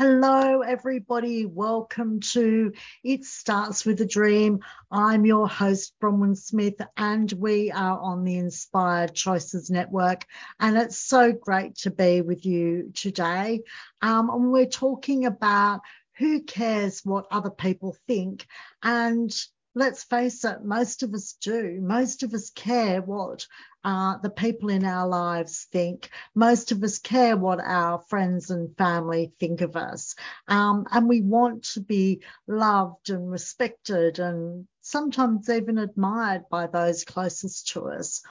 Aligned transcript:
Hello, 0.00 0.62
everybody. 0.62 1.44
Welcome 1.44 2.20
to 2.32 2.72
It 3.04 3.26
Starts 3.26 3.84
with 3.84 4.00
a 4.00 4.06
Dream. 4.06 4.60
I'm 4.90 5.26
your 5.26 5.46
host, 5.46 5.92
Bronwyn 6.02 6.38
Smith, 6.38 6.80
and 6.96 7.30
we 7.32 7.70
are 7.70 8.00
on 8.00 8.24
the 8.24 8.38
Inspired 8.38 9.12
Choices 9.12 9.68
Network. 9.68 10.24
And 10.58 10.78
it's 10.78 10.96
so 10.96 11.32
great 11.32 11.74
to 11.80 11.90
be 11.90 12.22
with 12.22 12.46
you 12.46 12.92
today. 12.94 13.60
Um, 14.00 14.30
and 14.30 14.50
we're 14.50 14.64
talking 14.64 15.26
about 15.26 15.82
who 16.16 16.44
cares 16.44 17.02
what 17.04 17.26
other 17.30 17.50
people 17.50 17.94
think 18.08 18.46
and 18.82 19.30
let's 19.74 20.02
face 20.04 20.44
it, 20.44 20.64
most 20.64 21.02
of 21.02 21.14
us 21.14 21.34
do. 21.40 21.78
Most 21.80 22.22
of 22.22 22.34
us 22.34 22.50
care 22.50 23.00
what 23.00 23.46
uh, 23.84 24.18
the 24.18 24.30
people 24.30 24.68
in 24.68 24.84
our 24.84 25.08
lives 25.08 25.66
think. 25.70 26.10
Most 26.34 26.72
of 26.72 26.82
us 26.82 26.98
care 26.98 27.36
what 27.36 27.60
our 27.60 28.02
friends 28.08 28.50
and 28.50 28.76
family 28.76 29.32
think 29.38 29.60
of 29.60 29.76
us. 29.76 30.16
Um, 30.48 30.86
and 30.90 31.08
we 31.08 31.22
want 31.22 31.64
to 31.74 31.80
be 31.80 32.22
loved 32.46 33.10
and 33.10 33.30
respected 33.30 34.18
and 34.18 34.66
sometimes 34.80 35.48
even 35.48 35.78
admired 35.78 36.48
by 36.50 36.66
those 36.66 37.04
closest 37.04 37.68
to 37.68 37.88
us. 37.88 38.22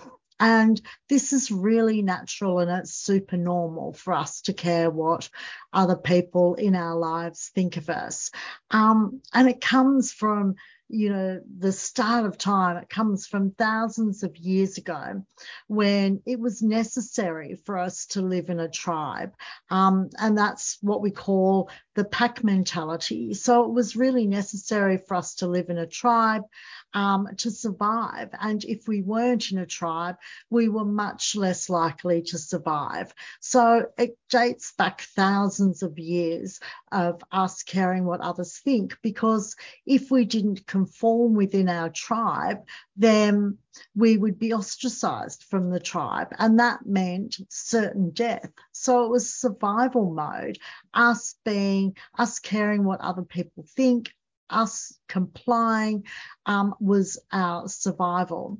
And 0.41 0.81
this 1.09 1.33
is 1.33 1.51
really 1.51 2.01
natural 2.01 2.59
and 2.59 2.71
it's 2.71 2.93
super 2.93 3.35
normal 3.35 3.91
for 3.91 4.13
us 4.13 4.41
to 4.41 4.53
care 4.53 4.89
what 4.89 5.29
other 5.73 5.97
people 5.97 6.55
in 6.55 6.75
our 6.75 6.95
lives 6.95 7.51
think 7.53 7.75
of 7.75 7.89
us. 7.89 8.31
Um, 8.71 9.21
and 9.33 9.49
it 9.49 9.59
comes 9.59 10.13
from 10.13 10.55
you 10.89 11.11
know, 11.11 11.39
the 11.59 11.71
start 11.71 12.25
of 12.25 12.37
time. 12.37 12.77
It 12.77 12.89
comes 12.89 13.27
from 13.27 13.51
thousands 13.51 14.23
of 14.23 14.35
years 14.35 14.77
ago 14.77 15.23
when 15.67 16.21
it 16.25 16.39
was 16.39 16.63
necessary 16.63 17.59
for 17.65 17.77
us 17.77 18.07
to 18.07 18.21
live 18.21 18.49
in 18.49 18.59
a 18.59 18.67
tribe. 18.67 19.33
Um, 19.69 20.09
and 20.17 20.37
that's 20.37 20.79
what 20.81 21.01
we 21.01 21.11
call 21.11 21.69
the 21.93 22.05
pack 22.05 22.43
mentality. 22.43 23.35
So 23.35 23.63
it 23.65 23.71
was 23.71 23.95
really 23.95 24.25
necessary 24.25 24.97
for 24.97 25.15
us 25.15 25.35
to 25.35 25.47
live 25.47 25.69
in 25.69 25.77
a 25.77 25.87
tribe 25.87 26.43
um, 26.93 27.27
to 27.37 27.51
survive. 27.51 28.29
And 28.39 28.63
if 28.63 28.87
we 28.87 29.01
weren't 29.01 29.51
in 29.51 29.57
a 29.57 29.65
tribe, 29.65 30.17
we 30.49 30.69
were 30.69 30.85
much 30.85 31.35
less 31.35 31.69
likely 31.69 32.21
to 32.23 32.37
survive. 32.37 33.13
So 33.39 33.85
it 33.97 34.17
dates 34.29 34.73
back 34.77 35.01
thousands 35.01 35.83
of 35.83 35.99
years 35.99 36.59
of 36.91 37.23
us 37.31 37.63
caring 37.63 38.05
what 38.05 38.21
others 38.21 38.57
think, 38.57 38.97
because 39.01 39.55
if 39.85 40.11
we 40.11 40.25
didn't 40.25 40.65
conform 40.65 41.35
within 41.35 41.69
our 41.69 41.89
tribe, 41.89 42.59
then 42.97 43.57
we 43.95 44.17
would 44.17 44.39
be 44.39 44.53
ostracized 44.53 45.43
from 45.43 45.69
the 45.69 45.79
tribe, 45.79 46.33
and 46.37 46.59
that 46.59 46.85
meant 46.85 47.37
certain 47.49 48.09
death. 48.09 48.51
So 48.71 49.05
it 49.05 49.09
was 49.09 49.33
survival 49.33 50.11
mode, 50.11 50.57
us 50.93 51.35
being, 51.45 51.95
us 52.17 52.39
caring 52.39 52.83
what 52.83 52.99
other 52.99 53.21
people 53.21 53.65
think, 53.75 54.11
us 54.49 54.97
complying 55.07 56.05
um, 56.45 56.75
was 56.79 57.19
our 57.31 57.67
survival. 57.67 58.59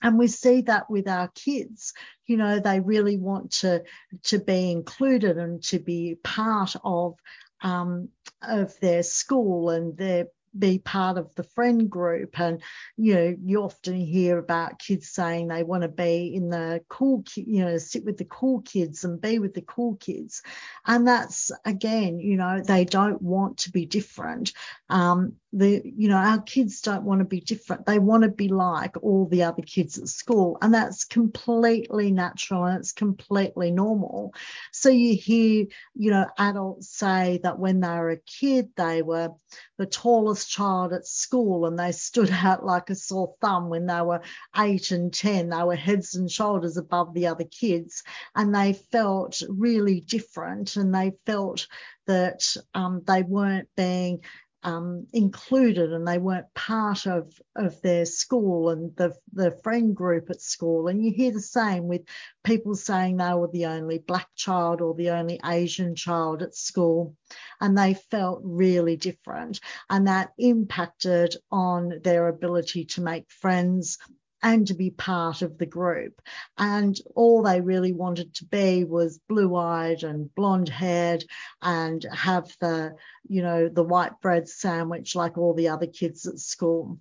And 0.00 0.18
we 0.18 0.28
see 0.28 0.60
that 0.62 0.88
with 0.88 1.08
our 1.08 1.28
kids. 1.28 1.92
You 2.26 2.36
know, 2.36 2.60
they 2.60 2.80
really 2.80 3.16
want 3.16 3.50
to 3.60 3.82
to 4.24 4.38
be 4.38 4.70
included 4.70 5.38
and 5.38 5.62
to 5.64 5.78
be 5.80 6.16
part 6.22 6.76
of 6.84 7.14
um, 7.62 8.10
of 8.40 8.78
their 8.80 9.02
school 9.02 9.70
and 9.70 9.96
their 9.96 10.26
be 10.56 10.78
part 10.78 11.18
of 11.18 11.34
the 11.34 11.42
friend 11.42 11.90
group. 11.90 12.38
And 12.38 12.62
you 12.96 13.14
know 13.14 13.36
you 13.42 13.62
often 13.62 13.94
hear 13.94 14.38
about 14.38 14.78
kids 14.78 15.08
saying 15.08 15.48
they 15.48 15.62
want 15.62 15.82
to 15.82 15.88
be 15.88 16.34
in 16.34 16.50
the 16.50 16.82
cool 16.88 17.24
you 17.34 17.64
know 17.64 17.78
sit 17.78 18.04
with 18.04 18.18
the 18.18 18.24
cool 18.24 18.60
kids 18.62 19.04
and 19.04 19.20
be 19.20 19.38
with 19.38 19.54
the 19.54 19.62
cool 19.62 19.96
kids. 19.96 20.42
And 20.86 21.06
that's 21.06 21.50
again 21.64 22.18
you 22.20 22.36
know 22.36 22.62
they 22.62 22.84
don't 22.84 23.22
want 23.22 23.58
to 23.58 23.70
be 23.70 23.86
different. 23.86 24.52
Um, 24.88 25.34
the 25.52 25.80
you 25.84 26.08
know 26.08 26.16
our 26.16 26.40
kids 26.42 26.82
don't 26.82 27.04
want 27.04 27.20
to 27.20 27.24
be 27.24 27.40
different. 27.40 27.86
They 27.86 27.98
want 27.98 28.22
to 28.24 28.28
be 28.28 28.48
like 28.48 29.02
all 29.02 29.26
the 29.26 29.44
other 29.44 29.62
kids 29.62 29.98
at 29.98 30.08
school. 30.08 30.58
And 30.60 30.74
that's 30.74 31.04
completely 31.04 32.10
natural 32.12 32.64
and 32.64 32.78
it's 32.78 32.92
completely 32.92 33.70
normal. 33.70 34.34
So 34.72 34.90
you 34.90 35.16
hear 35.16 35.66
you 35.94 36.10
know 36.10 36.26
adults 36.38 36.88
say 36.88 37.40
that 37.42 37.58
when 37.58 37.80
they 37.80 37.88
were 37.88 38.10
a 38.10 38.18
kid 38.18 38.70
they 38.76 39.02
were 39.02 39.30
the 39.78 39.86
tallest 39.86 40.37
child 40.44 40.92
at 40.92 41.06
school 41.06 41.66
and 41.66 41.78
they 41.78 41.92
stood 41.92 42.30
out 42.42 42.64
like 42.64 42.90
a 42.90 42.94
sore 42.94 43.34
thumb 43.40 43.68
when 43.68 43.86
they 43.86 44.02
were 44.02 44.20
8 44.56 44.90
and 44.90 45.12
10 45.12 45.48
they 45.50 45.62
were 45.62 45.76
heads 45.76 46.14
and 46.14 46.30
shoulders 46.30 46.76
above 46.76 47.14
the 47.14 47.26
other 47.26 47.44
kids 47.44 48.02
and 48.34 48.54
they 48.54 48.72
felt 48.72 49.42
really 49.48 50.00
different 50.00 50.76
and 50.76 50.94
they 50.94 51.12
felt 51.26 51.66
that 52.06 52.56
um, 52.74 53.02
they 53.06 53.22
weren't 53.22 53.68
being 53.76 54.20
um, 54.62 55.06
included 55.12 55.92
and 55.92 56.06
they 56.06 56.18
weren't 56.18 56.52
part 56.54 57.06
of, 57.06 57.32
of 57.56 57.80
their 57.82 58.04
school 58.04 58.70
and 58.70 58.94
the, 58.96 59.14
the 59.32 59.52
friend 59.62 59.94
group 59.94 60.30
at 60.30 60.40
school. 60.40 60.88
And 60.88 61.04
you 61.04 61.12
hear 61.12 61.32
the 61.32 61.40
same 61.40 61.86
with 61.86 62.02
people 62.42 62.74
saying 62.74 63.16
they 63.16 63.34
were 63.34 63.50
the 63.52 63.66
only 63.66 63.98
black 63.98 64.28
child 64.34 64.80
or 64.80 64.94
the 64.94 65.10
only 65.10 65.40
Asian 65.44 65.94
child 65.94 66.42
at 66.42 66.54
school. 66.54 67.14
And 67.60 67.78
they 67.78 67.94
felt 67.94 68.40
really 68.42 68.96
different. 68.96 69.60
And 69.88 70.08
that 70.08 70.32
impacted 70.38 71.36
on 71.50 72.00
their 72.02 72.28
ability 72.28 72.86
to 72.86 73.00
make 73.00 73.30
friends 73.30 73.98
and 74.42 74.66
to 74.66 74.74
be 74.74 74.90
part 74.90 75.42
of 75.42 75.58
the 75.58 75.66
group. 75.66 76.20
And 76.56 76.96
all 77.14 77.42
they 77.42 77.60
really 77.60 77.92
wanted 77.92 78.34
to 78.34 78.44
be 78.44 78.84
was 78.84 79.20
blue 79.28 79.56
eyed 79.56 80.02
and 80.02 80.32
blonde 80.34 80.68
haired 80.68 81.24
and 81.62 82.04
have 82.12 82.54
the, 82.60 82.94
you 83.26 83.42
know, 83.42 83.68
the 83.68 83.82
white 83.82 84.20
bread 84.20 84.48
sandwich 84.48 85.14
like 85.14 85.38
all 85.38 85.54
the 85.54 85.68
other 85.68 85.86
kids 85.86 86.26
at 86.26 86.38
school. 86.38 86.98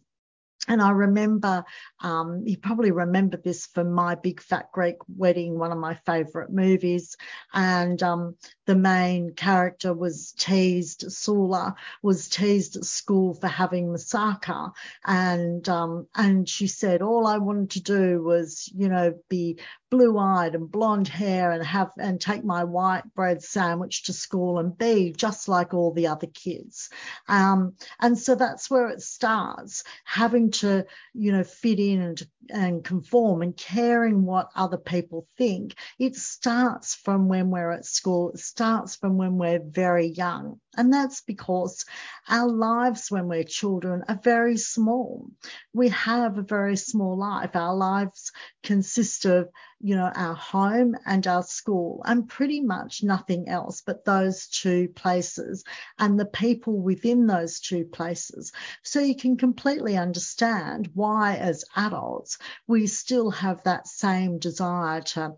And 0.68 0.82
I 0.82 0.92
remember, 0.92 1.64
um, 2.02 2.44
you 2.46 2.58
probably 2.58 2.92
remember 2.92 3.38
this 3.38 3.68
from 3.68 3.92
My 3.92 4.16
Big 4.16 4.42
Fat 4.42 4.72
Greek 4.72 4.98
Wedding, 5.16 5.58
one 5.58 5.72
of 5.72 5.78
my 5.78 5.96
favourite 6.06 6.50
movies. 6.50 7.16
And 7.54 8.02
um, 8.04 8.36
the 8.66 8.76
main 8.76 9.34
character 9.34 9.94
was 9.94 10.34
teased, 10.34 11.06
Toula 11.24 11.76
was 12.02 12.28
teased 12.28 12.76
at 12.76 12.86
school 12.86 13.34
for 13.34 13.48
having 13.48 13.88
moussaka. 13.88 14.72
And 15.06 15.68
um, 15.70 16.08
and 16.16 16.48
she 16.48 16.68
said, 16.68 17.02
all 17.02 17.28
I 17.28 17.38
wanted 17.38 17.72
to 17.72 17.82
do 17.82 18.24
was, 18.24 18.72
you 18.76 18.90
know, 18.90 19.14
be 19.30 19.60
blue 19.90 20.18
eyed 20.18 20.56
and 20.56 20.70
blonde 20.70 21.08
hair 21.08 21.52
and 21.52 21.66
have 21.66 21.92
and 21.98 22.20
take 22.20 22.44
my 22.44 22.64
white 22.64 23.04
bread 23.16 23.42
sandwich 23.42 24.04
to 24.04 24.14
school 24.14 24.60
and 24.60 24.78
be 24.78 25.14
just 25.14 25.48
like 25.48 25.74
all 25.74 25.94
the 25.94 26.08
other 26.08 26.28
kids. 26.28 26.90
Um, 27.28 27.74
and 28.00 28.18
so 28.18 28.36
that's 28.36 28.70
where 28.70 28.90
it 28.90 29.02
starts, 29.02 29.84
having 30.04 30.52
to, 30.52 30.86
you 31.14 31.32
know, 31.32 31.44
fit 31.44 31.80
in 31.80 32.02
and, 32.02 32.28
and 32.50 32.84
conform 32.84 33.42
and 33.42 33.56
caring 33.56 34.26
what 34.26 34.50
other 34.56 34.78
people 34.78 35.28
think. 35.38 35.76
It 36.00 36.16
starts 36.16 36.96
from 36.96 37.28
when 37.30 37.50
we're 37.50 37.72
at 37.72 37.86
school. 37.86 38.32
It 38.32 38.40
starts 38.40 38.96
from 38.96 39.18
when 39.18 39.38
we're 39.38 39.62
very 39.64 40.08
young. 40.08 40.60
And 40.76 40.94
that's 40.94 41.22
because 41.22 41.86
our 42.30 42.48
lives 42.48 43.10
when 43.10 43.28
we're 43.28 43.44
children 43.44 44.04
are 44.08 44.20
very 44.22 44.58
small. 44.58 45.28
We 45.74 45.90
have 45.90 46.38
a 46.38 46.44
very 46.44 46.78
small 46.78 47.18
life. 47.18 47.56
Our 47.56 47.76
lives 47.76 48.32
consist 48.62 49.26
of 49.26 49.50
you 49.80 49.96
know, 49.96 50.12
our 50.16 50.34
home 50.34 50.96
and 51.06 51.28
our 51.28 51.44
school, 51.44 52.02
and 52.06 52.28
pretty 52.28 52.62
much 52.62 53.04
nothing 53.04 53.48
else 53.48 53.82
but 53.86 54.06
those 54.06 54.48
two 54.48 54.88
places 54.90 55.64
and 56.00 56.20
the 56.20 56.26
people 56.26 56.80
within 56.80 57.28
those 57.28 57.60
two 57.60 57.86
places. 57.86 58.52
So 58.84 59.00
you 59.00 59.16
can 59.16 59.38
completely 59.38 59.96
understand 59.96 60.90
why, 60.94 61.36
as 61.36 61.64
adults, 61.76 62.38
we 62.66 62.88
still 62.88 63.30
have 63.32 63.64
that 63.64 63.88
same 63.88 64.40
desire 64.40 65.02
to 65.02 65.36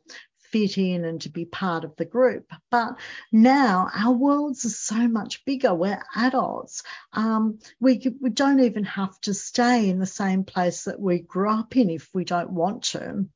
fit 0.51 0.77
in 0.77 1.05
and 1.05 1.21
to 1.21 1.29
be 1.29 1.45
part 1.45 1.83
of 1.83 1.95
the 1.95 2.05
group. 2.05 2.51
But 2.71 2.97
now 3.31 3.89
our 3.93 4.13
worlds 4.13 4.65
are 4.65 4.69
so 4.69 5.07
much 5.07 5.45
bigger. 5.45 5.73
We're 5.73 6.01
adults. 6.15 6.83
Um, 7.13 7.59
we, 7.79 8.01
we 8.21 8.29
don't 8.29 8.61
even 8.61 8.85
have 8.85 9.19
to 9.21 9.33
stay 9.33 9.89
in 9.89 9.99
the 9.99 10.05
same 10.05 10.43
place 10.43 10.85
that 10.85 10.99
we 10.99 11.19
grew 11.19 11.49
up 11.49 11.75
in 11.75 11.89
if 11.89 12.09
we 12.13 12.23
don't 12.23 12.51
want 12.51 12.83
to 12.85 13.27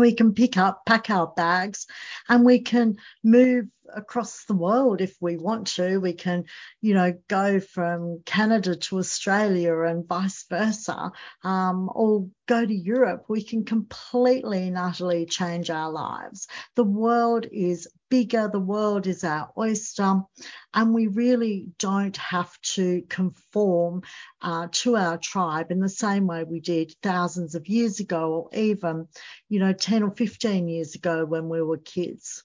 we 0.00 0.12
can 0.14 0.34
pick 0.34 0.56
up, 0.56 0.84
pack 0.86 1.10
our 1.10 1.32
bags, 1.36 1.86
and 2.28 2.44
we 2.44 2.60
can 2.60 2.96
move 3.22 3.66
across 3.92 4.44
the 4.44 4.54
world 4.54 5.00
if 5.00 5.16
we 5.20 5.36
want 5.36 5.66
to. 5.68 5.98
We 5.98 6.12
can, 6.12 6.44
you 6.80 6.94
know, 6.94 7.14
go 7.28 7.60
from 7.60 8.22
Canada 8.24 8.76
to 8.76 8.98
Australia 8.98 9.78
and 9.80 10.06
vice 10.06 10.44
versa, 10.48 11.12
um, 11.42 11.90
or 11.94 12.28
go 12.46 12.64
to 12.64 12.74
Europe. 12.74 13.24
We 13.28 13.42
can 13.42 13.64
completely 13.64 14.68
and 14.68 14.78
utterly 14.78 15.26
change 15.26 15.70
our 15.70 15.90
lives. 15.90 16.46
The 16.76 16.84
world 16.84 17.46
is 17.50 17.88
bigger, 18.10 18.48
the 18.48 18.60
world 18.60 19.06
is 19.06 19.24
our 19.24 19.50
oyster, 19.58 20.20
and 20.72 20.94
we 20.94 21.06
really 21.08 21.66
don't 21.78 22.16
have 22.16 22.56
to 22.62 23.02
conform 23.08 24.02
uh, 24.40 24.68
to 24.70 24.96
our 24.96 25.18
tribe 25.18 25.70
in 25.70 25.80
the 25.80 25.88
same 25.88 26.26
way 26.26 26.44
we 26.44 26.60
did 26.60 26.94
thousands 27.02 27.54
of 27.54 27.66
years 27.66 28.00
ago, 28.00 28.32
or 28.32 28.58
even, 28.58 29.08
you 29.48 29.58
know, 29.58 29.72
10 29.72 30.02
or 30.02 30.10
15 30.10 30.68
years 30.68 30.94
ago 30.94 31.24
when 31.24 31.48
we 31.48 31.62
were 31.62 31.78
kids. 31.78 32.44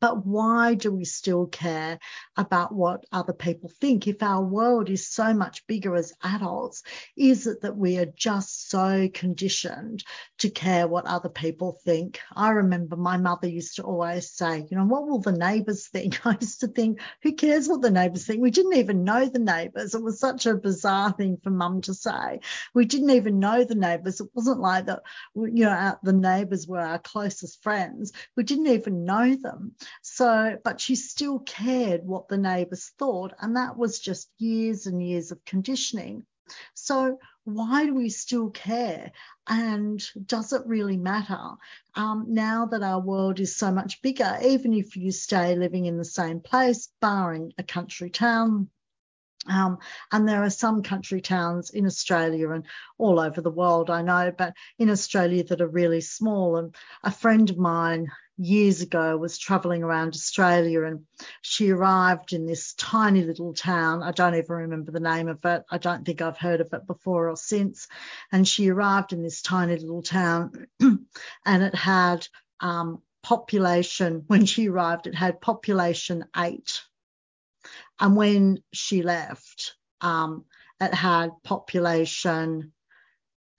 But 0.00 0.26
why 0.26 0.74
do 0.74 0.92
we 0.92 1.04
still 1.04 1.46
care 1.46 1.98
about 2.36 2.74
what 2.74 3.04
other 3.12 3.32
people 3.32 3.70
think 3.80 4.06
if 4.06 4.22
our 4.22 4.42
world 4.44 4.90
is 4.90 5.08
so 5.08 5.34
much 5.34 5.66
bigger 5.66 5.96
as 5.96 6.12
adults? 6.22 6.82
Is 7.16 7.46
it 7.46 7.62
that 7.62 7.76
we 7.76 7.98
are 7.98 8.06
just 8.06 8.70
so 8.70 9.08
conditioned 9.12 10.04
to 10.38 10.50
care 10.50 10.86
what 10.86 11.06
other 11.06 11.28
people 11.28 11.78
think? 11.84 12.20
I 12.34 12.50
remember 12.50 12.96
my 12.96 13.16
mother 13.16 13.48
used 13.48 13.76
to 13.76 13.82
always 13.82 14.30
say, 14.30 14.66
you 14.70 14.76
know, 14.76 14.84
what 14.84 15.06
will 15.06 15.20
the 15.20 15.32
neighbours 15.32 15.88
think? 15.88 16.24
I 16.26 16.36
used 16.40 16.60
to 16.60 16.68
think, 16.68 17.00
who 17.22 17.32
cares 17.32 17.68
what 17.68 17.82
the 17.82 17.90
neighbours 17.90 18.26
think? 18.26 18.40
We 18.40 18.50
didn't 18.50 18.76
even 18.76 19.04
know 19.04 19.26
the 19.26 19.38
neighbours. 19.38 19.94
It 19.94 20.02
was 20.02 20.20
such 20.20 20.46
a 20.46 20.54
bizarre 20.54 21.12
thing 21.12 21.38
for 21.42 21.50
mum 21.50 21.80
to 21.82 21.94
say. 21.94 22.40
We 22.74 22.84
didn't 22.84 23.10
even 23.10 23.38
know 23.38 23.64
the 23.64 23.74
neighbours. 23.74 24.20
It 24.20 24.28
wasn't 24.34 24.60
like 24.60 24.86
that, 24.86 25.02
you 25.34 25.64
know, 25.64 25.96
the 26.02 26.12
neighbours 26.12 26.66
were 26.66 26.80
our 26.80 26.98
closest 26.98 27.62
friends. 27.62 28.12
We 28.36 28.42
didn't 28.42 28.68
even 28.68 29.04
know 29.04 29.34
them. 29.34 29.74
So, 30.02 30.58
but 30.64 30.80
she 30.80 30.96
still 30.96 31.38
cared 31.40 32.04
what 32.04 32.28
the 32.28 32.38
neighbours 32.38 32.92
thought, 32.98 33.34
and 33.40 33.56
that 33.56 33.76
was 33.76 34.00
just 34.00 34.30
years 34.38 34.86
and 34.86 35.06
years 35.06 35.30
of 35.30 35.44
conditioning. 35.44 36.26
So, 36.74 37.18
why 37.44 37.86
do 37.86 37.94
we 37.94 38.08
still 38.08 38.50
care? 38.50 39.12
And 39.46 40.02
does 40.26 40.52
it 40.52 40.66
really 40.66 40.96
matter 40.96 41.54
um, 41.94 42.26
now 42.28 42.66
that 42.66 42.82
our 42.82 43.00
world 43.00 43.40
is 43.40 43.56
so 43.56 43.70
much 43.70 44.02
bigger? 44.02 44.38
Even 44.42 44.72
if 44.72 44.96
you 44.96 45.12
stay 45.12 45.54
living 45.54 45.86
in 45.86 45.96
the 45.96 46.04
same 46.04 46.40
place, 46.40 46.88
barring 47.00 47.52
a 47.58 47.62
country 47.62 48.10
town, 48.10 48.70
um, 49.46 49.78
and 50.12 50.28
there 50.28 50.42
are 50.42 50.50
some 50.50 50.82
country 50.82 51.20
towns 51.20 51.70
in 51.70 51.86
Australia 51.86 52.50
and 52.50 52.64
all 52.98 53.18
over 53.18 53.40
the 53.40 53.50
world, 53.50 53.88
I 53.88 54.02
know, 54.02 54.32
but 54.36 54.54
in 54.78 54.90
Australia 54.90 55.44
that 55.44 55.60
are 55.60 55.68
really 55.68 56.00
small. 56.00 56.56
And 56.56 56.74
a 57.02 57.10
friend 57.10 57.48
of 57.48 57.56
mine 57.56 58.08
years 58.38 58.80
ago 58.80 59.16
was 59.16 59.36
traveling 59.36 59.82
around 59.82 60.14
Australia 60.14 60.84
and 60.84 61.04
she 61.42 61.70
arrived 61.70 62.32
in 62.32 62.46
this 62.46 62.72
tiny 62.74 63.24
little 63.24 63.52
town. 63.52 64.02
I 64.02 64.12
don't 64.12 64.36
even 64.36 64.54
remember 64.56 64.92
the 64.92 65.00
name 65.00 65.28
of 65.28 65.44
it. 65.44 65.64
I 65.70 65.78
don't 65.78 66.04
think 66.04 66.22
I've 66.22 66.38
heard 66.38 66.60
of 66.60 66.72
it 66.72 66.86
before 66.86 67.28
or 67.28 67.36
since. 67.36 67.88
And 68.30 68.46
she 68.46 68.70
arrived 68.70 69.12
in 69.12 69.22
this 69.22 69.42
tiny 69.42 69.76
little 69.76 70.02
town 70.02 70.68
and 70.80 71.62
it 71.62 71.74
had 71.74 72.26
um, 72.60 73.02
population, 73.22 74.24
when 74.28 74.46
she 74.46 74.68
arrived, 74.68 75.06
it 75.06 75.14
had 75.14 75.40
population 75.40 76.24
eight. 76.36 76.82
And 78.00 78.16
when 78.16 78.62
she 78.72 79.02
left, 79.02 79.74
um, 80.00 80.44
it 80.80 80.94
had 80.94 81.30
population 81.42 82.72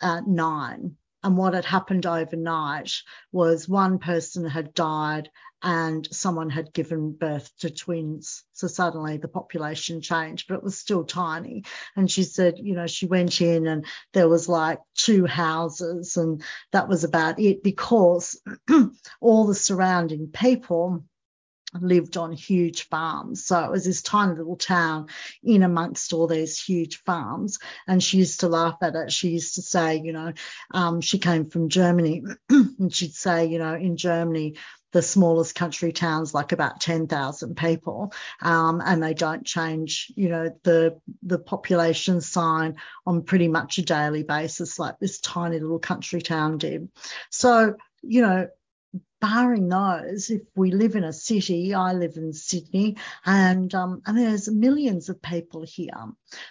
uh, 0.02 0.22
nine. 0.26 0.96
And 1.24 1.38
what 1.38 1.54
had 1.54 1.66
happened 1.66 2.06
overnight 2.06 2.92
was 3.32 3.68
one 3.68 4.00
person 4.00 4.46
had 4.46 4.74
died 4.74 5.30
and 5.62 6.08
someone 6.12 6.50
had 6.50 6.74
given 6.74 7.12
birth 7.12 7.52
to 7.60 7.70
twins. 7.70 8.44
So 8.54 8.68
suddenly 8.68 9.18
the 9.18 9.28
population 9.28 10.00
changed, 10.00 10.48
but 10.48 10.56
it 10.56 10.64
was 10.64 10.78
still 10.78 11.04
tiny. 11.04 11.66
And 11.98 12.10
she 12.10 12.24
said, 12.24 12.56
you 12.58 12.76
know, 12.76 12.88
she 12.88 13.06
went 13.06 13.42
in 13.42 13.68
and 13.68 13.86
there 14.14 14.30
was 14.30 14.48
like 14.48 14.80
two 14.96 15.26
houses 15.26 16.16
and 16.16 16.42
that 16.72 16.88
was 16.88 17.04
about 17.04 17.40
it 17.40 17.64
because 17.64 18.42
all 19.22 19.46
the 19.46 19.56
surrounding 19.56 20.30
people 20.32 21.04
lived 21.74 22.18
on 22.18 22.32
huge 22.32 22.88
farms. 22.90 23.46
So 23.46 23.64
it 23.64 23.72
was 23.72 23.86
this 23.86 24.02
tiny 24.02 24.36
little 24.36 24.56
town 24.56 25.08
in 25.44 25.64
amongst 25.64 26.14
all 26.14 26.28
these 26.28 26.60
huge 26.60 27.04
farms. 27.04 27.60
And 27.88 28.02
she 28.02 28.18
used 28.18 28.42
to 28.42 28.48
laugh 28.48 28.78
at 28.82 28.96
it. 28.96 29.12
She 29.12 29.30
used 29.30 29.56
to 29.56 29.62
say, 29.62 29.98
you 29.98 30.14
know, 30.14 30.34
um, 30.72 31.02
she 31.02 31.20
came 31.20 31.50
from 31.50 31.70
Germany 31.70 32.24
and 32.50 32.94
she'd 32.94 33.14
say, 33.14 33.46
you 33.46 33.60
know, 33.60 33.76
in 33.76 33.98
Germany, 33.98 34.56
the 34.92 35.02
smallest 35.02 35.54
country 35.54 35.92
towns 35.92 36.34
like 36.34 36.52
about 36.52 36.82
10,000 36.82 37.56
people 37.56 38.12
um, 38.42 38.82
and 38.84 39.04
they 39.04 39.14
don't 39.14 39.46
change 39.46 40.12
you 40.16 40.30
know 40.30 40.50
the 40.64 41.00
the 41.22 41.38
population 41.38 42.22
sign 42.22 42.76
on 43.06 43.22
pretty 43.22 43.48
much 43.48 43.78
a 43.78 43.84
daily 43.84 44.24
basis 44.24 44.80
like 44.80 44.98
this 45.00 45.20
tiny 45.20 45.60
little 45.60 45.80
country 45.80 46.22
town 46.22 46.58
did 46.58 46.90
so 47.30 47.76
you 48.02 48.22
know 48.22 48.48
barring 49.20 49.68
those, 49.70 50.30
if 50.30 50.42
we 50.56 50.72
live 50.72 50.96
in 50.96 51.04
a 51.04 51.14
city, 51.14 51.74
I 51.74 51.94
live 51.94 52.18
in 52.18 52.34
Sydney, 52.34 52.98
and 53.26 53.74
um, 53.76 54.02
and 54.06 54.18
there's 54.18 54.50
millions 54.50 55.10
of 55.10 55.22
people 55.22 55.64
here. 55.64 55.94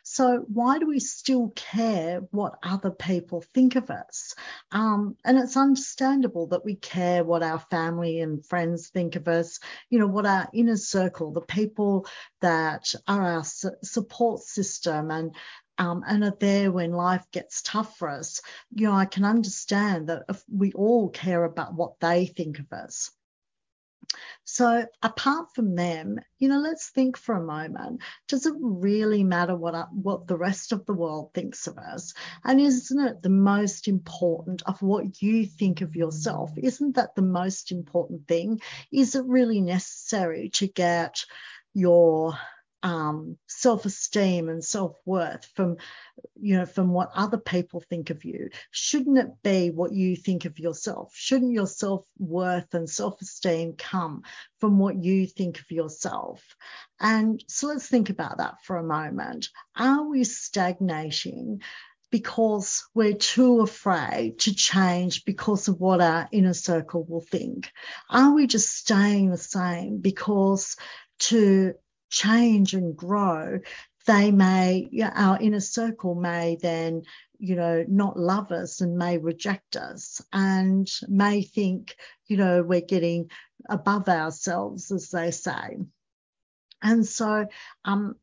So 0.02 0.44
why 0.48 0.78
do 0.78 0.86
we 0.86 1.00
still 1.00 1.52
care 1.54 2.20
what 2.30 2.58
other 2.62 2.90
people 2.90 3.42
think 3.54 3.76
of 3.76 3.90
us? 3.90 4.34
Um, 4.72 5.16
and 5.24 5.38
it's 5.38 5.56
understandable 5.56 6.48
that 6.48 6.64
we 6.64 6.74
care 6.76 7.24
what 7.24 7.42
our 7.42 7.60
family 7.70 8.20
and 8.20 8.44
friends 8.44 8.88
think 8.88 9.16
of 9.16 9.28
us. 9.28 9.60
You 9.90 9.98
know 9.98 10.06
what 10.06 10.26
our 10.26 10.48
inner 10.52 10.76
circle, 10.76 11.32
the 11.32 11.40
people 11.40 12.06
that 12.40 12.92
are 13.06 13.22
our 13.22 13.44
su- 13.44 13.70
support 13.82 14.42
system, 14.42 15.10
and 15.10 15.34
um, 15.78 16.02
and 16.06 16.25
are 16.25 16.36
there 16.38 16.72
when 16.72 16.92
life 16.92 17.25
gets 17.32 17.62
tough 17.62 17.96
for 17.96 18.08
us, 18.08 18.42
you 18.75 18.86
know, 18.86 18.94
I 18.94 19.06
can 19.06 19.25
understand 19.25 20.08
that 20.08 20.25
if 20.28 20.42
we 20.52 20.72
all 20.72 21.08
care 21.08 21.44
about 21.44 21.75
what 21.75 22.00
they 22.00 22.26
think 22.26 22.58
of 22.58 22.72
us. 22.72 23.10
So, 24.44 24.86
apart 25.02 25.54
from 25.54 25.75
them, 25.75 26.19
you 26.38 26.48
know, 26.48 26.58
let's 26.58 26.88
think 26.88 27.19
for 27.19 27.34
a 27.34 27.44
moment. 27.44 28.00
Does 28.26 28.46
it 28.46 28.54
really 28.58 29.22
matter 29.22 29.54
what 29.54 29.92
what 29.92 30.26
the 30.26 30.38
rest 30.38 30.72
of 30.72 30.86
the 30.86 30.94
world 30.94 31.34
thinks 31.34 31.66
of 31.66 31.76
us? 31.76 32.14
And 32.42 32.58
isn't 32.58 33.06
it 33.06 33.22
the 33.22 33.28
most 33.28 33.86
important 33.86 34.62
of 34.62 34.80
what 34.80 35.20
you 35.20 35.44
think 35.44 35.82
of 35.82 35.94
yourself? 35.94 36.50
Isn't 36.56 36.96
that 36.96 37.14
the 37.14 37.22
most 37.22 37.70
important 37.70 38.26
thing? 38.26 38.60
Is 38.90 39.14
it 39.14 39.26
really 39.26 39.60
necessary 39.60 40.48
to 40.54 40.66
get 40.66 41.25
your 41.75 42.38
um, 42.82 43.36
self-esteem 43.46 44.48
and 44.48 44.64
self-worth 44.64 45.44
from 45.54 45.76
you 46.40 46.56
know 46.56 46.66
from 46.66 46.90
what 46.90 47.10
other 47.14 47.38
people 47.38 47.82
think 47.88 48.10
of 48.10 48.25
you. 48.25 48.50
Shouldn't 48.70 49.18
it 49.18 49.42
be 49.42 49.70
what 49.70 49.92
you 49.92 50.16
think 50.16 50.44
of 50.44 50.58
yourself? 50.58 51.12
Shouldn't 51.14 51.52
your 51.52 51.66
self-worth 51.66 52.75
and 52.75 52.88
self-esteem 52.88 53.75
come 53.76 54.23
from 54.61 54.78
what 54.78 55.02
you 55.02 55.26
think 55.26 55.61
of 55.61 55.70
yourself? 55.70 56.42
And 57.00 57.42
so 57.49 57.68
let's 57.68 57.88
think 57.88 58.11
about 58.11 58.38
that 58.38 58.56
for 58.64 58.76
a 58.76 58.82
moment. 58.82 59.49
Are 59.76 60.04
we 60.04 60.25
stagnating 60.25 61.62
because 62.11 62.87
we're 62.94 63.14
too 63.14 63.61
afraid 63.61 64.38
to 64.40 64.54
change 64.54 65.25
because 65.25 65.68
of 65.68 65.80
what 65.80 66.00
our 66.00 66.28
inner 66.32 66.54
circle 66.54 67.04
will 67.04 67.20
think? 67.20 67.70
Are 68.08 68.35
we 68.35 68.47
just 68.47 68.75
staying 68.75 69.30
the 69.30 69.37
same 69.37 69.99
because 69.99 70.76
to 71.20 71.75
change 72.10 72.74
and 72.74 72.96
grow, 72.96 73.60
they 74.06 74.30
may, 74.30 74.88
our 75.14 75.38
inner 75.40 75.60
circle 75.60 76.14
may 76.14 76.56
then, 76.60 77.02
you 77.38 77.54
know, 77.54 77.84
not 77.88 78.18
love 78.18 78.50
us 78.50 78.80
and 78.80 78.96
may 78.96 79.18
reject 79.18 79.76
us 79.76 80.20
and 80.32 80.90
may 81.08 81.42
think, 81.42 81.94
you 82.26 82.36
know, 82.36 82.62
we're 82.62 82.80
getting 82.80 83.30
above 83.68 84.08
ourselves, 84.08 84.90
as 84.90 85.10
they 85.10 85.30
say. 85.30 85.78
And 86.82 87.06
so, 87.06 87.46
um, 87.84 88.16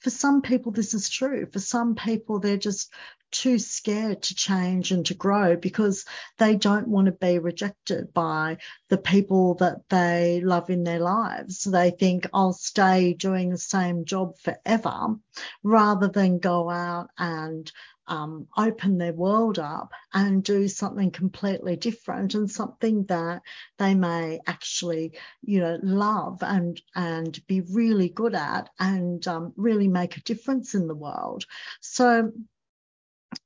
for 0.00 0.10
some 0.10 0.42
people, 0.42 0.72
this 0.72 0.94
is 0.94 1.08
true. 1.08 1.46
For 1.52 1.58
some 1.58 1.94
people, 1.94 2.40
they're 2.40 2.56
just 2.56 2.92
too 3.30 3.58
scared 3.58 4.22
to 4.22 4.34
change 4.34 4.90
and 4.92 5.06
to 5.06 5.14
grow 5.14 5.56
because 5.56 6.04
they 6.38 6.56
don't 6.56 6.88
want 6.88 7.06
to 7.06 7.12
be 7.12 7.38
rejected 7.38 8.12
by 8.12 8.58
the 8.88 8.98
people 8.98 9.54
that 9.54 9.88
they 9.88 10.40
love 10.42 10.70
in 10.70 10.84
their 10.84 11.00
lives. 11.00 11.64
They 11.64 11.90
think 11.90 12.26
I'll 12.32 12.52
stay 12.52 13.14
doing 13.14 13.50
the 13.50 13.58
same 13.58 14.04
job 14.04 14.38
forever 14.38 15.16
rather 15.62 16.08
than 16.08 16.38
go 16.38 16.70
out 16.70 17.10
and 17.18 17.70
um, 18.10 18.48
open 18.56 18.98
their 18.98 19.12
world 19.12 19.60
up 19.60 19.92
and 20.12 20.42
do 20.42 20.66
something 20.66 21.12
completely 21.12 21.76
different 21.76 22.34
and 22.34 22.50
something 22.50 23.04
that 23.04 23.42
they 23.78 23.94
may 23.94 24.40
actually, 24.48 25.12
you 25.42 25.60
know, 25.60 25.78
love 25.80 26.42
and 26.42 26.82
and 26.96 27.38
be 27.46 27.60
really 27.60 28.08
good 28.08 28.34
at 28.34 28.68
and 28.80 29.26
um, 29.28 29.52
really 29.56 29.86
make 29.86 30.16
a 30.16 30.22
difference 30.22 30.74
in 30.74 30.88
the 30.88 30.94
world. 30.94 31.44
So 31.80 32.32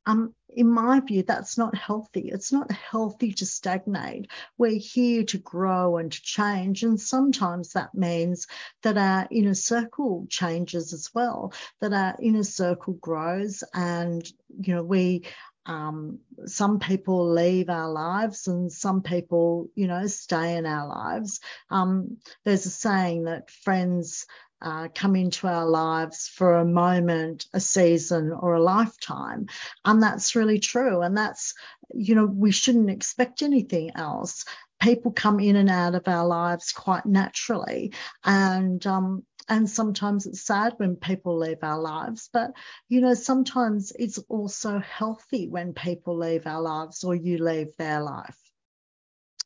um, 0.07 0.35
in 0.49 0.69
my 0.69 1.01
view, 1.01 1.23
that's 1.23 1.59
not 1.59 1.75
healthy. 1.75 2.31
It's 2.33 2.53
not 2.53 2.71
healthy 2.71 3.33
to 3.35 3.47
stagnate. 3.47 4.31
We're 4.57 4.79
here 4.79 5.25
to 5.25 5.39
grow 5.39 5.97
and 5.97 6.13
to 6.13 6.23
change. 6.23 6.83
And 6.83 7.01
sometimes 7.01 7.73
that 7.73 7.95
means 7.95 8.47
that 8.83 8.97
our 8.97 9.27
inner 9.31 9.55
circle 9.55 10.27
changes 10.29 10.93
as 10.93 11.11
well, 11.15 11.53
that 11.81 11.93
our 11.93 12.17
inner 12.21 12.45
circle 12.45 12.95
grows 12.95 13.65
and, 13.75 14.27
you 14.61 14.75
know, 14.75 14.85
we 14.85 15.25
um, 15.67 16.19
some 16.45 16.79
people 16.79 17.33
leave 17.33 17.71
our 17.71 17.91
lives 17.91 18.49
and 18.49 18.71
some 18.71 19.01
people, 19.03 19.71
you 19.75 19.87
know, 19.87 20.07
stay 20.07 20.57
in 20.57 20.67
our 20.67 20.87
lives. 20.87 21.41
Um, 21.71 22.19
there's 22.45 22.67
a 22.67 22.71
saying 22.71 23.25
that 23.25 23.51
friends 23.51 24.27
uh, 24.65 24.89
come 24.95 25.15
into 25.15 25.47
our 25.47 25.67
lives 25.67 26.27
for 26.27 26.57
a 26.57 26.65
moment, 26.65 27.47
a 27.53 27.61
season, 27.61 28.33
or 28.33 28.55
a 28.55 28.63
lifetime. 28.63 29.47
And 29.85 30.03
that's 30.03 30.35
really 30.35 30.59
true. 30.59 31.03
And 31.03 31.17
that's, 31.17 31.55
you 31.95 32.15
know, 32.15 32.25
we 32.25 32.51
shouldn't 32.51 32.91
expect 32.91 33.43
anything 33.43 33.93
else. 33.95 34.47
People 34.81 35.13
come 35.13 35.39
in 35.39 35.57
and 35.57 35.71
out 35.71 35.95
of 35.95 36.09
our 36.09 36.27
lives 36.27 36.73
quite 36.73 37.05
naturally. 37.05 37.93
And, 38.25 38.85
um, 38.87 39.25
and 39.49 39.69
sometimes 39.69 40.25
it's 40.25 40.41
sad 40.41 40.73
when 40.79 40.97
people 40.97 41.37
leave 41.37 41.63
our 41.63 41.79
lives, 41.79 42.31
but 42.33 42.53
you 42.89 43.03
know, 43.03 43.13
sometimes 43.13 43.93
it's 43.95 44.17
also 44.31 44.79
healthy 44.79 45.49
when 45.49 45.75
people 45.75 46.17
leave 46.17 46.47
our 46.47 46.63
lives 46.63 47.05
or 47.05 47.15
you 47.15 47.37
leave 47.37 47.77
their 47.77 48.01
life. 48.01 48.39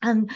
And 0.01 0.31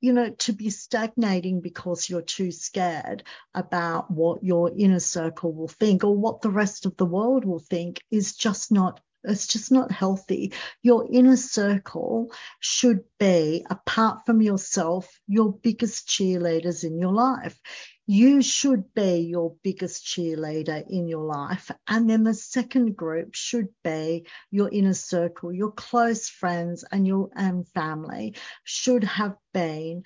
you 0.00 0.12
know, 0.12 0.30
to 0.30 0.52
be 0.52 0.70
stagnating 0.70 1.60
because 1.60 2.08
you're 2.08 2.22
too 2.22 2.50
scared 2.52 3.22
about 3.54 4.10
what 4.10 4.42
your 4.42 4.70
inner 4.76 5.00
circle 5.00 5.52
will 5.52 5.68
think 5.68 6.04
or 6.04 6.16
what 6.16 6.40
the 6.40 6.50
rest 6.50 6.86
of 6.86 6.96
the 6.96 7.06
world 7.06 7.44
will 7.44 7.60
think 7.60 8.02
is 8.10 8.34
just 8.34 8.72
not 8.72 9.00
it's 9.22 9.46
just 9.46 9.70
not 9.70 9.90
healthy. 9.90 10.54
Your 10.82 11.06
inner 11.10 11.36
circle 11.36 12.32
should 12.58 13.04
be, 13.18 13.66
apart 13.68 14.24
from 14.24 14.40
yourself, 14.40 15.20
your 15.26 15.52
biggest 15.52 16.08
cheerleaders 16.08 16.84
in 16.84 16.98
your 16.98 17.12
life 17.12 17.60
you 18.10 18.42
should 18.42 18.92
be 18.92 19.18
your 19.20 19.54
biggest 19.62 20.04
cheerleader 20.04 20.84
in 20.90 21.06
your 21.06 21.22
life. 21.22 21.70
And 21.86 22.10
then 22.10 22.24
the 22.24 22.34
second 22.34 22.96
group 22.96 23.36
should 23.36 23.68
be 23.84 24.26
your 24.50 24.68
inner 24.68 24.94
circle, 24.94 25.52
your 25.52 25.70
close 25.70 26.28
friends 26.28 26.84
and 26.90 27.06
your 27.06 27.30
and 27.36 27.68
family 27.68 28.34
should 28.64 29.04
have 29.04 29.36
been 29.54 30.02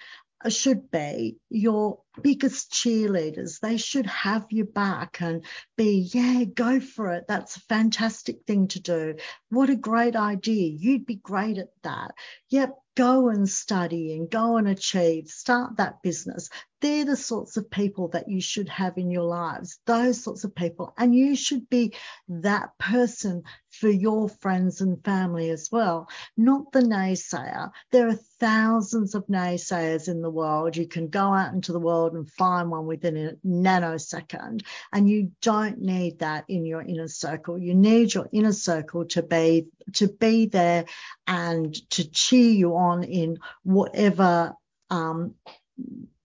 should 0.50 0.90
be 0.90 1.38
your 1.48 2.00
biggest 2.22 2.72
cheerleaders. 2.72 3.60
They 3.60 3.76
should 3.76 4.06
have 4.06 4.46
your 4.50 4.66
back 4.66 5.20
and 5.20 5.44
be, 5.76 6.10
yeah, 6.12 6.44
go 6.44 6.80
for 6.80 7.12
it. 7.12 7.24
That's 7.28 7.56
a 7.56 7.60
fantastic 7.60 8.44
thing 8.46 8.68
to 8.68 8.80
do. 8.80 9.16
What 9.50 9.70
a 9.70 9.76
great 9.76 10.16
idea. 10.16 10.70
You'd 10.70 11.06
be 11.06 11.16
great 11.16 11.58
at 11.58 11.70
that. 11.82 12.12
Yep, 12.50 12.74
go 12.96 13.28
and 13.28 13.48
study 13.48 14.12
and 14.16 14.30
go 14.30 14.56
and 14.56 14.68
achieve. 14.68 15.28
Start 15.28 15.76
that 15.76 16.02
business 16.02 16.48
they're 16.84 17.06
the 17.06 17.16
sorts 17.16 17.56
of 17.56 17.70
people 17.70 18.08
that 18.08 18.28
you 18.28 18.42
should 18.42 18.68
have 18.68 18.98
in 18.98 19.10
your 19.10 19.22
lives, 19.22 19.78
those 19.86 20.22
sorts 20.22 20.44
of 20.44 20.54
people. 20.54 20.92
And 20.98 21.14
you 21.14 21.34
should 21.34 21.70
be 21.70 21.94
that 22.28 22.76
person 22.78 23.44
for 23.70 23.88
your 23.88 24.28
friends 24.28 24.82
and 24.82 25.02
family 25.02 25.48
as 25.48 25.70
well, 25.72 26.10
not 26.36 26.72
the 26.72 26.82
naysayer. 26.82 27.70
There 27.90 28.08
are 28.08 28.18
thousands 28.38 29.14
of 29.14 29.26
naysayers 29.28 30.08
in 30.08 30.20
the 30.20 30.28
world. 30.28 30.76
You 30.76 30.86
can 30.86 31.08
go 31.08 31.32
out 31.32 31.54
into 31.54 31.72
the 31.72 31.80
world 31.80 32.03
and 32.12 32.30
find 32.30 32.70
one 32.70 32.86
within 32.86 33.16
a 33.16 33.32
nanosecond, 33.46 34.62
and 34.92 35.08
you 35.08 35.32
don't 35.40 35.80
need 35.80 36.18
that 36.18 36.44
in 36.48 36.66
your 36.66 36.82
inner 36.82 37.08
circle. 37.08 37.58
You 37.58 37.74
need 37.74 38.12
your 38.12 38.28
inner 38.32 38.52
circle 38.52 39.06
to 39.06 39.22
be 39.22 39.68
to 39.94 40.08
be 40.08 40.46
there 40.46 40.84
and 41.26 41.74
to 41.90 42.10
cheer 42.10 42.50
you 42.50 42.76
on 42.76 43.04
in 43.04 43.38
whatever 43.62 44.52
um, 44.90 45.34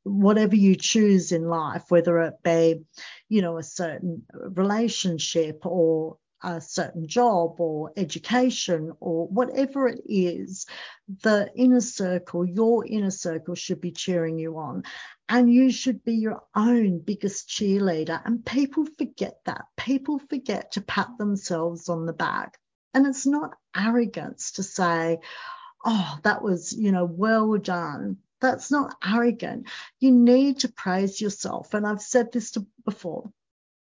whatever 0.03 0.55
you 0.55 0.75
choose 0.75 1.31
in 1.31 1.48
life, 1.48 1.86
whether 1.89 2.19
it 2.19 2.36
be, 2.43 2.81
you 3.27 3.41
know, 3.41 3.57
a 3.57 3.63
certain 3.63 4.24
relationship 4.33 5.65
or 5.65 6.17
a 6.43 6.62
certain 6.62 7.08
job 7.08 7.60
or 7.60 7.91
education 7.98 8.93
or 9.00 9.27
whatever 9.27 9.88
it 9.88 10.01
is, 10.05 10.65
the 11.24 11.50
inner 11.55 11.81
circle, 11.81 12.46
your 12.46 12.86
inner 12.86 13.12
circle 13.12 13.55
should 13.55 13.81
be 13.81 13.91
cheering 13.91 14.39
you 14.39 14.58
on. 14.58 14.84
And 15.27 15.53
you 15.53 15.72
should 15.72 16.03
be 16.03 16.15
your 16.15 16.41
own 16.55 17.00
biggest 17.00 17.50
cheerleader. 17.50 18.19
And 18.25 18.46
people 18.46 18.86
forget 18.98 19.39
that. 19.46 19.65
People 19.77 20.19
forget 20.19 20.72
to 20.72 20.81
pat 20.81 21.10
themselves 21.17 21.89
on 21.89 22.05
the 22.05 22.13
back. 22.13 22.58
And 22.93 23.05
it's 23.05 23.27
not 23.27 23.55
arrogance 23.75 24.53
to 24.53 24.63
say, 24.63 25.19
oh, 25.86 26.17
that 26.24 26.41
was, 26.41 26.74
you 26.74 26.91
know, 26.91 27.05
well 27.05 27.58
done. 27.58 28.17
That's 28.41 28.72
not 28.72 28.96
arrogant. 29.05 29.67
You 30.00 30.12
need 30.12 30.60
to 30.60 30.69
praise 30.69 31.19
yourself. 31.22 31.74
And 31.74 31.86
I've 31.86 32.01
said 32.01 32.31
this 32.31 32.51
to, 32.51 32.65
before. 32.86 33.31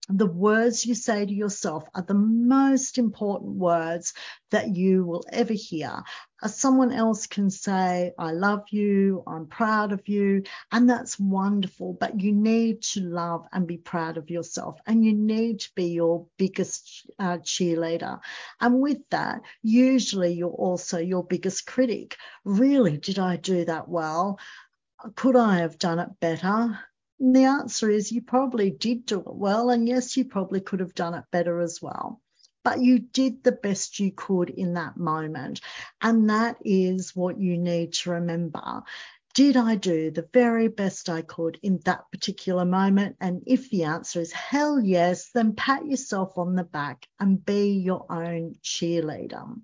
The 0.09 0.27
words 0.27 0.87
you 0.87 0.95
say 0.95 1.27
to 1.27 1.35
yourself 1.35 1.83
are 1.93 2.03
the 2.03 2.15
most 2.15 2.97
important 2.97 3.57
words 3.57 4.15
that 4.53 4.77
you 4.77 5.05
will 5.05 5.25
ever 5.33 5.53
hear. 5.53 6.05
Uh, 6.41 6.47
someone 6.47 6.93
else 6.93 7.27
can 7.27 7.51
say, 7.51 8.13
I 8.17 8.31
love 8.31 8.67
you, 8.71 9.25
I'm 9.27 9.47
proud 9.47 9.91
of 9.91 10.07
you, 10.07 10.45
and 10.71 10.89
that's 10.89 11.19
wonderful. 11.19 11.95
But 11.95 12.21
you 12.21 12.33
need 12.33 12.83
to 12.83 13.01
love 13.01 13.47
and 13.53 13.67
be 13.67 13.79
proud 13.79 14.17
of 14.17 14.31
yourself, 14.31 14.79
and 14.87 15.05
you 15.05 15.13
need 15.13 15.61
to 15.61 15.71
be 15.75 15.87
your 15.87 16.29
biggest 16.39 17.11
uh, 17.19 17.39
cheerleader. 17.39 18.21
And 18.61 18.81
with 18.81 18.99
that, 19.11 19.41
usually 19.63 20.35
you're 20.35 20.51
also 20.51 20.99
your 20.99 21.25
biggest 21.25 21.67
critic. 21.67 22.17
Really, 22.45 22.97
did 22.97 23.19
I 23.19 23.37
do 23.37 23.65
that 23.65 23.89
well? 23.89 24.39
Could 25.17 25.35
I 25.35 25.57
have 25.59 25.79
done 25.81 25.99
it 25.99 26.21
better? 26.21 26.79
And 27.18 27.35
the 27.35 27.44
answer 27.44 27.90
is 27.90 28.12
you 28.12 28.23
probably 28.23 28.70
did 28.70 29.06
do 29.06 29.20
it 29.20 29.26
well, 29.26 29.70
and 29.70 29.88
yes, 29.88 30.16
you 30.16 30.25
probably 30.25 30.61
could 30.61 30.80
have 30.80 30.94
done 30.94 31.14
it 31.14 31.25
better 31.30 31.61
as 31.61 31.80
well 31.80 32.20
but 32.66 32.80
you 32.80 32.99
did 32.99 33.44
the 33.44 33.52
best 33.52 34.00
you 34.00 34.11
could 34.11 34.50
in 34.50 34.75
that 34.75 34.96
moment. 34.96 35.61
And 36.00 36.30
that 36.30 36.56
is 36.64 37.14
what 37.14 37.38
you 37.38 37.56
need 37.56 37.92
to 37.92 38.11
remember. 38.11 38.82
Did 39.37 39.56
I 39.56 39.76
do 39.76 40.11
the 40.11 40.26
very 40.32 40.66
best 40.68 41.08
I 41.08 41.23
could 41.23 41.61
in 41.62 41.78
that 41.85 42.11
particular 42.11 42.64
moment? 42.64 43.18
And 43.20 43.42
if 43.46 43.70
the 43.70 43.85
answer 43.85 44.18
is 44.18 44.32
hell 44.32 44.80
yes, 44.80 45.30
then 45.32 45.54
pat 45.54 45.87
yourself 45.87 46.38
on 46.38 46.56
the 46.56 46.64
back 46.64 47.06
and 47.20 47.44
be 47.44 47.75
your 47.75 48.11
own 48.11 48.56
cheerleader. 48.64 49.61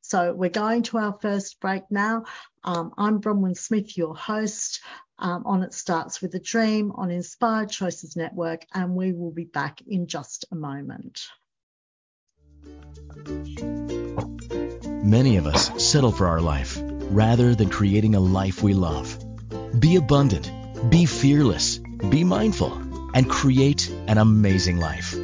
So 0.00 0.32
we're 0.32 0.48
going 0.50 0.84
to 0.84 0.98
our 0.98 1.18
first 1.20 1.60
break 1.60 1.82
now. 1.90 2.24
Um, 2.64 2.94
I'm 2.98 3.20
Bronwyn 3.20 3.56
Smith, 3.56 3.96
your 3.96 4.16
host. 4.16 4.80
Um, 5.22 5.42
on 5.44 5.62
It 5.62 5.74
Starts 5.74 6.22
with 6.22 6.34
a 6.34 6.38
Dream 6.38 6.92
on 6.92 7.10
Inspired 7.10 7.68
Choices 7.68 8.16
Network, 8.16 8.64
and 8.72 8.96
we 8.96 9.12
will 9.12 9.30
be 9.30 9.44
back 9.44 9.82
in 9.86 10.06
just 10.06 10.46
a 10.50 10.54
moment. 10.54 11.26
Many 15.04 15.36
of 15.36 15.46
us 15.46 15.84
settle 15.84 16.12
for 16.12 16.26
our 16.26 16.40
life 16.40 16.78
rather 17.10 17.54
than 17.54 17.68
creating 17.68 18.14
a 18.14 18.20
life 18.20 18.62
we 18.62 18.72
love. 18.72 19.18
Be 19.78 19.96
abundant, 19.96 20.50
be 20.88 21.04
fearless, 21.04 21.78
be 22.08 22.24
mindful, 22.24 22.72
and 23.14 23.28
create 23.28 23.90
an 24.06 24.16
amazing 24.16 24.78
life. 24.78 25.14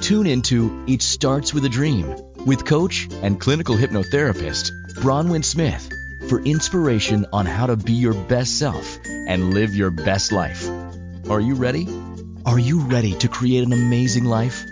Tune 0.00 0.28
into 0.28 0.84
It 0.86 1.02
Starts 1.02 1.52
with 1.52 1.64
a 1.64 1.68
Dream 1.68 2.14
with 2.46 2.64
coach 2.64 3.08
and 3.22 3.40
clinical 3.40 3.76
hypnotherapist 3.76 4.70
Bronwyn 4.96 5.44
Smith 5.44 5.88
for 6.28 6.40
inspiration 6.40 7.26
on 7.32 7.46
how 7.46 7.66
to 7.66 7.76
be 7.76 7.94
your 7.94 8.14
best 8.14 8.58
self 8.58 8.98
and 9.26 9.54
live 9.54 9.74
your 9.74 9.90
best 9.90 10.32
life. 10.32 10.68
Are 11.30 11.40
you 11.40 11.54
ready? 11.54 11.88
Are 12.44 12.58
you 12.58 12.80
ready 12.80 13.14
to 13.14 13.28
create 13.28 13.64
an 13.64 13.72
amazing 13.72 14.24
life? 14.24 14.64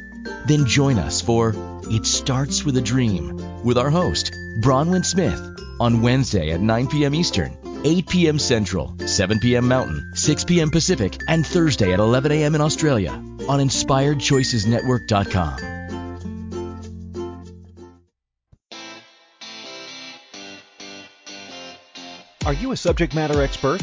Then 0.47 0.67
join 0.67 0.99
us 0.99 1.21
for 1.21 1.55
It 1.85 2.07
Starts 2.07 2.65
with 2.65 2.77
a 2.77 2.81
Dream 2.81 3.63
with 3.63 3.79
our 3.79 3.91
host, 3.91 4.33
Bronwyn 4.61 5.05
Smith, 5.05 5.41
on 5.79 6.03
Wednesday 6.03 6.51
at 6.51 6.61
9 6.61 6.89
p.m. 6.89 7.15
Eastern, 7.15 7.57
8 7.85 8.09
p.m. 8.09 8.39
Central, 8.39 8.95
7 9.07 9.39
p.m. 9.39 9.69
Mountain, 9.69 10.13
6 10.15 10.45
p.m. 10.45 10.71
Pacific, 10.71 11.21
and 11.29 11.47
Thursday 11.47 11.93
at 11.93 12.01
11 12.01 12.33
a.m. 12.33 12.55
in 12.55 12.61
Australia 12.61 13.13
on 13.13 13.61
InspiredChoicesNetwork.com. 13.61 15.81
Are 22.47 22.55
you 22.55 22.73
a 22.73 22.77
subject 22.77 23.15
matter 23.15 23.43
expert? 23.43 23.83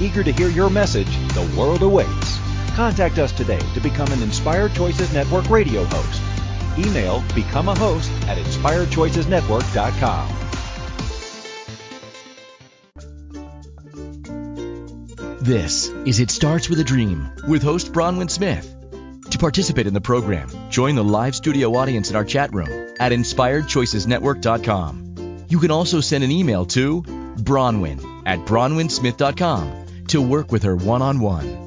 Eager 0.00 0.22
to 0.22 0.32
hear 0.32 0.48
your 0.48 0.68
message, 0.68 1.08
the 1.32 1.50
world 1.58 1.82
awaits. 1.82 2.38
Contact 2.74 3.18
us 3.18 3.32
today 3.32 3.60
to 3.72 3.80
become 3.80 4.12
an 4.12 4.22
Inspired 4.22 4.74
Choices 4.74 5.10
Network 5.14 5.48
radio 5.48 5.84
host. 5.84 6.20
Email 6.78 7.24
become 7.34 7.70
a 7.70 7.74
host 7.74 8.10
at 8.28 8.36
inspiredchoicesnetwork.com. 8.36 10.28
This 15.40 15.88
is 16.04 16.20
It 16.20 16.30
Starts 16.30 16.68
With 16.68 16.80
a 16.80 16.84
Dream 16.84 17.30
with 17.48 17.62
host 17.62 17.90
Bronwyn 17.92 18.28
Smith. 18.28 18.70
To 19.30 19.38
participate 19.38 19.86
in 19.86 19.94
the 19.94 20.02
program, 20.02 20.50
join 20.68 20.96
the 20.96 21.04
live 21.04 21.34
studio 21.34 21.74
audience 21.74 22.10
in 22.10 22.16
our 22.16 22.24
chat 22.24 22.52
room 22.52 22.68
at 23.00 23.12
inspiredchoicesnetwork.com. 23.12 25.46
You 25.48 25.58
can 25.58 25.70
also 25.70 26.02
send 26.02 26.22
an 26.24 26.30
email 26.30 26.66
to 26.66 27.00
Bronwyn 27.02 28.26
at 28.26 28.40
bronwynsmith.com 28.40 29.85
to 30.08 30.20
work 30.20 30.52
with 30.52 30.62
her 30.62 30.76
one 30.76 31.02
on 31.02 31.20
one. 31.20 31.66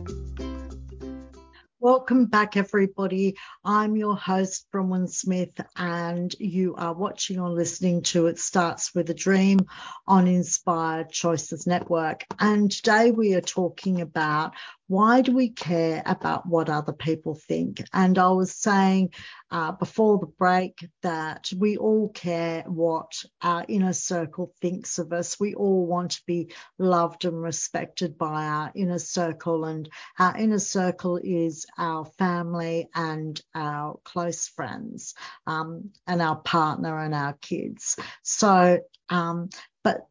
Welcome 1.81 2.25
back, 2.25 2.58
everybody. 2.58 3.38
I'm 3.63 3.96
your 3.96 4.17
host, 4.17 4.67
Bronwyn 4.74 5.10
Smith, 5.10 5.62
and 5.77 6.36
you 6.38 6.75
are 6.75 6.93
watching 6.93 7.39
or 7.39 7.50
listening 7.50 8.01
to 8.03 8.27
It 8.27 8.38
Starts 8.38 8.93
With 8.93 9.10
a 9.10 9.13
Dream 9.13 9.62
on 10.05 10.27
Inspired 10.27 11.10
Choices 11.10 11.65
Network. 11.65 12.25
And 12.38 12.69
today 12.69 13.12
we 13.12 13.34
are 13.36 13.41
talking 13.41 14.01
about 14.01 14.55
why 14.89 15.22
do 15.22 15.31
we 15.31 15.50
care 15.50 16.01
about 16.03 16.48
what 16.48 16.67
other 16.67 16.93
people 16.93 17.36
think? 17.36 17.84
And 17.93 18.17
I 18.17 18.31
was 18.31 18.51
saying 18.51 19.13
uh, 19.51 19.74
before 19.74 20.17
the 20.17 20.25
break 20.25 20.84
that 21.03 21.51
we 21.55 21.77
all 21.77 22.10
care 22.10 22.63
what 22.63 23.12
our 23.39 23.63
inner 23.67 23.93
circle 23.93 24.51
thinks 24.62 24.98
of 24.98 25.13
us. 25.13 25.39
We 25.39 25.53
all 25.53 25.86
want 25.86 26.12
to 26.13 26.24
be 26.25 26.53
loved 26.79 27.25
and 27.25 27.39
respected 27.39 28.17
by 28.17 28.46
our 28.46 28.72
inner 28.74 28.98
circle, 28.98 29.65
and 29.65 29.88
our 30.17 30.36
inner 30.36 30.60
circle 30.60 31.19
is 31.24 31.67
our 31.77 32.05
family 32.17 32.89
and 32.96 33.39
our 33.53 34.00
close 34.03 34.48
friends, 34.48 35.13
um, 35.46 35.91
and 36.08 36.19
our 36.19 36.38
partner 36.38 36.98
and 36.98 37.13
our 37.13 37.34
kids. 37.34 37.96
So, 38.24 38.79
um, 39.10 39.50
but 39.84 40.08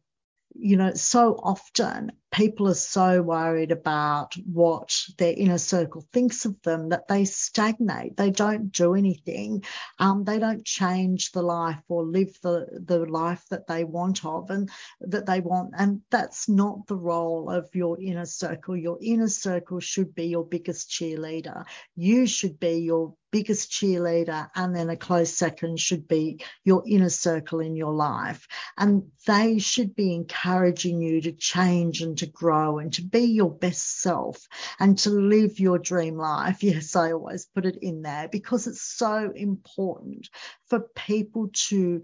you 0.55 0.77
know, 0.77 0.93
so 0.93 1.37
often 1.41 2.13
people 2.31 2.67
are 2.67 2.75
so 2.75 3.21
worried 3.21 3.71
about 3.71 4.35
what 4.45 4.95
their 5.17 5.33
inner 5.35 5.57
circle 5.57 6.05
thinks 6.13 6.45
of 6.45 6.61
them 6.61 6.89
that 6.89 7.07
they 7.07 7.25
stagnate. 7.25 8.17
They 8.17 8.31
don't 8.31 8.71
do 8.71 8.93
anything. 8.95 9.63
Um, 9.97 10.23
they 10.23 10.39
don't 10.39 10.65
change 10.65 11.31
the 11.31 11.41
life 11.41 11.81
or 11.87 12.03
live 12.03 12.37
the, 12.41 12.67
the 12.85 12.99
life 13.05 13.43
that 13.49 13.67
they 13.67 13.83
want 13.83 14.25
of 14.25 14.49
and 14.49 14.69
that 15.01 15.25
they 15.25 15.39
want. 15.39 15.73
And 15.77 16.01
that's 16.11 16.47
not 16.47 16.87
the 16.87 16.97
role 16.97 17.49
of 17.49 17.73
your 17.73 17.99
inner 17.99 18.25
circle. 18.25 18.77
Your 18.77 18.99
inner 19.01 19.29
circle 19.29 19.79
should 19.79 20.13
be 20.13 20.25
your 20.27 20.45
biggest 20.45 20.89
cheerleader. 20.89 21.65
You 21.95 22.27
should 22.27 22.59
be 22.59 22.79
your 22.79 23.15
biggest 23.31 23.71
cheerleader, 23.71 24.49
and 24.55 24.75
then 24.75 24.89
a 24.89 24.97
close 24.97 25.33
second 25.33 25.79
should 25.79 26.07
be 26.07 26.43
your 26.63 26.83
inner 26.87 27.09
circle 27.09 27.59
in 27.59 27.75
your 27.75 27.93
life. 27.93 28.47
And 28.77 29.11
they 29.27 29.59
should 29.59 29.95
be 29.95 30.13
encouraging 30.13 31.01
you 31.01 31.21
to 31.21 31.31
change 31.31 32.01
and 32.01 32.17
to 32.19 32.27
grow 32.27 32.79
and 32.79 32.93
to 32.93 33.03
be 33.03 33.21
your 33.21 33.51
best 33.51 34.01
self 34.01 34.47
and 34.79 34.97
to 34.99 35.09
live 35.09 35.59
your 35.59 35.79
dream 35.79 36.17
life. 36.17 36.63
Yes, 36.69 36.95
I 36.95 37.13
always 37.13 37.45
put 37.47 37.65
it 37.65 37.77
in 37.81 38.03
there 38.03 38.29
because 38.31 38.67
it's 38.67 38.81
so 38.83 39.31
important 39.35 40.29
for 40.67 40.81
people 40.95 41.49
to, 41.69 42.01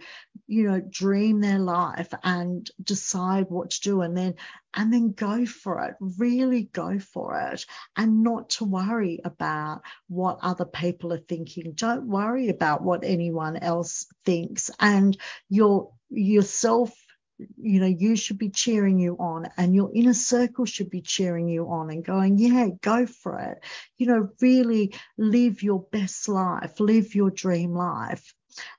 you 0.48 0.64
know, 0.70 0.82
dream 0.82 1.42
their 1.42 1.60
life 1.60 2.10
and 2.24 2.70
decide 2.84 3.46
what 3.50 3.72
to 3.72 3.82
do 3.82 4.02
and 4.02 4.18
then 4.18 4.36
and 4.74 4.92
then 4.94 5.14
go 5.14 5.46
for 5.46 5.84
it, 5.86 5.96
really 6.00 6.64
go 6.74 7.00
for 7.00 7.40
it, 7.52 7.66
and 7.96 8.24
not 8.24 8.50
to 8.52 8.66
worry 8.66 9.22
about 9.24 9.82
what 10.08 10.40
other 10.42 10.66
people 10.66 11.14
are 11.14 11.18
thinking. 11.30 11.74
Don't 11.76 12.08
worry 12.08 12.50
about 12.50 12.84
what 12.84 13.04
anyone 13.04 13.58
else 13.58 14.08
thinks. 14.26 14.70
And 14.80 15.18
your 15.50 15.92
yourself 16.10 16.92
you 17.58 17.80
know, 17.80 17.88
you 17.88 18.16
should 18.16 18.38
be 18.38 18.50
cheering 18.50 19.00
you 19.00 19.18
on 19.20 19.50
and 19.58 19.76
your 19.76 19.92
inner 19.94 20.14
circle 20.14 20.66
should 20.66 20.90
be 20.90 21.02
cheering 21.02 21.50
you 21.50 21.70
on 21.70 21.90
and 21.90 22.04
going, 22.04 22.38
yeah, 22.38 22.68
go 22.82 23.06
for 23.06 23.40
it. 23.40 23.64
You 23.98 24.08
know, 24.08 24.30
really 24.42 24.94
live 25.18 25.62
your 25.62 25.82
best 25.92 26.30
life, 26.30 26.80
live 26.80 27.14
your 27.16 27.32
dream 27.32 27.74
life. 27.74 28.34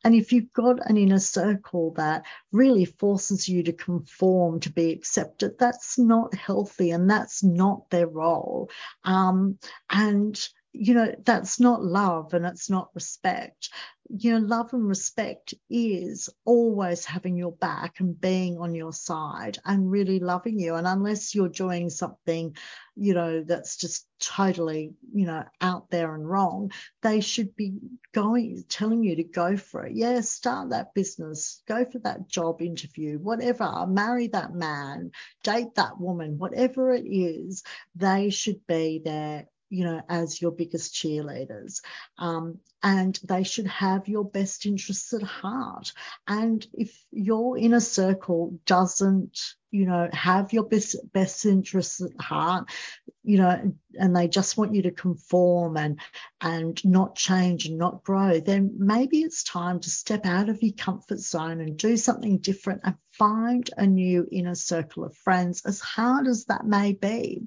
And 0.05 0.15
if 0.15 0.33
you've 0.33 0.53
got 0.55 0.89
an 0.89 0.97
inner 0.97 1.19
circle 1.19 1.93
that 1.97 2.25
really 2.51 2.87
forces 2.87 3.47
you 3.47 3.63
to 3.65 3.73
conform 3.75 4.61
to 4.61 4.73
be 4.73 4.91
accepted, 4.91 5.59
that's 5.59 5.99
not 5.99 6.35
healthy 6.35 6.93
and 6.93 7.11
that's 7.11 7.43
not 7.43 7.91
their 7.91 8.07
role. 8.07 8.71
Um, 9.05 9.59
and 9.91 10.39
you 10.79 10.95
know, 10.95 11.15
that's 11.25 11.59
not 11.59 11.83
love 11.83 12.35
and 12.35 12.45
it's 12.45 12.69
not 12.69 12.91
respect. 12.95 13.71
You 14.09 14.33
know, 14.33 14.47
love 14.47 14.73
and 14.73 14.87
respect 14.87 15.55
is 15.69 16.29
always 16.45 17.05
having 17.05 17.37
your 17.37 17.53
back 17.53 17.99
and 17.99 18.21
being 18.21 18.59
on 18.59 18.75
your 18.75 18.93
side 18.93 19.59
and 19.65 19.91
really 19.91 20.21
loving 20.21 20.61
you. 20.61 20.75
And 20.75 20.87
unless 20.87 21.35
you're 21.35 21.49
doing 21.49 21.91
something, 21.91 22.57
you 22.95 23.15
know, 23.15 23.43
that's 23.43 23.77
just 23.77 24.07
totally, 24.21 24.93
you 25.13 25.27
know, 25.27 25.45
out 25.61 25.91
there 25.91 26.15
and 26.15 26.29
wrong, 26.29 26.71
they 27.03 27.21
should 27.21 27.57
be 27.57 27.79
going, 28.13 28.65
telling 28.69 29.03
you 29.03 29.17
to 29.17 29.25
go 29.25 29.57
for 29.57 29.87
it. 29.87 29.93
Yeah, 29.97 30.21
start 30.21 30.71
that 30.71 30.95
business, 30.95 31.63
go 31.67 31.85
for 31.85 31.99
that 32.01 32.29
job 32.29 32.63
interview, 32.63 33.19
whatever, 33.19 33.87
marry 33.89 34.29
that 34.29 34.55
man, 34.55 35.11
date 35.43 35.75
that 35.75 35.99
woman, 35.99 36.39
whatever 36.39 36.93
it 36.93 37.07
is, 37.07 37.65
they 37.97 38.31
should 38.31 38.65
be 38.69 39.01
there 39.05 39.49
you 39.77 39.85
know, 39.85 40.01
as 40.09 40.41
your 40.41 40.53
biggest 40.53 40.95
cheerleaders. 40.95 41.83
Um, 42.19 42.59
and 42.87 43.19
they 43.25 43.43
should 43.43 43.67
have 43.67 44.07
your 44.07 44.25
best 44.25 44.65
interests 44.65 45.13
at 45.13 45.21
heart. 45.21 45.93
And 46.29 46.65
if 46.73 46.97
your 47.11 47.59
inner 47.59 47.81
circle 47.81 48.61
doesn't, 48.65 49.41
you 49.73 49.87
know, 49.87 50.09
have 50.13 50.53
your 50.53 50.63
best, 50.63 50.95
best 51.13 51.45
interests 51.47 52.01
at 52.01 52.13
heart, 52.21 52.71
you 53.25 53.39
know, 53.39 53.73
and 53.99 54.15
they 54.15 54.29
just 54.29 54.57
want 54.57 54.73
you 54.73 54.83
to 54.83 54.93
conform 54.93 55.77
and 55.77 55.99
and 56.41 56.81
not 56.85 57.17
change 57.17 57.67
and 57.67 57.77
not 57.77 58.05
grow, 58.05 58.39
then 58.39 58.77
maybe 58.79 59.19
it's 59.23 59.43
time 59.43 59.81
to 59.81 59.91
step 59.91 60.25
out 60.25 60.49
of 60.49 60.63
your 60.63 60.75
comfort 60.75 61.19
zone 61.19 61.61
and 61.61 61.77
do 61.77 61.97
something 61.97 62.39
different 62.39 62.83
and 62.85 62.95
find 63.19 63.71
a 63.77 63.87
new 63.87 64.29
inner 64.31 64.55
circle 64.55 65.05
of 65.05 65.17
friends, 65.17 65.63
as 65.65 65.81
hard 65.81 66.27
as 66.29 66.45
that 66.45 66.67
may 66.67 66.93
be, 66.93 67.43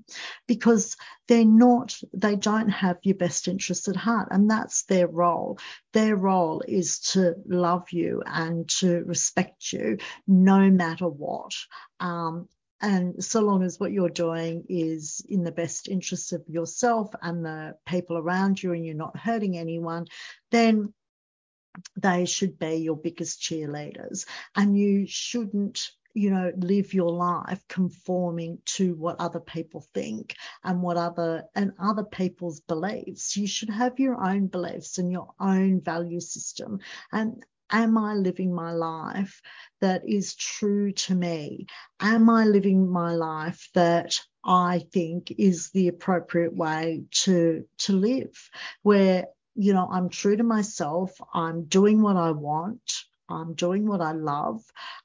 because 0.48 0.98
they're 1.28 1.46
not, 1.46 1.98
they 2.14 2.36
don't 2.36 2.70
have 2.70 2.98
your 3.04 3.16
best 3.16 3.48
interests 3.48 3.88
at 3.88 3.96
heart, 3.96 4.28
and 4.32 4.50
that's 4.50 4.84
their 4.84 5.08
role. 5.08 5.29
Their 5.94 6.16
role 6.16 6.62
is 6.68 7.00
to 7.14 7.36
love 7.46 7.92
you 7.92 8.22
and 8.26 8.68
to 8.80 9.04
respect 9.06 9.74
you 9.74 9.98
no 10.28 10.70
matter 10.70 11.08
what. 11.08 11.54
Um, 12.00 12.48
and 12.82 13.24
so 13.24 13.42
long 13.42 13.64
as 13.64 13.80
what 13.80 13.92
you're 13.92 14.10
doing 14.10 14.66
is 14.70 15.22
in 15.28 15.44
the 15.44 15.52
best 15.52 15.90
interests 15.90 16.32
of 16.32 16.44
yourself 16.48 17.10
and 17.22 17.44
the 17.44 17.76
people 17.86 18.18
around 18.18 18.64
you 18.64 18.72
and 18.72 18.86
you're 18.86 18.96
not 18.96 19.18
hurting 19.18 19.58
anyone, 19.58 20.06
then 20.52 20.94
they 21.98 22.26
should 22.26 22.58
be 22.58 22.76
your 22.76 22.96
biggest 22.96 23.42
cheerleaders. 23.42 24.26
And 24.56 24.78
you 24.78 25.06
shouldn't 25.08 25.92
you 26.14 26.32
know, 26.32 26.52
live 26.58 26.94
your 26.94 27.12
life 27.12 27.64
conforming 27.68 28.60
to 28.66 28.96
what 28.96 29.18
other 29.20 29.40
people 29.40 29.86
think 29.94 30.36
and 30.64 30.82
what 30.82 30.98
other 30.98 31.44
and 31.56 31.74
other 31.80 32.04
people's 32.04 32.62
beliefs. 32.62 33.36
You 33.38 33.48
should 33.48 33.70
have 33.70 34.00
your 34.00 34.22
own 34.22 34.48
beliefs 34.48 34.98
and 34.98 35.12
your 35.12 35.30
own 35.40 35.82
value 35.82 36.20
system. 36.20 36.80
And 37.12 37.44
Am 37.72 38.00
I 38.00 38.16
living 38.16 38.54
my 38.54 38.72
life 38.72 39.42
that 39.80 40.02
is 40.08 40.34
true 40.34 40.92
to 40.92 41.14
me? 41.14 41.68
Am 42.00 42.28
I 42.28 42.46
living 42.46 42.90
my 42.90 43.14
life 43.14 43.70
that 43.76 44.16
I 44.44 44.86
think 44.92 45.32
is 45.38 45.70
the 45.70 45.88
appropriate 45.88 46.56
way 46.56 47.04
to 47.26 47.66
to 47.80 47.94
live? 47.94 48.50
Where 48.82 49.28
you 49.54 49.74
know 49.74 49.88
I'm 49.92 50.10
true 50.10 50.36
to 50.36 50.44
myself, 50.44 51.12
I'm 51.32 51.66
doing 51.66 52.02
what 52.02 52.16
I 52.16 52.32
want, 52.32 53.04
I'm 53.30 53.54
doing 53.54 53.88
what 53.88 54.02
I 54.02 54.12
love, 54.12 54.64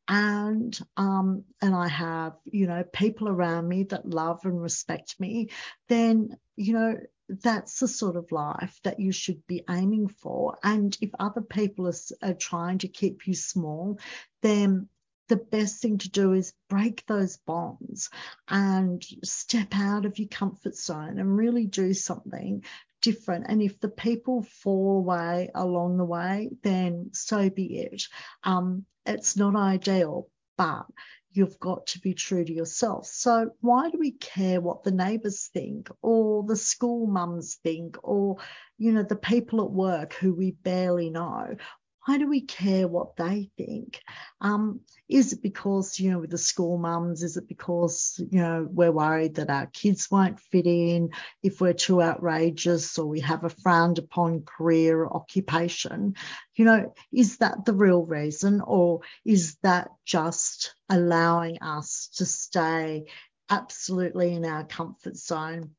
and 0.08 0.78
um, 0.96 1.44
and 1.60 1.74
I 1.74 1.88
have 1.88 2.34
you 2.44 2.66
know 2.66 2.84
people 2.84 3.28
around 3.28 3.68
me 3.68 3.84
that 3.84 4.08
love 4.08 4.40
and 4.44 4.60
respect 4.60 5.18
me. 5.18 5.50
Then 5.88 6.36
you 6.56 6.74
know 6.74 6.96
that's 7.28 7.78
the 7.78 7.88
sort 7.88 8.16
of 8.16 8.32
life 8.32 8.78
that 8.84 9.00
you 9.00 9.12
should 9.12 9.46
be 9.46 9.64
aiming 9.68 10.08
for. 10.08 10.58
And 10.62 10.96
if 11.00 11.10
other 11.18 11.40
people 11.40 11.88
are, 11.88 11.94
are 12.22 12.34
trying 12.34 12.78
to 12.78 12.88
keep 12.88 13.26
you 13.26 13.34
small, 13.34 13.98
then 14.42 14.88
the 15.28 15.36
best 15.36 15.80
thing 15.80 15.98
to 15.98 16.10
do 16.10 16.32
is 16.32 16.52
break 16.68 17.04
those 17.06 17.38
bonds 17.38 18.10
and 18.48 19.02
step 19.22 19.68
out 19.72 20.04
of 20.04 20.18
your 20.18 20.28
comfort 20.28 20.76
zone 20.76 21.18
and 21.18 21.36
really 21.36 21.66
do 21.66 21.94
something 21.94 22.62
different. 23.04 23.44
And 23.48 23.60
if 23.60 23.78
the 23.80 23.90
people 23.90 24.42
fall 24.62 24.96
away 24.98 25.50
along 25.54 25.98
the 25.98 26.04
way, 26.06 26.48
then 26.62 27.10
so 27.12 27.50
be 27.50 27.80
it. 27.80 28.02
Um, 28.42 28.86
it's 29.04 29.36
not 29.36 29.54
ideal, 29.54 30.28
but 30.56 30.86
you've 31.30 31.58
got 31.60 31.86
to 31.88 31.98
be 32.00 32.14
true 32.14 32.44
to 32.44 32.52
yourself. 32.52 33.06
So 33.06 33.50
why 33.60 33.90
do 33.90 33.98
we 33.98 34.12
care 34.12 34.60
what 34.60 34.84
the 34.84 34.92
neighbours 34.92 35.50
think 35.52 35.90
or 36.00 36.44
the 36.44 36.56
school 36.56 37.06
mums 37.06 37.56
think 37.62 37.98
or, 38.02 38.38
you 38.78 38.92
know, 38.92 39.02
the 39.02 39.16
people 39.16 39.62
at 39.62 39.70
work 39.70 40.14
who 40.14 40.32
we 40.32 40.52
barely 40.52 41.10
know? 41.10 41.56
Why 42.04 42.18
do 42.18 42.28
we 42.28 42.42
care 42.42 42.86
what 42.86 43.16
they 43.16 43.50
think? 43.56 44.00
Um, 44.40 44.80
is 45.08 45.32
it 45.32 45.42
because, 45.42 45.98
you 45.98 46.10
know, 46.10 46.18
with 46.18 46.30
the 46.30 46.38
school 46.38 46.76
mums, 46.76 47.22
is 47.22 47.36
it 47.36 47.48
because, 47.48 48.20
you 48.30 48.40
know, 48.40 48.68
we're 48.70 48.92
worried 48.92 49.36
that 49.36 49.48
our 49.48 49.66
kids 49.66 50.10
won't 50.10 50.38
fit 50.38 50.66
in 50.66 51.10
if 51.42 51.60
we're 51.60 51.72
too 51.72 52.02
outrageous 52.02 52.98
or 52.98 53.06
we 53.06 53.20
have 53.20 53.44
a 53.44 53.48
frowned 53.48 53.98
upon 53.98 54.42
career 54.42 55.00
or 55.00 55.16
occupation? 55.16 56.14
You 56.56 56.66
know, 56.66 56.94
is 57.12 57.38
that 57.38 57.64
the 57.64 57.74
real 57.74 58.04
reason 58.04 58.60
or 58.60 59.00
is 59.24 59.56
that 59.62 59.88
just 60.04 60.74
allowing 60.90 61.62
us 61.62 62.10
to 62.16 62.26
stay 62.26 63.06
absolutely 63.48 64.34
in 64.34 64.44
our 64.44 64.64
comfort 64.64 65.16
zone? 65.16 65.70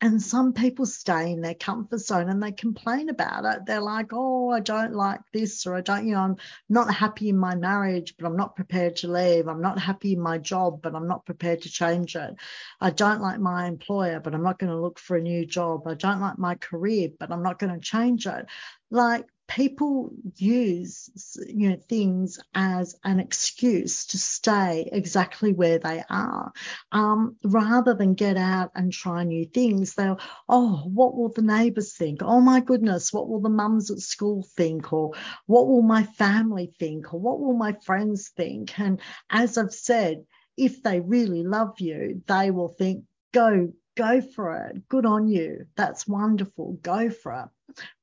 And 0.00 0.22
some 0.22 0.52
people 0.52 0.86
stay 0.86 1.32
in 1.32 1.40
their 1.40 1.56
comfort 1.56 1.98
zone 1.98 2.28
and 2.28 2.40
they 2.40 2.52
complain 2.52 3.08
about 3.08 3.44
it. 3.44 3.66
They're 3.66 3.80
like, 3.80 4.10
oh, 4.12 4.48
I 4.48 4.60
don't 4.60 4.94
like 4.94 5.18
this, 5.32 5.66
or 5.66 5.74
I 5.74 5.80
don't, 5.80 6.06
you 6.06 6.14
know, 6.14 6.20
I'm 6.20 6.36
not 6.68 6.94
happy 6.94 7.30
in 7.30 7.36
my 7.36 7.56
marriage, 7.56 8.14
but 8.16 8.24
I'm 8.24 8.36
not 8.36 8.54
prepared 8.54 8.94
to 8.96 9.10
leave. 9.10 9.48
I'm 9.48 9.60
not 9.60 9.80
happy 9.80 10.12
in 10.12 10.20
my 10.20 10.38
job, 10.38 10.82
but 10.82 10.94
I'm 10.94 11.08
not 11.08 11.26
prepared 11.26 11.62
to 11.62 11.68
change 11.68 12.14
it. 12.14 12.36
I 12.80 12.90
don't 12.90 13.20
like 13.20 13.40
my 13.40 13.66
employer, 13.66 14.20
but 14.20 14.34
I'm 14.34 14.44
not 14.44 14.60
going 14.60 14.70
to 14.70 14.80
look 14.80 15.00
for 15.00 15.16
a 15.16 15.20
new 15.20 15.44
job. 15.44 15.88
I 15.88 15.94
don't 15.94 16.20
like 16.20 16.38
my 16.38 16.54
career, 16.54 17.08
but 17.18 17.32
I'm 17.32 17.42
not 17.42 17.58
going 17.58 17.74
to 17.74 17.80
change 17.80 18.24
it. 18.28 18.46
Like 18.92 19.26
people 19.48 20.10
use 20.36 21.08
you 21.48 21.70
know 21.70 21.76
things 21.88 22.38
as 22.54 22.94
an 23.02 23.18
excuse 23.18 24.04
to 24.06 24.18
stay 24.18 24.88
exactly 24.92 25.52
where 25.52 25.78
they 25.78 26.04
are. 26.10 26.52
Um, 26.92 27.36
rather 27.42 27.94
than 27.94 28.14
get 28.14 28.36
out 28.36 28.70
and 28.74 28.92
try 28.92 29.24
new 29.24 29.46
things 29.46 29.94
they'll 29.94 30.20
oh 30.48 30.82
what 30.84 31.16
will 31.16 31.30
the 31.30 31.42
neighbors 31.42 31.94
think? 31.96 32.20
Oh 32.22 32.40
my 32.40 32.60
goodness 32.60 33.12
what 33.12 33.28
will 33.28 33.40
the 33.40 33.48
mums 33.48 33.90
at 33.90 33.98
school 33.98 34.46
think? 34.54 34.92
Or 34.92 35.12
what 35.46 35.66
will 35.66 35.82
my 35.82 36.04
family 36.04 36.72
think? 36.78 37.12
Or 37.12 37.18
what 37.18 37.40
will 37.40 37.56
my 37.56 37.72
friends 37.84 38.28
think? 38.36 38.78
And 38.78 39.00
as 39.30 39.56
i've 39.58 39.72
said 39.72 40.24
if 40.56 40.82
they 40.82 41.00
really 41.00 41.42
love 41.42 41.80
you 41.80 42.22
they 42.26 42.50
will 42.50 42.68
think 42.68 43.04
go 43.32 43.72
go 43.96 44.20
for 44.20 44.54
it. 44.54 44.88
Good 44.88 45.06
on 45.06 45.26
you. 45.26 45.66
That's 45.76 46.06
wonderful. 46.06 46.78
Go 46.82 47.10
for 47.10 47.32
it 47.32 47.48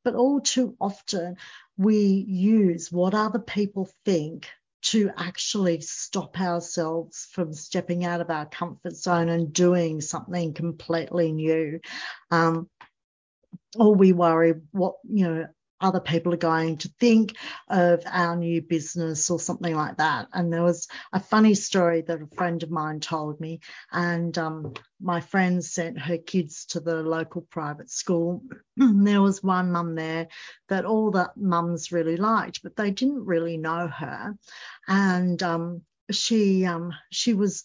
but 0.04 0.15
all 0.15 0.41
too 0.41 0.75
often, 0.80 1.38
we 1.78 1.97
use 1.97 2.91
what 2.91 3.13
other 3.13 3.39
people 3.39 3.89
think 4.06 4.47
to 4.82 5.10
actually 5.17 5.82
stop 5.82 6.39
ourselves 6.39 7.28
from 7.32 7.54
stepping 7.54 8.06
out 8.06 8.21
of 8.21 8.30
our 8.30 8.45
comfort 8.45 8.95
zone 8.95 9.30
and 9.30 9.51
doing 9.51 9.99
something 9.99 10.54
completely 10.54 11.32
new. 11.32 11.80
Um, 12.30 12.69
or 13.78 13.95
we 13.95 14.13
worry 14.13 14.54
what, 14.71 14.95
you 15.04 15.28
know, 15.28 15.47
other 15.81 15.99
people 15.99 16.33
are 16.33 16.38
going 16.38 16.77
to 16.77 16.89
think 16.99 17.35
of 17.69 18.03
our 18.05 18.35
new 18.35 18.61
business 18.61 19.29
or 19.29 19.39
something 19.39 19.75
like 19.75 19.97
that. 19.97 20.27
And 20.33 20.51
there 20.51 20.63
was 20.63 20.88
a 21.11 21.19
funny 21.19 21.53
story 21.53 22.01
that 22.01 22.21
a 22.21 22.35
friend 22.35 22.63
of 22.63 22.71
mine 22.71 22.99
told 22.99 23.39
me, 23.39 23.59
and 23.91 24.38
um, 24.38 24.73
my 25.01 25.21
friend 25.21 25.63
sent 25.63 25.99
her 25.99 26.17
kids 26.17 26.65
to 26.67 26.79
the 26.79 27.03
local 27.03 27.41
private 27.41 27.89
school. 27.89 28.41
there 28.77 29.21
was 29.21 29.43
one 29.43 29.71
mum 29.71 29.95
there 29.95 30.27
that 30.69 30.85
all 30.85 31.11
the 31.11 31.31
mums 31.35 31.91
really 31.91 32.17
liked, 32.17 32.63
but 32.63 32.75
they 32.75 32.91
didn't 32.91 33.25
really 33.25 33.57
know 33.57 33.88
her, 33.88 34.35
and 34.88 35.41
um, 35.43 35.81
she 36.11 36.65
um, 36.65 36.93
she 37.11 37.33
was 37.33 37.63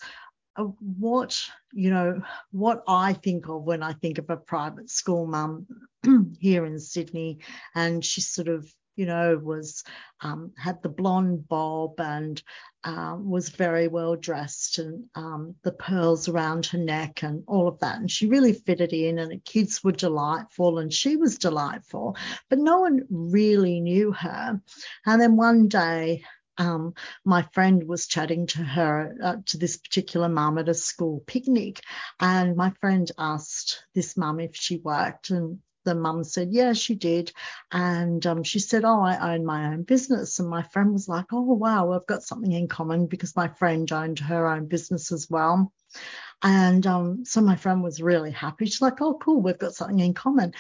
what 0.81 1.41
you 1.73 1.91
know 1.91 2.23
what 2.51 2.83
I 2.89 3.13
think 3.13 3.49
of 3.49 3.63
when 3.63 3.83
I 3.83 3.93
think 3.93 4.19
of 4.19 4.31
a 4.31 4.37
private 4.37 4.91
school 4.91 5.27
mum 5.27 5.67
here 6.41 6.65
in 6.65 6.79
Sydney, 6.79 7.39
and 7.75 8.05
she 8.05 8.21
sort 8.21 8.49
of 8.49 8.73
you 8.97 9.07
know 9.07 9.41
was 9.43 9.85
um, 10.21 10.53
had 10.59 10.83
the 10.83 10.89
blonde 10.89 11.49
bob 11.49 12.01
and 12.01 12.43
uh, 12.85 13.17
was 13.19 13.51
very 13.51 13.89
well 13.89 14.17
dressed 14.17 14.79
and 14.79 15.05
um, 15.15 15.55
the 15.63 15.73
pearls 15.73 16.29
around 16.29 16.67
her 16.67 16.79
neck 16.79 17.23
and 17.23 17.45
all 17.47 17.69
of 17.69 17.79
that, 17.81 17.99
and 17.99 18.11
she 18.11 18.27
really 18.27 18.53
fitted 18.53 18.93
in, 18.93 19.19
and 19.19 19.31
the 19.31 19.39
kids 19.39 19.83
were 19.85 19.93
delightful, 19.93 20.79
and 20.79 20.93
she 20.93 21.17
was 21.17 21.39
delightful, 21.39 22.17
but 22.49 22.59
no 22.59 22.81
one 22.81 23.03
really 23.11 23.81
knew 23.81 24.13
her, 24.13 24.61
and 25.07 25.21
then 25.21 25.37
one 25.37 25.69
day 25.69 26.23
um, 26.59 26.95
my 27.25 27.43
friend 27.53 27.87
was 27.87 28.07
chatting 28.07 28.47
to 28.49 28.63
her, 28.63 29.17
uh, 29.23 29.37
to 29.47 29.59
this 29.59 29.77
particular 29.77 30.29
mum 30.29 30.59
at 30.59 30.69
a 30.69 30.75
school 30.75 31.23
picnic, 31.27 31.81
and 32.19 32.57
my 32.57 32.71
friend 32.81 33.11
asked 33.19 33.85
this 33.95 34.17
mum 34.17 34.41
if 34.41 34.57
she 34.57 34.79
worked, 34.79 35.31
and 35.31 35.61
the 35.85 35.95
mum 35.95 36.25
said, 36.25 36.53
Yeah, 36.53 36.73
she 36.73 36.95
did. 36.95 37.33
And 37.73 38.25
um, 38.27 38.43
she 38.43 38.59
said, 38.59 38.85
Oh, 38.85 39.01
I 39.01 39.35
own 39.35 39.45
my 39.45 39.73
own 39.73 39.83
business. 39.83 40.39
And 40.39 40.49
my 40.49 40.63
friend 40.63 40.93
was 40.93 41.09
like, 41.09 41.33
Oh, 41.33 41.41
wow, 41.41 41.93
I've 41.93 42.07
got 42.07 42.23
something 42.23 42.53
in 42.53 42.69
common 42.69 43.07
because 43.07 43.35
my 43.37 43.49
friend 43.49 43.91
owned 43.91 44.19
her 44.19 44.47
own 44.47 44.67
business 44.67 45.13
as 45.13 45.29
well. 45.31 45.73
And 46.43 46.87
um, 46.87 47.25
so 47.25 47.41
my 47.41 47.57
friend 47.57 47.83
was 47.83 48.01
really 48.01 48.31
happy. 48.31 48.67
She's 48.67 48.81
like, 48.81 49.03
oh, 49.03 49.19
cool, 49.19 49.43
we've 49.43 49.59
got 49.59 49.75
something 49.75 49.99
in 49.99 50.15
common. 50.15 50.55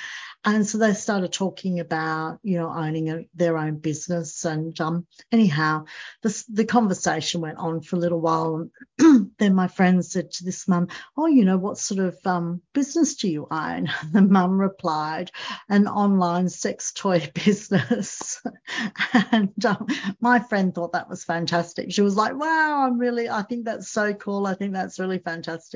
And 0.44 0.66
so 0.66 0.78
they 0.78 0.94
started 0.94 1.32
talking 1.32 1.80
about, 1.80 2.38
you 2.42 2.58
know, 2.58 2.70
owning 2.70 3.10
a, 3.10 3.26
their 3.34 3.58
own 3.58 3.76
business. 3.76 4.44
And 4.44 4.78
um, 4.80 5.06
anyhow, 5.30 5.84
this, 6.22 6.44
the 6.44 6.64
conversation 6.64 7.42
went 7.42 7.58
on 7.58 7.82
for 7.82 7.96
a 7.96 7.98
little 7.98 8.20
while. 8.20 8.68
then 9.38 9.54
my 9.54 9.68
friend 9.68 10.04
said 10.04 10.30
to 10.32 10.44
this 10.44 10.66
mum, 10.66 10.88
oh, 11.16 11.26
you 11.26 11.44
know, 11.44 11.58
what 11.58 11.78
sort 11.78 12.00
of 12.00 12.18
um, 12.26 12.62
business 12.72 13.16
do 13.16 13.28
you 13.28 13.46
own? 13.50 13.88
The 14.12 14.22
mum 14.22 14.60
replied, 14.60 15.30
an 15.68 15.86
online 15.86 16.48
sex 16.48 16.92
toy 16.92 17.30
business. 17.44 18.42
and 19.32 19.64
um, 19.64 19.86
my 20.20 20.40
friend 20.40 20.74
thought 20.74 20.92
that 20.92 21.08
was 21.08 21.22
fantastic. 21.24 21.92
She 21.92 22.02
was 22.02 22.16
like, 22.16 22.34
wow, 22.34 22.86
I'm 22.86 22.98
really, 22.98 23.28
I 23.28 23.42
think 23.42 23.66
that's 23.66 23.88
so 23.88 24.14
cool. 24.14 24.46
I 24.46 24.54
think 24.54 24.72
that's 24.72 24.98
really 24.98 25.18
fantastic. 25.18 25.69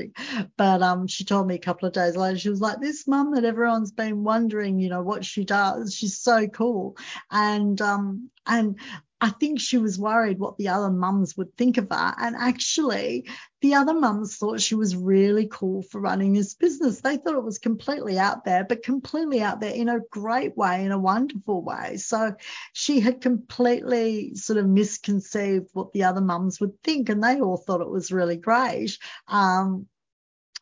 But 0.56 0.82
um, 0.82 1.06
she 1.06 1.24
told 1.24 1.46
me 1.46 1.54
a 1.54 1.58
couple 1.58 1.86
of 1.86 1.94
days 1.94 2.16
later, 2.16 2.38
she 2.38 2.50
was 2.50 2.60
like, 2.60 2.80
this 2.80 3.06
mum 3.06 3.34
that 3.34 3.44
everyone's 3.44 3.92
been 3.92 4.24
wondering, 4.24 4.78
you 4.78 4.88
know, 4.88 5.02
what 5.02 5.24
she 5.24 5.44
does. 5.44 5.94
She's 5.94 6.18
so 6.18 6.46
cool. 6.48 6.96
And 7.30 7.80
um, 7.80 8.30
and 8.46 8.78
I 9.24 9.30
think 9.30 9.58
she 9.58 9.78
was 9.78 9.98
worried 9.98 10.38
what 10.38 10.58
the 10.58 10.68
other 10.68 10.90
mums 10.90 11.34
would 11.34 11.56
think 11.56 11.78
of 11.78 11.88
her. 11.90 12.14
And 12.18 12.36
actually, 12.36 13.26
the 13.62 13.72
other 13.72 13.94
mums 13.94 14.36
thought 14.36 14.60
she 14.60 14.74
was 14.74 14.94
really 14.94 15.48
cool 15.50 15.80
for 15.80 15.98
running 15.98 16.34
this 16.34 16.52
business. 16.52 17.00
They 17.00 17.16
thought 17.16 17.34
it 17.34 17.42
was 17.42 17.56
completely 17.56 18.18
out 18.18 18.44
there, 18.44 18.64
but 18.64 18.82
completely 18.82 19.40
out 19.40 19.60
there 19.60 19.72
in 19.72 19.88
a 19.88 20.00
great 20.10 20.58
way, 20.58 20.84
in 20.84 20.92
a 20.92 20.98
wonderful 20.98 21.62
way. 21.62 21.96
So 21.96 22.34
she 22.74 23.00
had 23.00 23.22
completely 23.22 24.34
sort 24.34 24.58
of 24.58 24.66
misconceived 24.66 25.70
what 25.72 25.94
the 25.94 26.04
other 26.04 26.20
mums 26.20 26.60
would 26.60 26.82
think, 26.82 27.08
and 27.08 27.24
they 27.24 27.40
all 27.40 27.56
thought 27.56 27.80
it 27.80 27.88
was 27.88 28.12
really 28.12 28.36
great. 28.36 28.98
Um, 29.26 29.86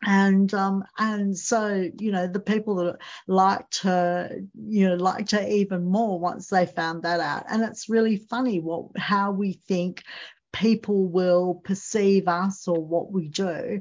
and 0.04 0.52
um, 0.54 0.84
and 0.98 1.36
so 1.36 1.90
you 1.98 2.12
know 2.12 2.26
the 2.26 2.40
people 2.40 2.76
that 2.76 2.98
liked 3.26 3.82
her 3.82 4.30
you 4.66 4.88
know 4.88 4.96
liked 4.96 5.30
her 5.30 5.46
even 5.46 5.84
more 5.84 6.18
once 6.18 6.48
they 6.48 6.66
found 6.66 7.02
that 7.02 7.20
out. 7.20 7.44
And 7.48 7.62
it's 7.62 7.88
really 7.88 8.16
funny 8.16 8.60
what 8.60 8.86
how 8.96 9.32
we 9.32 9.54
think 9.66 10.02
people 10.52 11.06
will 11.06 11.60
perceive 11.64 12.28
us 12.28 12.66
or 12.68 12.84
what 12.84 13.12
we 13.12 13.28
do. 13.28 13.80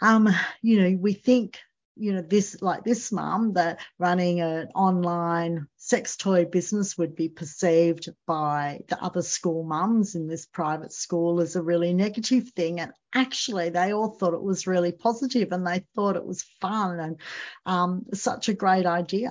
Um 0.00 0.28
you 0.62 0.80
know 0.82 0.96
we 1.00 1.12
think 1.14 1.58
you 1.96 2.12
know 2.12 2.22
this 2.22 2.60
like 2.60 2.84
this 2.84 3.10
mum 3.10 3.54
that 3.54 3.80
running 3.98 4.40
an 4.40 4.68
online 4.74 5.66
sex 5.86 6.16
toy 6.16 6.44
business 6.44 6.98
would 6.98 7.14
be 7.14 7.28
perceived 7.28 8.08
by 8.26 8.80
the 8.88 9.00
other 9.00 9.22
school 9.22 9.62
mums 9.62 10.16
in 10.16 10.26
this 10.26 10.44
private 10.44 10.92
school 10.92 11.40
as 11.40 11.54
a 11.54 11.62
really 11.62 11.94
negative 11.94 12.48
thing. 12.56 12.80
And 12.80 12.90
actually, 13.14 13.70
they 13.70 13.92
all 13.92 14.08
thought 14.08 14.34
it 14.34 14.42
was 14.42 14.66
really 14.66 14.90
positive 14.90 15.52
and 15.52 15.64
they 15.64 15.84
thought 15.94 16.16
it 16.16 16.26
was 16.26 16.42
fun 16.60 16.98
and 16.98 17.20
um, 17.66 18.04
such 18.12 18.48
a 18.48 18.54
great 18.54 18.84
idea. 18.84 19.30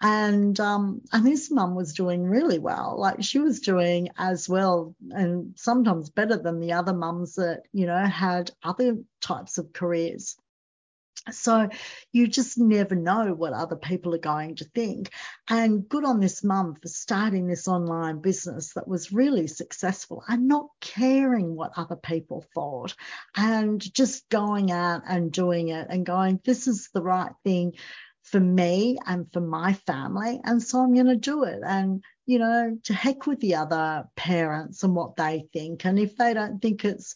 And 0.00 0.60
um, 0.60 1.00
and 1.12 1.26
this 1.26 1.50
mum 1.50 1.74
was 1.74 1.94
doing 1.94 2.22
really 2.22 2.60
well. 2.60 2.94
Like 2.96 3.24
she 3.24 3.40
was 3.40 3.58
doing 3.58 4.10
as 4.16 4.48
well 4.48 4.94
and 5.10 5.54
sometimes 5.56 6.10
better 6.10 6.36
than 6.36 6.60
the 6.60 6.74
other 6.74 6.94
mums 6.94 7.34
that 7.34 7.62
you 7.72 7.86
know 7.86 8.04
had 8.04 8.52
other 8.62 8.98
types 9.20 9.58
of 9.58 9.72
careers. 9.72 10.36
So 11.32 11.68
you 12.12 12.26
just 12.26 12.58
never 12.58 12.94
know 12.94 13.34
what 13.34 13.52
other 13.52 13.76
people 13.76 14.14
are 14.14 14.18
going 14.18 14.56
to 14.56 14.64
think. 14.64 15.10
And 15.48 15.88
good 15.88 16.04
on 16.04 16.20
this 16.20 16.44
mum 16.44 16.76
for 16.80 16.88
starting 16.88 17.46
this 17.46 17.68
online 17.68 18.20
business 18.20 18.72
that 18.74 18.88
was 18.88 19.12
really 19.12 19.46
successful 19.46 20.22
and 20.28 20.48
not 20.48 20.66
caring 20.80 21.54
what 21.54 21.72
other 21.76 21.96
people 21.96 22.44
thought 22.54 22.94
and 23.36 23.80
just 23.94 24.28
going 24.28 24.70
out 24.70 25.02
and 25.08 25.32
doing 25.32 25.68
it 25.68 25.86
and 25.90 26.06
going, 26.06 26.40
this 26.44 26.66
is 26.66 26.90
the 26.92 27.02
right 27.02 27.32
thing 27.44 27.74
for 28.22 28.40
me 28.40 28.98
and 29.06 29.32
for 29.32 29.40
my 29.40 29.72
family. 29.72 30.40
And 30.44 30.62
so 30.62 30.80
I'm 30.80 30.94
going 30.94 31.06
to 31.06 31.16
do 31.16 31.44
it. 31.44 31.60
And 31.64 32.02
you 32.28 32.38
know, 32.38 32.76
to 32.84 32.92
heck 32.92 33.26
with 33.26 33.40
the 33.40 33.54
other 33.54 34.06
parents 34.14 34.82
and 34.82 34.94
what 34.94 35.16
they 35.16 35.46
think. 35.54 35.86
And 35.86 35.98
if 35.98 36.14
they 36.16 36.34
don't 36.34 36.60
think 36.60 36.84
it's 36.84 37.14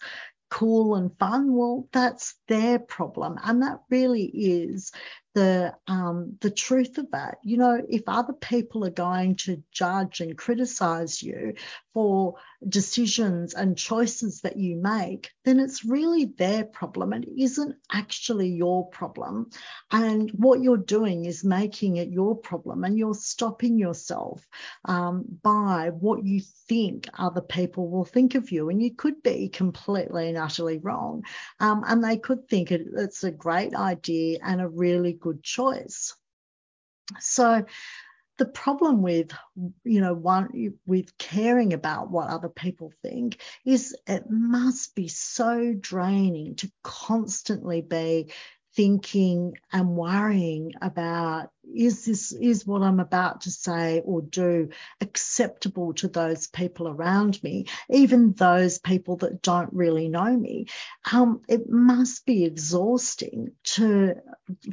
cool 0.52 0.96
and 0.96 1.10
fun, 1.18 1.54
well, 1.54 1.88
that's 1.92 2.34
their 2.46 2.78
problem. 2.78 3.38
And 3.42 3.62
that 3.62 3.80
really 3.88 4.24
is 4.24 4.92
the 5.34 5.74
um, 5.86 6.36
the 6.40 6.50
truth 6.50 6.98
of 6.98 7.10
that. 7.12 7.38
You 7.42 7.56
know, 7.56 7.80
if 7.88 8.02
other 8.06 8.32
people 8.32 8.84
are 8.84 8.90
going 8.90 9.36
to 9.36 9.62
judge 9.70 10.20
and 10.20 10.36
criticize 10.36 11.22
you 11.22 11.54
for 11.94 12.34
decisions 12.68 13.54
and 13.54 13.76
choices 13.76 14.42
that 14.42 14.56
you 14.56 14.76
make, 14.76 15.30
then 15.44 15.60
it's 15.60 15.84
really 15.84 16.26
their 16.26 16.64
problem. 16.64 17.12
It 17.12 17.28
isn't 17.36 17.76
actually 17.92 18.48
your 18.48 18.88
problem. 18.88 19.50
And 19.90 20.30
what 20.30 20.60
you're 20.60 20.76
doing 20.76 21.24
is 21.24 21.44
making 21.44 21.96
it 21.96 22.08
your 22.08 22.36
problem, 22.36 22.84
and 22.84 22.98
you're 22.98 23.14
stopping 23.14 23.78
yourself 23.78 24.46
um, 24.84 25.24
by 25.42 25.90
what 25.90 26.24
you 26.24 26.40
think 26.68 27.08
other 27.18 27.40
people 27.40 27.88
will 27.88 28.04
think 28.04 28.34
of 28.34 28.50
you. 28.50 28.68
And 28.68 28.82
you 28.82 28.94
could 28.94 29.22
be 29.22 29.48
completely 29.48 30.28
and 30.28 30.38
utterly 30.38 30.78
wrong, 30.78 31.24
um, 31.60 31.84
and 31.86 32.04
they 32.04 32.18
could 32.18 32.48
think 32.48 32.70
it, 32.70 32.86
it's 32.96 33.24
a 33.24 33.30
great 33.30 33.74
idea 33.74 34.38
and 34.42 34.60
a 34.60 34.68
really 34.68 35.12
good 35.22 35.42
choice. 35.42 36.14
So 37.20 37.64
the 38.38 38.46
problem 38.46 39.02
with 39.02 39.30
you 39.84 40.00
know 40.00 40.14
one 40.14 40.74
with 40.86 41.16
caring 41.18 41.72
about 41.72 42.10
what 42.10 42.28
other 42.28 42.48
people 42.48 42.92
think 43.02 43.40
is 43.64 43.96
it 44.06 44.24
must 44.28 44.94
be 44.94 45.08
so 45.08 45.74
draining 45.78 46.56
to 46.56 46.70
constantly 46.82 47.82
be 47.82 48.32
thinking 48.74 49.58
and 49.72 49.96
worrying 49.96 50.72
about 50.80 51.50
is 51.74 52.04
this 52.04 52.32
is 52.32 52.66
what 52.66 52.82
I'm 52.82 53.00
about 53.00 53.42
to 53.42 53.50
say 53.50 54.02
or 54.04 54.20
do 54.20 54.70
acceptable 55.00 55.94
to 55.94 56.08
those 56.08 56.46
people 56.48 56.88
around 56.88 57.42
me, 57.42 57.66
even 57.88 58.32
those 58.32 58.78
people 58.78 59.16
that 59.18 59.42
don't 59.42 59.72
really 59.72 60.08
know 60.08 60.36
me. 60.36 60.66
Um, 61.10 61.42
it 61.48 61.68
must 61.68 62.26
be 62.26 62.44
exhausting 62.44 63.52
to 63.64 64.14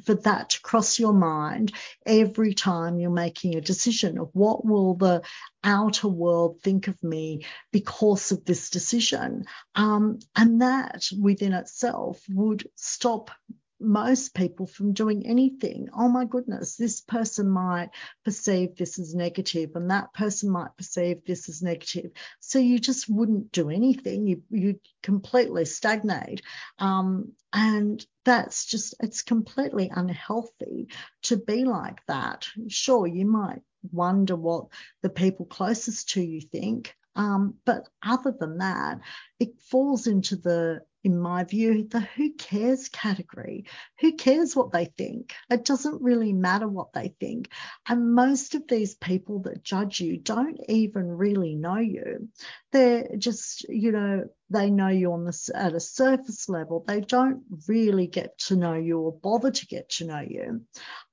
for 0.03 0.15
that 0.15 0.51
to 0.51 0.61
cross 0.61 0.99
your 0.99 1.13
mind 1.13 1.71
every 2.05 2.53
time 2.53 2.99
you're 2.99 3.11
making 3.11 3.55
a 3.55 3.61
decision 3.61 4.17
of 4.17 4.29
what 4.33 4.65
will 4.65 4.95
the 4.95 5.21
outer 5.63 6.07
world 6.07 6.61
think 6.61 6.87
of 6.87 7.01
me 7.03 7.45
because 7.71 8.31
of 8.31 8.45
this 8.45 8.69
decision. 8.69 9.45
Um, 9.75 10.19
and 10.35 10.61
that 10.61 11.07
within 11.19 11.53
itself 11.53 12.21
would 12.29 12.67
stop 12.75 13.31
most 13.79 14.33
people 14.33 14.67
from 14.67 14.93
doing 14.93 15.25
anything. 15.25 15.89
Oh 15.93 16.09
my 16.09 16.25
goodness, 16.25 16.75
this 16.75 17.01
person 17.01 17.49
might 17.49 17.89
perceive 18.25 18.75
this 18.75 18.99
as 18.99 19.15
negative, 19.15 19.71
and 19.75 19.91
that 19.91 20.13
person 20.13 20.49
might 20.49 20.75
perceive 20.77 21.25
this 21.25 21.49
as 21.49 21.61
negative. 21.61 22.11
So 22.39 22.59
you 22.59 22.79
just 22.79 23.09
wouldn't 23.09 23.51
do 23.51 23.69
anything. 23.69 24.27
You 24.27 24.43
you 24.49 24.79
completely 25.03 25.65
stagnate, 25.65 26.41
um, 26.77 27.33
and 27.53 28.05
that's 28.25 28.65
just 28.65 28.95
it's 28.99 29.23
completely 29.23 29.91
unhealthy 29.93 30.89
to 31.23 31.37
be 31.37 31.65
like 31.65 32.05
that. 32.07 32.47
Sure, 32.67 33.07
you 33.07 33.25
might 33.25 33.61
wonder 33.91 34.35
what 34.35 34.67
the 35.01 35.09
people 35.09 35.45
closest 35.45 36.09
to 36.09 36.21
you 36.21 36.41
think. 36.41 36.95
Um, 37.15 37.55
but 37.65 37.89
other 38.03 38.33
than 38.37 38.59
that, 38.59 38.99
it 39.39 39.59
falls 39.61 40.07
into 40.07 40.35
the 40.35 40.81
in 41.03 41.19
my 41.19 41.43
view, 41.43 41.87
the 41.87 42.01
who 42.01 42.33
cares 42.33 42.89
category. 42.89 43.65
Who 44.01 44.13
cares 44.15 44.55
what 44.55 44.71
they 44.71 44.85
think? 44.85 45.33
It 45.49 45.65
doesn't 45.65 46.01
really 46.01 46.33
matter 46.33 46.67
what 46.67 46.93
they 46.93 47.15
think. 47.19 47.49
And 47.87 48.13
most 48.13 48.55
of 48.55 48.67
these 48.67 48.95
people 48.95 49.39
that 49.43 49.63
judge 49.63 50.01
you 50.01 50.17
don't 50.17 50.59
even 50.67 51.07
really 51.07 51.55
know 51.55 51.77
you. 51.77 52.29
They're 52.71 53.07
just, 53.17 53.67
you 53.69 53.91
know, 53.91 54.25
they 54.49 54.69
know 54.69 54.87
you 54.87 55.13
on 55.13 55.25
this 55.25 55.49
at 55.53 55.73
a 55.73 55.79
surface 55.79 56.49
level. 56.49 56.83
They 56.87 57.01
don't 57.01 57.43
really 57.67 58.07
get 58.07 58.37
to 58.47 58.55
know 58.55 58.73
you 58.73 58.99
or 58.99 59.11
bother 59.11 59.51
to 59.51 59.67
get 59.67 59.89
to 59.91 60.05
know 60.05 60.21
you. 60.21 60.61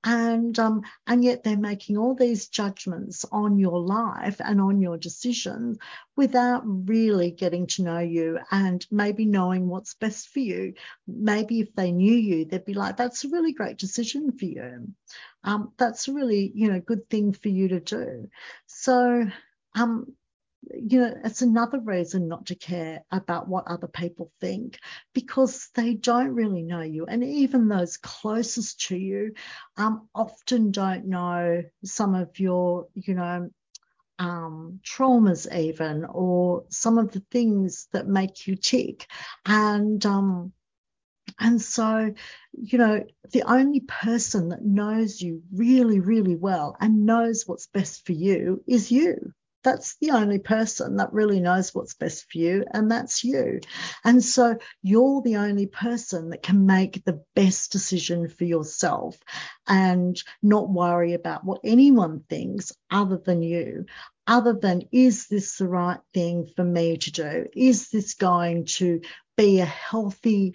And 0.05 0.59
um, 0.59 0.83
and 1.07 1.25
yet 1.25 1.43
they're 1.43 1.57
making 1.57 1.99
all 1.99 2.15
these 2.15 2.49
judgments 2.49 3.25
on 3.31 3.59
your 3.59 3.81
life 3.81 4.41
and 4.41 4.61
on 4.61 4.81
your 4.81 4.97
decisions 4.97 5.79
without 6.17 6.63
really 6.65 7.31
getting 7.31 7.67
to 7.67 7.83
know 7.83 7.99
you 7.99 8.39
and 8.51 8.87
maybe 8.91 9.27
knowing 9.27 9.69
what's 9.69 9.95
best 9.95 10.29
for 10.29 10.41
you. 10.41 10.75
Maybe 11.07 11.61
if 11.61 11.75
they 11.75 11.93
knew 11.93 12.15
you, 12.15 12.45
they'd 12.45 12.65
be 12.65 12.75
like, 12.75 12.97
that's 12.97 13.25
a 13.25 13.29
really 13.29 13.53
great 13.53 13.77
decision 13.77 14.33
for 14.33 14.45
you. 14.47 14.89
Um, 15.45 15.73
that's 15.77 16.09
a 16.09 16.13
really, 16.13 16.51
you 16.55 16.73
know, 16.73 16.81
good 16.81 17.11
thing 17.11 17.33
for 17.33 17.49
you 17.49 17.69
to 17.69 17.81
do. 17.81 18.29
So 18.67 19.27
um, 19.75 20.15
you 20.63 21.01
know, 21.01 21.15
it's 21.25 21.43
another 21.43 21.81
reason 21.81 22.29
not 22.29 22.47
to 22.47 22.55
care 22.55 23.03
about 23.11 23.49
what 23.49 23.67
other 23.67 23.87
people 23.87 24.31
think 24.41 24.79
because 25.15 25.69
they 25.75 25.95
don't 25.95 26.35
really 26.35 26.63
know 26.63 26.83
you. 26.83 27.07
And 27.07 27.23
even 27.23 27.69
those 27.69 27.97
closest 27.97 28.81
to 28.89 28.97
you 28.97 29.35
um, 29.77 30.09
often 30.15 30.71
don't 30.71 31.07
know 31.07 31.63
some 31.85 32.15
of 32.15 32.39
your, 32.39 32.89
you 32.95 33.15
know, 33.15 33.51
um, 34.19 34.81
traumas, 34.83 35.47
even, 35.55 36.05
or 36.05 36.65
some 36.71 36.99
of 36.99 37.13
the 37.13 37.23
things 37.31 37.89
that 37.93 38.09
make 38.09 38.47
you 38.47 38.57
tick. 38.57 39.07
And, 39.45 40.05
um, 40.05 40.53
and 41.39 41.61
so, 41.61 42.15
you 42.53 42.79
know, 42.79 43.05
the 43.33 43.43
only 43.43 43.81
person 43.81 44.49
that 44.49 44.65
knows 44.65 45.21
you 45.21 45.43
really, 45.53 46.01
really 46.01 46.37
well 46.37 46.77
and 46.81 47.05
knows 47.05 47.45
what's 47.47 47.67
best 47.67 48.07
for 48.07 48.13
you 48.13 48.63
is 48.67 48.91
you 48.91 49.33
that's 49.67 49.97
the 50.01 50.13
only 50.13 50.39
person 50.39 50.97
that 50.99 51.13
really 51.13 51.41
knows 51.41 51.75
what's 51.75 51.95
best 51.95 52.31
for 52.31 52.39
you, 52.39 52.65
and 52.73 52.89
that's 52.89 53.25
you. 53.25 53.59
And 54.05 54.23
so 54.23 54.57
you're 54.81 55.23
the 55.23 55.37
only 55.39 55.67
person 55.67 56.31
that 56.31 56.45
can 56.45 56.67
make 56.67 57.05
the 57.05 57.25
best 57.35 57.73
decision 57.73 58.29
for 58.29 58.45
yourself 58.45 59.19
and 59.67 60.17
not 60.41 60.71
worry 60.71 61.15
about 61.15 61.45
what 61.45 61.63
anyone 61.65 62.23
thinks 62.31 62.73
other 62.93 63.19
than 63.19 63.43
you. 63.43 63.87
Other 64.29 64.53
than, 64.53 64.83
is 64.93 65.27
this 65.27 65.59
the 65.59 65.67
right 65.67 66.01
thing 66.15 66.49
for 66.55 66.63
me 66.63 66.97
to 66.99 67.11
do? 67.11 67.47
Is 67.53 67.91
this 67.91 68.15
going 68.15 68.67
to 68.77 69.01
be 69.37 69.59
a 69.59 69.65
healthy 69.65 70.53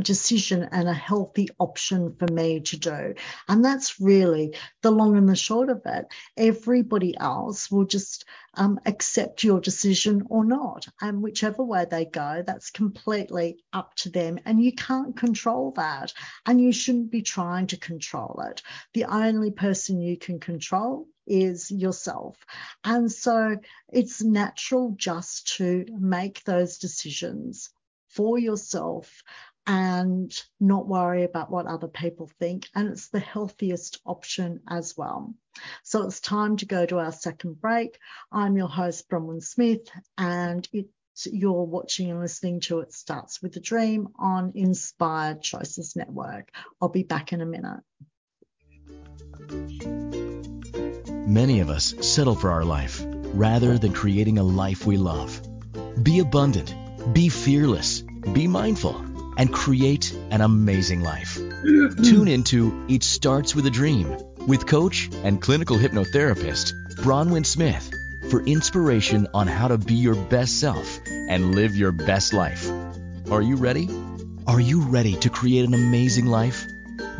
decision 0.00 0.68
and 0.70 0.88
a 0.88 0.94
healthy 0.94 1.48
option 1.58 2.14
for 2.16 2.26
me 2.32 2.60
to 2.60 2.78
do. 2.78 3.14
And 3.48 3.64
that's 3.64 4.00
really 4.00 4.56
the 4.82 4.90
long 4.90 5.16
and 5.16 5.28
the 5.28 5.36
short 5.36 5.70
of 5.70 5.82
it. 5.84 6.06
Everybody 6.36 7.16
else 7.18 7.70
will 7.70 7.84
just 7.84 8.24
um, 8.54 8.80
accept 8.86 9.44
your 9.44 9.60
decision 9.60 10.26
or 10.28 10.44
not. 10.44 10.86
And 11.00 11.22
whichever 11.22 11.62
way 11.62 11.86
they 11.90 12.04
go, 12.04 12.42
that's 12.46 12.70
completely 12.70 13.64
up 13.72 13.94
to 13.96 14.10
them. 14.10 14.38
And 14.44 14.62
you 14.62 14.72
can't 14.72 15.16
control 15.16 15.72
that. 15.76 16.12
And 16.46 16.60
you 16.60 16.72
shouldn't 16.72 17.10
be 17.10 17.22
trying 17.22 17.68
to 17.68 17.76
control 17.76 18.42
it. 18.50 18.62
The 18.92 19.04
only 19.04 19.50
person 19.50 20.00
you 20.00 20.16
can 20.16 20.40
control 20.40 21.06
is 21.26 21.70
yourself. 21.70 22.36
And 22.84 23.10
so 23.10 23.56
it's 23.92 24.22
natural 24.22 24.94
just 24.96 25.56
to 25.56 25.86
make 25.90 26.44
those 26.44 26.78
decisions 26.78 27.70
for 28.08 28.38
yourself 28.38 29.22
and 29.66 30.34
not 30.60 30.86
worry 30.86 31.24
about 31.24 31.50
what 31.50 31.66
other 31.66 31.88
people 31.88 32.30
think. 32.38 32.68
And 32.74 32.88
it's 32.88 33.08
the 33.08 33.20
healthiest 33.20 34.00
option 34.04 34.60
as 34.68 34.94
well. 34.96 35.34
So 35.82 36.02
it's 36.02 36.20
time 36.20 36.56
to 36.58 36.66
go 36.66 36.84
to 36.84 36.98
our 36.98 37.12
second 37.12 37.60
break. 37.60 37.98
I'm 38.30 38.56
your 38.56 38.68
host, 38.68 39.08
Bronwyn 39.08 39.42
Smith, 39.42 39.88
and 40.18 40.68
it's 40.72 41.26
you're 41.26 41.64
watching 41.64 42.10
and 42.10 42.20
listening 42.20 42.60
to 42.60 42.80
It 42.80 42.92
Starts 42.92 43.40
with 43.40 43.54
a 43.56 43.60
Dream 43.60 44.08
on 44.18 44.52
Inspired 44.56 45.42
Choices 45.42 45.94
Network. 45.94 46.50
I'll 46.80 46.88
be 46.88 47.04
back 47.04 47.32
in 47.32 47.40
a 47.40 47.46
minute. 47.46 47.80
Many 51.26 51.60
of 51.60 51.70
us 51.70 51.94
settle 52.00 52.34
for 52.34 52.50
our 52.50 52.64
life 52.64 53.00
rather 53.06 53.78
than 53.78 53.92
creating 53.92 54.38
a 54.38 54.42
life 54.42 54.86
we 54.86 54.96
love. 54.96 55.40
Be 56.02 56.18
abundant, 56.18 56.74
be 57.14 57.28
fearless, 57.28 58.00
be 58.32 58.48
mindful 58.48 59.13
and 59.36 59.52
create 59.52 60.14
an 60.30 60.40
amazing 60.40 61.00
life. 61.00 61.36
Mm-hmm. 61.38 62.02
Tune 62.02 62.28
into 62.28 62.86
It 62.88 63.02
Starts 63.02 63.54
with 63.54 63.66
a 63.66 63.70
Dream 63.70 64.16
with 64.46 64.66
coach 64.66 65.08
and 65.22 65.40
clinical 65.40 65.76
hypnotherapist 65.76 66.72
Bronwyn 66.96 67.46
Smith 67.46 67.90
for 68.30 68.42
inspiration 68.42 69.28
on 69.34 69.46
how 69.46 69.68
to 69.68 69.78
be 69.78 69.94
your 69.94 70.14
best 70.14 70.60
self 70.60 71.00
and 71.06 71.54
live 71.54 71.76
your 71.76 71.92
best 71.92 72.32
life. 72.32 72.70
Are 73.30 73.42
you 73.42 73.56
ready? 73.56 73.88
Are 74.46 74.60
you 74.60 74.82
ready 74.82 75.16
to 75.16 75.30
create 75.30 75.64
an 75.64 75.74
amazing 75.74 76.26
life? 76.26 76.66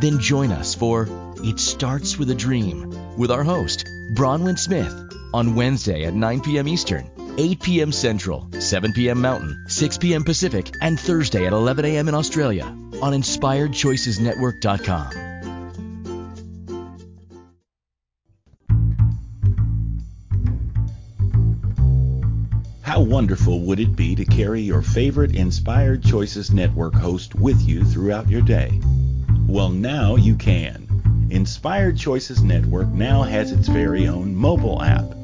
Then 0.01 0.19
join 0.19 0.53
us 0.53 0.75
for 0.75 1.09
It 1.39 1.59
Starts 1.59 2.19
with 2.19 2.31
a 2.31 2.35
Dream 2.35 3.17
with 3.17 3.31
our 3.31 3.45
host, 3.45 3.87
Bronwyn 4.15 4.59
Smith, 4.59 4.93
on 5.33 5.55
Wednesday 5.55 6.05
at 6.05 6.15
9 6.15 6.41
p.m. 6.41 6.69
Eastern 6.69 7.11
8 7.37 7.61
p.m. 7.61 7.93
Central, 7.93 8.49
7 8.59 8.93
p.m. 8.93 9.21
Mountain, 9.21 9.67
6 9.69 9.99
p.m. 9.99 10.25
Pacific, 10.25 10.75
and 10.81 10.99
Thursday 10.99 11.47
at 11.47 11.53
11 11.53 11.85
a.m. 11.85 12.09
in 12.09 12.15
Australia 12.15 12.65
on 12.65 13.13
InspiredChoicesNetwork.com. 13.13 15.21
How 22.83 23.01
wonderful 23.01 23.63
would 23.63 23.81
it 23.81 23.97
be 23.97 24.15
to 24.15 24.25
carry 24.25 24.61
your 24.61 24.81
favorite 24.81 25.35
Inspired 25.35 26.05
Choices 26.05 26.53
Network 26.53 26.95
host 26.95 27.35
with 27.35 27.61
you 27.63 27.85
throughout 27.85 28.31
your 28.31 28.43
day? 28.43 28.81
Well, 29.49 29.71
now 29.71 30.15
you 30.15 30.37
can. 30.37 31.27
Inspired 31.31 31.99
Choices 31.99 32.45
Network 32.45 32.87
now 32.89 33.23
has 33.23 33.51
its 33.51 33.67
very 33.67 34.07
own 34.07 34.37
mobile 34.37 34.81
app. 34.81 35.24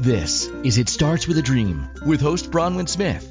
This 0.00 0.48
is 0.64 0.78
It 0.78 0.88
Starts 0.88 1.28
With 1.28 1.36
a 1.36 1.42
Dream 1.42 1.86
with 2.06 2.22
host 2.22 2.50
Bronwyn 2.50 2.88
Smith. 2.88 3.30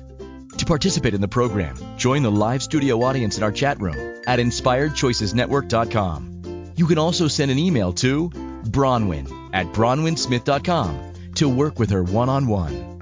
To 0.60 0.66
participate 0.68 1.16
in 1.16 1.22
the 1.22 1.28
program, 1.28 1.76
join 1.98 2.22
the 2.22 2.30
live 2.30 2.62
studio 2.62 3.02
audience 3.02 3.38
in 3.38 3.44
our 3.44 3.52
chat 3.52 3.82
room 3.82 4.22
at 4.28 4.38
inspiredchoicesnetwork.com. 4.38 6.74
You 6.76 6.86
can 6.86 7.00
also 7.00 7.28
send 7.28 7.50
an 7.50 7.58
email 7.58 7.92
to 7.94 8.30
Bronwyn 8.30 9.50
at 9.52 9.66
bronwynsmith.com 9.74 11.14
to 11.34 11.50
work 11.50 11.80
with 11.80 11.90
her 11.90 12.04
one 12.04 12.30
on 12.30 12.46
one. 12.46 13.00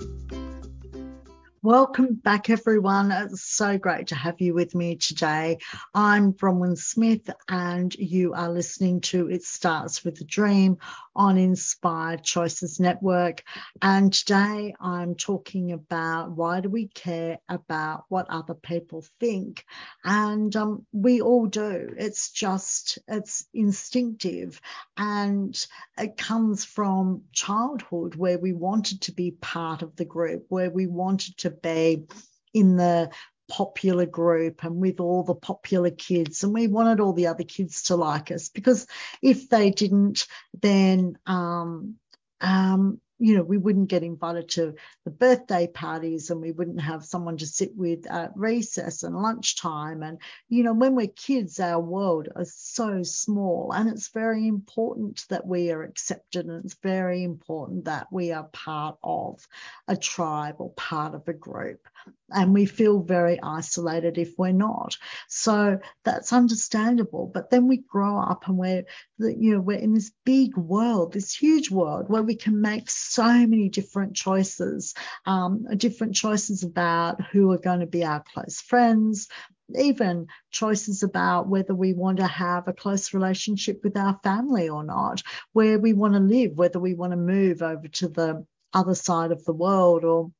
Welcome 1.67 2.13
back, 2.13 2.49
everyone. 2.49 3.11
It's 3.11 3.41
so 3.41 3.77
great 3.77 4.07
to 4.07 4.15
have 4.15 4.39
you 4.39 4.53
with 4.53 4.73
me 4.73 4.95
today. 4.95 5.57
I'm 5.93 6.31
Bronwyn 6.31 6.77
Smith, 6.77 7.29
and 7.49 7.93
you 7.93 8.33
are 8.33 8.49
listening 8.49 9.01
to 9.01 9.29
It 9.29 9.43
Starts 9.43 10.05
with 10.05 10.21
a 10.21 10.23
Dream 10.23 10.77
on 11.17 11.37
Inspired 11.37 12.23
Choices 12.23 12.79
Network. 12.79 13.43
And 13.81 14.13
today 14.13 14.75
I'm 14.79 15.15
talking 15.15 15.71
about 15.71 16.31
why 16.31 16.61
do 16.61 16.69
we 16.69 16.87
care 16.87 17.39
about 17.49 18.05
what 18.07 18.27
other 18.29 18.53
people 18.53 19.03
think? 19.19 19.65
And 20.03 20.55
um, 20.55 20.85
we 20.93 21.19
all 21.19 21.47
do. 21.47 21.93
It's 21.97 22.31
just, 22.31 22.99
it's 23.07 23.45
instinctive. 23.53 24.61
And 24.95 25.67
it 25.97 26.17
comes 26.17 26.63
from 26.63 27.23
childhood 27.33 28.15
where 28.15 28.37
we 28.37 28.53
wanted 28.53 29.01
to 29.01 29.11
be 29.11 29.31
part 29.31 29.81
of 29.81 29.95
the 29.95 30.05
group, 30.05 30.45
where 30.49 30.69
we 30.69 30.85
wanted 30.85 31.37
to 31.39 31.49
be 31.49 32.05
in 32.53 32.77
the 32.77 33.09
popular 33.47 34.05
group 34.05 34.63
and 34.63 34.77
with 34.77 34.99
all 34.99 35.23
the 35.23 35.35
popular 35.35 35.91
kids 35.91 36.43
and 36.43 36.53
we 36.53 36.67
wanted 36.67 36.99
all 36.99 37.13
the 37.13 37.27
other 37.27 37.43
kids 37.43 37.83
to 37.83 37.95
like 37.95 38.31
us 38.31 38.49
because 38.49 38.87
if 39.21 39.49
they 39.49 39.71
didn't 39.71 40.27
then 40.59 41.17
um, 41.25 41.95
um, 42.41 42.99
you 43.19 43.35
know, 43.35 43.43
we 43.43 43.57
wouldn't 43.57 43.89
get 43.89 44.03
invited 44.03 44.49
to 44.49 44.75
the 45.03 45.11
birthday 45.11 45.67
parties 45.67 46.29
and 46.29 46.39
we 46.39 46.51
wouldn't 46.51 46.81
have 46.81 47.03
someone 47.03 47.37
to 47.37 47.47
sit 47.47 47.75
with 47.75 48.05
at 48.07 48.31
recess 48.35 49.03
and 49.03 49.15
lunchtime. 49.15 50.03
And, 50.03 50.19
you 50.49 50.63
know, 50.63 50.73
when 50.73 50.95
we're 50.95 51.07
kids, 51.07 51.59
our 51.59 51.79
world 51.79 52.29
is 52.37 52.53
so 52.55 53.03
small 53.03 53.71
and 53.73 53.89
it's 53.89 54.09
very 54.09 54.47
important 54.47 55.25
that 55.29 55.47
we 55.47 55.71
are 55.71 55.83
accepted 55.83 56.45
and 56.45 56.63
it's 56.63 56.77
very 56.83 57.23
important 57.23 57.85
that 57.85 58.07
we 58.11 58.31
are 58.31 58.49
part 58.53 58.97
of 59.03 59.47
a 59.87 59.97
tribe 59.97 60.55
or 60.59 60.71
part 60.73 61.15
of 61.15 61.27
a 61.27 61.33
group. 61.33 61.87
And 62.29 62.53
we 62.53 62.65
feel 62.65 63.01
very 63.01 63.41
isolated 63.41 64.17
if 64.17 64.33
we're 64.37 64.51
not. 64.51 64.97
So 65.27 65.79
that's 66.03 66.33
understandable. 66.33 67.31
But 67.33 67.49
then 67.49 67.67
we 67.67 67.77
grow 67.77 68.19
up 68.19 68.47
and 68.47 68.57
we're, 68.57 68.83
you 69.19 69.53
know, 69.53 69.61
we're 69.61 69.77
in 69.77 69.93
this 69.93 70.11
big 70.25 70.55
world, 70.57 71.13
this 71.13 71.33
huge 71.33 71.71
world 71.71 72.05
where 72.09 72.23
we 72.23 72.35
can 72.35 72.61
make 72.61 72.89
so 72.89 73.23
many 73.23 73.69
different 73.69 74.15
choices, 74.15 74.93
um, 75.25 75.65
different 75.77 76.15
choices 76.15 76.63
about 76.63 77.21
who 77.31 77.51
are 77.51 77.57
going 77.57 77.79
to 77.79 77.87
be 77.87 78.03
our 78.03 78.23
close 78.33 78.61
friends, 78.61 79.27
even 79.75 80.27
choices 80.51 81.03
about 81.03 81.47
whether 81.47 81.73
we 81.73 81.93
want 81.93 82.17
to 82.17 82.27
have 82.27 82.67
a 82.67 82.73
close 82.73 83.13
relationship 83.13 83.81
with 83.83 83.97
our 83.97 84.19
family 84.23 84.69
or 84.69 84.83
not, 84.83 85.21
where 85.53 85.79
we 85.79 85.93
want 85.93 86.13
to 86.13 86.19
live, 86.19 86.57
whether 86.57 86.79
we 86.79 86.93
want 86.93 87.11
to 87.11 87.17
move 87.17 87.61
over 87.61 87.87
to 87.87 88.07
the 88.07 88.45
other 88.73 88.95
side 88.95 89.31
of 89.31 89.43
the 89.45 89.53
world 89.53 90.03
or 90.03 90.31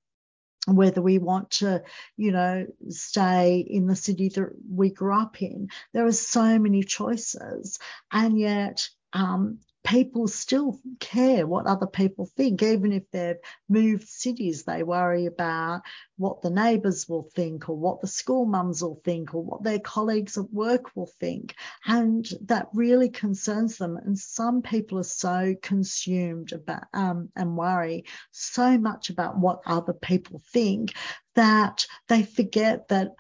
whether 0.76 1.02
we 1.02 1.18
want 1.18 1.52
to, 1.52 1.84
you 2.18 2.32
know, 2.32 2.66
stay 2.90 3.60
in 3.60 3.88
the 3.88 3.96
city 3.96 4.30
that 4.30 4.50
we 4.70 4.90
grew 4.90 5.18
up 5.18 5.42
in. 5.42 5.70
There 5.94 6.06
are 6.06 6.12
so 6.12 6.60
many 6.60 6.84
choices. 6.84 7.80
And 8.12 8.38
yet, 8.38 8.90
um, 9.14 9.60
people 9.88 10.28
still 10.28 10.78
care 11.00 11.48
what 11.48 11.66
other 11.66 11.88
people 11.88 12.26
think. 12.26 12.62
Even 12.62 12.92
if 12.92 13.10
they've 13.12 13.38
moved 13.70 14.08
cities, 14.08 14.64
they 14.64 14.84
worry 14.84 15.28
about 15.28 15.82
what 16.18 16.42
the 16.42 16.50
neighbours 16.50 17.08
will 17.08 17.30
think 17.34 17.70
or 17.70 17.78
what 17.78 18.02
the 18.02 18.08
school 18.08 18.46
mums 18.46 18.82
will 18.84 19.00
think 19.06 19.34
or 19.34 19.42
what 19.42 19.64
their 19.64 19.80
colleagues 19.80 20.38
at 20.38 20.52
work 20.52 20.94
will 20.96 21.10
think. 21.22 21.56
And 21.86 22.28
that 22.48 22.68
really 22.74 23.10
concerns 23.10 23.78
them. 23.78 23.96
And 23.96 24.20
some 24.20 24.62
people 24.62 25.00
are 25.00 25.04
so 25.04 25.56
consumed 25.62 26.52
about 26.52 26.84
um, 26.94 27.30
and 27.36 27.56
worry 27.56 28.04
so 28.32 28.78
much 28.78 29.10
about 29.10 29.40
what 29.40 29.62
other 29.66 29.94
people 29.94 30.42
think 30.52 30.96
that 31.36 31.86
they 32.10 32.24
forget 32.24 32.90
that 32.90 33.12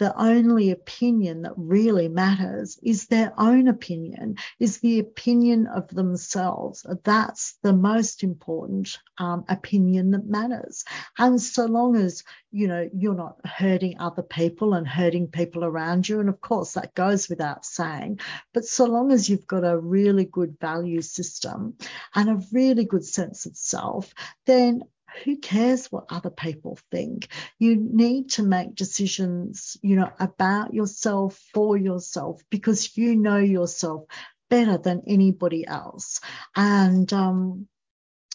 the 0.00 0.18
only 0.18 0.70
opinion 0.70 1.42
that 1.42 1.52
really 1.58 2.08
matters 2.08 2.78
is 2.82 3.06
their 3.06 3.34
own 3.36 3.68
opinion, 3.68 4.34
is 4.58 4.78
the 4.78 4.98
opinion 4.98 5.66
of 5.66 5.86
themselves. 5.88 6.86
That's 7.04 7.58
the 7.62 7.74
most 7.74 8.22
important 8.22 8.98
um, 9.18 9.44
opinion 9.50 10.12
that 10.12 10.24
matters. 10.24 10.86
And 11.18 11.38
so 11.38 11.66
long 11.66 11.96
as, 11.96 12.24
you 12.50 12.66
know, 12.66 12.88
you're 12.94 13.14
not 13.14 13.44
hurting 13.44 13.98
other 13.98 14.22
people 14.22 14.72
and 14.72 14.88
hurting 14.88 15.28
people 15.28 15.66
around 15.66 16.08
you, 16.08 16.18
and 16.18 16.30
of 16.30 16.40
course 16.40 16.72
that 16.72 16.94
goes 16.94 17.28
without 17.28 17.66
saying, 17.66 18.20
but 18.54 18.64
so 18.64 18.86
long 18.86 19.12
as 19.12 19.28
you've 19.28 19.46
got 19.46 19.66
a 19.66 19.78
really 19.78 20.24
good 20.24 20.56
value 20.58 21.02
system 21.02 21.76
and 22.14 22.30
a 22.30 22.42
really 22.52 22.86
good 22.86 23.04
sense 23.04 23.44
of 23.44 23.54
self, 23.54 24.14
then 24.46 24.82
who 25.24 25.36
cares 25.36 25.86
what 25.86 26.06
other 26.10 26.30
people 26.30 26.78
think? 26.90 27.28
You 27.58 27.76
need 27.76 28.30
to 28.30 28.42
make 28.42 28.74
decisions, 28.74 29.76
you 29.82 29.96
know, 29.96 30.10
about 30.18 30.74
yourself 30.74 31.40
for 31.52 31.76
yourself 31.76 32.42
because 32.50 32.96
you 32.96 33.16
know 33.16 33.38
yourself 33.38 34.04
better 34.48 34.78
than 34.78 35.02
anybody 35.06 35.66
else. 35.66 36.20
And 36.56 37.10
um, 37.12 37.68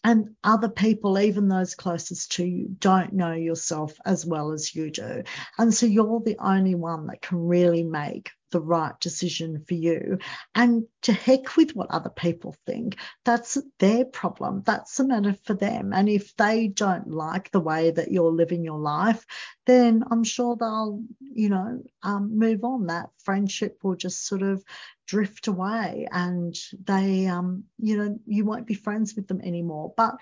and 0.03 0.35
other 0.43 0.69
people, 0.69 1.17
even 1.17 1.47
those 1.47 1.73
closest 1.73 2.33
to 2.33 2.45
you, 2.45 2.67
don't 2.77 3.13
know 3.13 3.33
yourself 3.33 3.97
as 4.05 4.23
well 4.23 4.51
as 4.51 4.75
you 4.75 4.91
do. 4.91 5.23
And 5.57 5.73
so 5.73 5.88
you're 5.88 6.21
the 6.23 6.38
only 6.39 6.75
one 6.75 7.07
that 7.07 7.23
can 7.23 7.39
really 7.39 7.83
make 7.83 8.29
the 8.51 8.62
right 8.62 8.99
decision 8.99 9.63
for 9.67 9.73
you. 9.73 10.19
And 10.53 10.86
to 11.03 11.13
heck 11.13 11.58
with 11.58 11.75
what 11.75 11.91
other 11.91 12.10
people 12.10 12.55
think, 12.65 12.97
that's 13.23 13.58
their 13.79 14.05
problem. 14.05 14.63
That's 14.65 14.99
a 14.99 15.08
matter 15.08 15.36
for 15.43 15.53
them. 15.53 15.93
And 15.93 16.10
if 16.10 16.36
they 16.36 16.67
don't 16.67 17.10
like 17.10 17.51
the 17.51 17.60
way 17.60 17.91
that 17.91 18.12
you're 18.12 18.31
living 18.31 18.63
your 18.63 18.79
life, 18.79 19.25
then 19.65 20.03
I'm 20.10 20.23
sure 20.23 20.55
they'll, 20.55 21.01
you 21.19 21.49
know, 21.49 21.84
um, 22.03 22.38
move 22.38 22.63
on. 22.63 22.88
That 22.88 23.10
friendship 23.23 23.79
will 23.84 23.95
just 23.95 24.25
sort 24.27 24.41
of 24.41 24.63
drift 25.08 25.47
away 25.47 26.08
and 26.12 26.55
they 26.84 27.27
um 27.27 27.63
you 27.77 27.95
know 27.97 28.17
you 28.25 28.43
won't 28.43 28.65
be 28.65 28.73
friends 28.73 29.15
with 29.15 29.27
them 29.27 29.39
anymore 29.41 29.93
but 29.95 30.15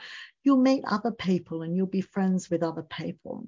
you'll 0.44 0.58
meet 0.58 0.84
other 0.86 1.12
people 1.12 1.62
and 1.62 1.76
you'll 1.76 1.86
be 1.86 2.02
friends 2.02 2.50
with 2.50 2.64
other 2.64 2.84
people 2.84 3.48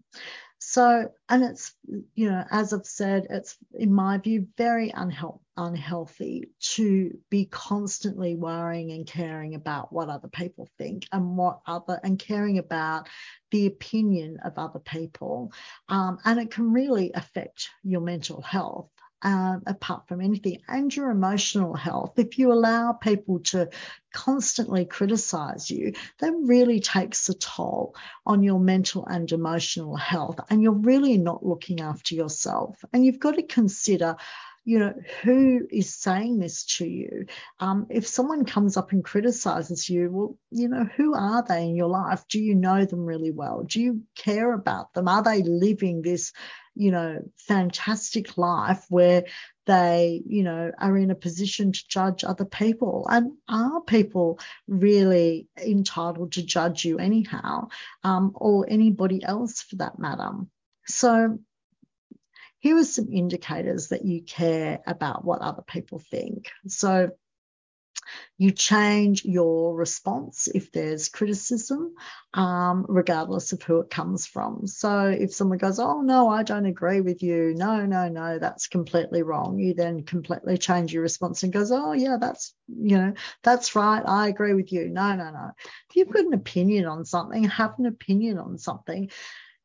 so, 0.76 1.10
and 1.30 1.42
it's, 1.42 1.74
you 2.16 2.30
know, 2.30 2.44
as 2.52 2.74
I've 2.74 2.86
said, 2.86 3.28
it's, 3.30 3.56
in 3.74 3.94
my 3.94 4.18
view, 4.18 4.46
very 4.58 4.90
unhealthy 4.90 5.40
unhealthy 5.58 6.50
to 6.60 7.18
be 7.30 7.46
constantly 7.46 8.36
worrying 8.36 8.92
and 8.92 9.08
caring 9.08 9.56
about 9.56 9.94
what 9.94 10.10
other 10.10 10.28
people 10.28 10.68
think 10.78 11.08
and 11.14 11.38
what 11.38 11.62
other 11.66 11.98
and 12.04 12.20
caring 12.20 12.58
about 12.58 13.08
the 13.52 13.66
opinion 13.66 14.38
of 14.43 14.58
other 14.58 14.80
people. 14.80 15.54
Um, 15.88 16.18
and 16.26 16.39
it 16.39 16.52
can 16.52 16.74
really 16.74 17.12
affect 17.14 17.70
your 17.84 18.02
mental 18.02 18.41
health 18.41 18.89
um, 19.26 19.63
apart 19.65 20.07
from 20.07 20.21
anything, 20.21 20.59
and 20.67 20.95
your 20.95 21.09
emotional 21.09 21.73
health. 21.73 22.13
If 22.17 22.38
you 22.38 22.53
allow 22.53 22.93
people 22.93 23.39
to 23.45 23.69
constantly 24.13 24.86
criticize 24.86 25.69
you, 25.69 25.93
that 26.19 26.32
really 26.43 26.80
takes 26.80 27.28
a 27.28 27.34
toll 27.34 27.95
on 28.26 28.43
your 28.43 28.59
mental 28.59 29.05
and 29.07 29.30
emotional 29.32 29.95
health, 29.95 30.39
and 30.49 30.61
you're 30.61 30.73
really 30.73 31.17
not 31.17 31.43
looking 31.43 31.82
after 31.82 32.13
yourself. 32.13 32.78
And 32.93 33.03
you've 33.03 33.19
got 33.19 33.36
to 33.36 33.43
consider 33.43 34.15
you 34.66 34.80
know, 34.80 34.93
who 35.22 35.68
is 35.72 35.93
saying 35.93 36.39
this 36.39 36.66
to 36.66 36.88
you? 36.88 37.28
Um, 37.59 37.86
if 37.91 38.07
someone 38.07 38.45
comes 38.45 38.78
up 38.78 38.91
and 38.91 39.03
criticizes 39.03 39.88
you, 39.88 40.09
well, 40.11 40.38
you 40.49 40.68
know, 40.68 40.86
who 40.97 41.13
are 41.13 41.45
they 41.47 41.66
in 41.66 41.76
your 41.76 41.88
life? 41.88 42.26
Do 42.28 42.39
you 42.39 42.55
know 42.55 42.84
them 42.84 43.05
really 43.05 43.30
well? 43.30 43.63
Do 43.63 43.80
you 43.80 44.01
care 44.16 44.51
about 44.51 44.93
them? 44.93 45.07
Are 45.07 45.22
they 45.22 45.43
living 45.43 46.01
this, 46.01 46.34
you 46.74 46.89
know, 46.89 47.20
fantastic 47.38 48.39
life 48.39 48.84
where 48.89 49.26
they, 49.68 50.24
you 50.26 50.43
know, 50.43 50.72
are 50.80 50.97
in 50.97 51.11
a 51.11 51.16
position 51.16 51.72
to 51.72 51.88
judge 51.88 52.24
other 52.24 52.45
people? 52.45 53.05
And 53.07 53.34
are 53.47 53.82
people 53.82 54.39
really 54.68 55.47
entitled 55.57 56.32
to 56.34 56.43
judge 56.43 56.84
you 56.86 56.97
anyhow, 56.97 57.68
um, 58.03 58.32
or 58.34 58.66
anybody 58.68 59.24
else 59.24 59.61
for 59.61 59.76
that 59.76 59.99
matter? 59.99 60.32
So, 60.88 61.38
here 62.66 62.78
are 62.78 62.84
some 62.84 63.13
indicators 63.13 63.89
that 63.89 64.05
you 64.05 64.24
care 64.24 64.80
about 64.88 65.24
what 65.24 65.39
other 65.41 65.61
people 65.61 65.99
think. 65.99 66.49
So, 66.66 67.11
you 68.39 68.49
change 68.51 69.24
your 69.24 69.76
response 69.76 70.47
if 70.47 70.72
there's 70.72 71.07
criticism, 71.09 71.93
um, 72.34 72.86
regardless 72.89 73.53
of 73.53 73.61
who 73.61 73.82
it 73.82 73.91
comes 73.91 74.26
from. 74.26 74.66
So 74.66 75.07
if 75.07 75.32
someone 75.34 75.59
goes, 75.59 75.80
Oh, 75.80 76.01
no, 76.01 76.28
I 76.28 76.41
don't 76.41 76.66
agree 76.66 77.01
with 77.01 77.22
you. 77.22 77.53
No, 77.55 77.86
no, 77.86 78.09
no, 78.09 78.39
that's 78.39 78.68
completely 78.68 79.22
wrong. 79.22 79.59
You 79.59 79.76
then 79.76 80.01
completely 80.03 80.57
change 80.57 80.91
your 80.91 81.03
response 81.03 81.43
and 81.43 81.53
goes, 81.53 81.72
Oh, 81.72 81.93
yeah, 81.93 82.18
that's, 82.20 82.55
you 82.68 82.97
know, 82.97 83.13
that's 83.43 83.76
right. 83.76 84.01
I 84.03 84.28
agree 84.28 84.55
with 84.55 84.72
you. 84.74 84.89
No, 84.89 85.16
no, 85.16 85.30
no. 85.30 85.51
If 85.89 85.95
you've 85.95 86.09
got 86.11 86.26
an 86.26 86.34
opinion 86.34 86.86
on 86.86 87.05
something, 87.05 87.43
have 87.43 87.76
an 87.78 87.86
opinion 87.86 88.39
on 88.39 88.57
something 88.57 89.11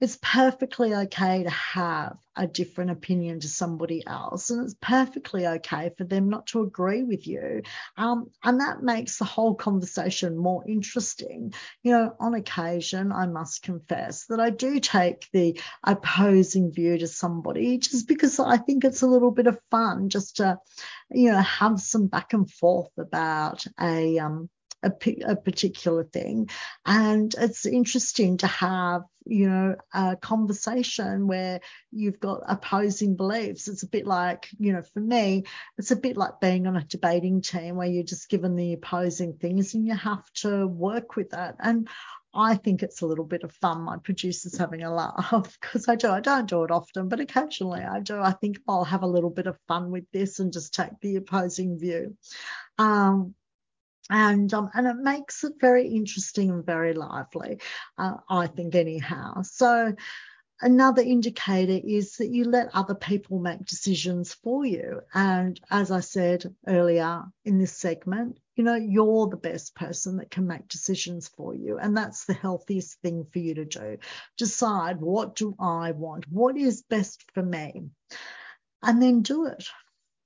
it's 0.01 0.19
perfectly 0.23 0.95
okay 0.95 1.43
to 1.43 1.51
have 1.51 2.17
a 2.35 2.47
different 2.47 2.91
opinion 2.91 3.41
to 3.41 3.49
somebody 3.49 4.03
else, 4.07 4.49
and 4.49 4.65
it's 4.65 4.75
perfectly 4.81 5.47
okay 5.47 5.91
for 5.99 6.05
them 6.05 6.31
not 6.31 6.47
to 6.47 6.63
agree 6.63 7.03
with 7.03 7.27
you. 7.27 7.63
Um, 7.99 8.31
and 8.43 8.61
that 8.61 8.83
makes 8.83 9.19
the 9.19 9.27
whole 9.27 9.55
conversation 9.55 10.39
more 10.39 10.65
interesting. 10.67 11.53
You 11.83 11.93
know, 11.93 12.17
on 12.19 12.35
occasion, 12.35 13.13
I 13.13 13.27
must 13.27 13.63
confess 13.63 14.25
that 14.27 14.41
I 14.41 14.51
do 14.51 14.81
take 14.81 15.29
the 15.33 15.61
opposing 15.85 16.73
view 16.73 16.97
to 16.99 17.07
somebody 17.07 17.79
just 17.79 18.09
because 18.09 18.39
I 18.39 18.57
think 18.57 18.85
it's 18.85 19.03
a 19.03 19.07
little 19.07 19.31
bit 19.31 19.49
of 19.49 19.59
fun 19.71 20.09
just 20.09 20.37
to, 20.37 20.59
you 21.11 21.31
know, 21.31 21.41
have 21.41 21.79
some 21.81 22.07
back 22.07 22.33
and 22.33 22.51
forth 22.51 22.97
about 22.97 23.65
a 23.79 24.19
um, 24.19 24.49
a, 24.83 24.93
a 25.27 25.37
particular 25.37 26.05
thing. 26.05 26.49
And 26.85 27.35
it's 27.39 27.67
interesting 27.67 28.39
to 28.39 28.47
have, 28.47 29.03
you 29.27 29.49
know, 29.49 29.77
a 29.93 30.17
conversation 30.17 31.27
where 31.27 31.61
you've 31.93 32.21
got 32.21 32.43
opposing 32.49 33.17
beliefs. 33.17 33.69
It's 33.69 33.83
a 33.83 33.89
bit 33.89 34.07
like, 34.07 34.49
you 34.59 34.73
know, 34.73 34.83
for 34.83 35.01
me, 35.01 35.45
it's 35.79 35.91
a 35.91 35.97
bit 35.97 36.17
like 36.17 36.41
being 36.41 36.67
on 36.67 36.77
a 36.77 36.85
debating 36.85 37.43
team 37.43 37.77
where 37.77 37.89
you're 37.89 38.03
just 38.05 38.29
given 38.29 38.57
the 38.57 38.73
opposing 38.73 39.35
things 39.35 39.75
and 39.75 39.87
you 39.87 39.95
have 39.95 40.25
to 40.35 40.67
work 40.67 41.17
with 41.17 41.31
that. 41.31 41.57
And 41.61 41.89
I 42.33 42.55
think 42.55 42.83
it's 42.83 43.03
a 43.03 43.07
little 43.07 43.25
bit 43.25 43.43
of 43.43 43.53
fun. 43.53 43.83
My 43.83 43.97
producer's 43.97 44.57
having 44.57 44.83
a 44.83 44.95
laugh 44.95 45.59
because 45.61 45.89
I 45.89 45.97
do. 45.97 46.11
I 46.11 46.21
don't 46.21 46.49
do 46.49 46.63
it 46.65 46.71
often, 46.71 47.09
but 47.09 47.21
occasionally 47.21 47.81
I 47.83 48.01
do. 48.01 48.21
I 48.21 48.33
think 48.33 48.59
I'll 48.69 48.85
have 48.85 49.03
a 49.03 49.09
little 49.09 49.31
bit 49.31 49.47
of 49.47 49.59
fun 49.67 49.91
with 49.91 50.05
this 50.13 50.39
and 50.39 50.53
just 50.53 50.73
take 50.73 50.99
the 51.01 51.17
opposing 51.17 51.79
view. 51.79 52.17
Um, 52.79 53.35
and 54.11 54.53
um, 54.53 54.71
and 54.75 54.87
it 54.87 54.97
makes 54.97 55.45
it 55.45 55.55
very 55.61 55.89
interesting 55.89 56.51
and 56.51 56.67
very 56.67 56.93
lively, 56.93 57.61
uh, 57.97 58.17
I 58.29 58.49
think 58.49 58.75
anyhow. 58.75 59.43
So 59.43 59.95
another 60.61 61.03
indicator 61.03 61.81
is 61.83 62.17
that 62.17 62.29
you 62.29 62.45
let 62.45 62.75
other 62.75 62.95
people 62.95 63.39
make 63.39 63.65
decisions 63.65 64.35
for 64.35 64.67
you. 64.67 65.01
And 65.15 65.59
as 65.71 65.91
I 65.91 66.01
said 66.01 66.55
earlier 66.67 67.25
in 67.45 67.59
this 67.59 67.73
segment, 67.73 68.39
you 68.57 68.65
know, 68.65 68.75
you're 68.75 69.29
the 69.29 69.37
best 69.37 69.75
person 69.75 70.19
that 70.19 70.31
can 70.31 70.47
make 70.47 70.69
decisions 70.69 71.29
for 71.29 71.55
you. 71.55 71.79
And 71.79 71.97
that's 71.97 72.27
the 72.27 72.35
healthiest 72.35 73.01
thing 73.01 73.25
for 73.33 73.39
you 73.39 73.55
to 73.55 73.65
do. 73.65 73.97
Decide 74.37 75.01
what 75.01 75.37
do 75.37 75.55
I 75.59 75.93
want? 75.93 76.27
What 76.29 76.57
is 76.57 76.83
best 76.83 77.25
for 77.33 77.43
me? 77.43 77.85
And 78.83 79.03
then 79.03 79.23
do 79.23 79.47
it, 79.47 79.69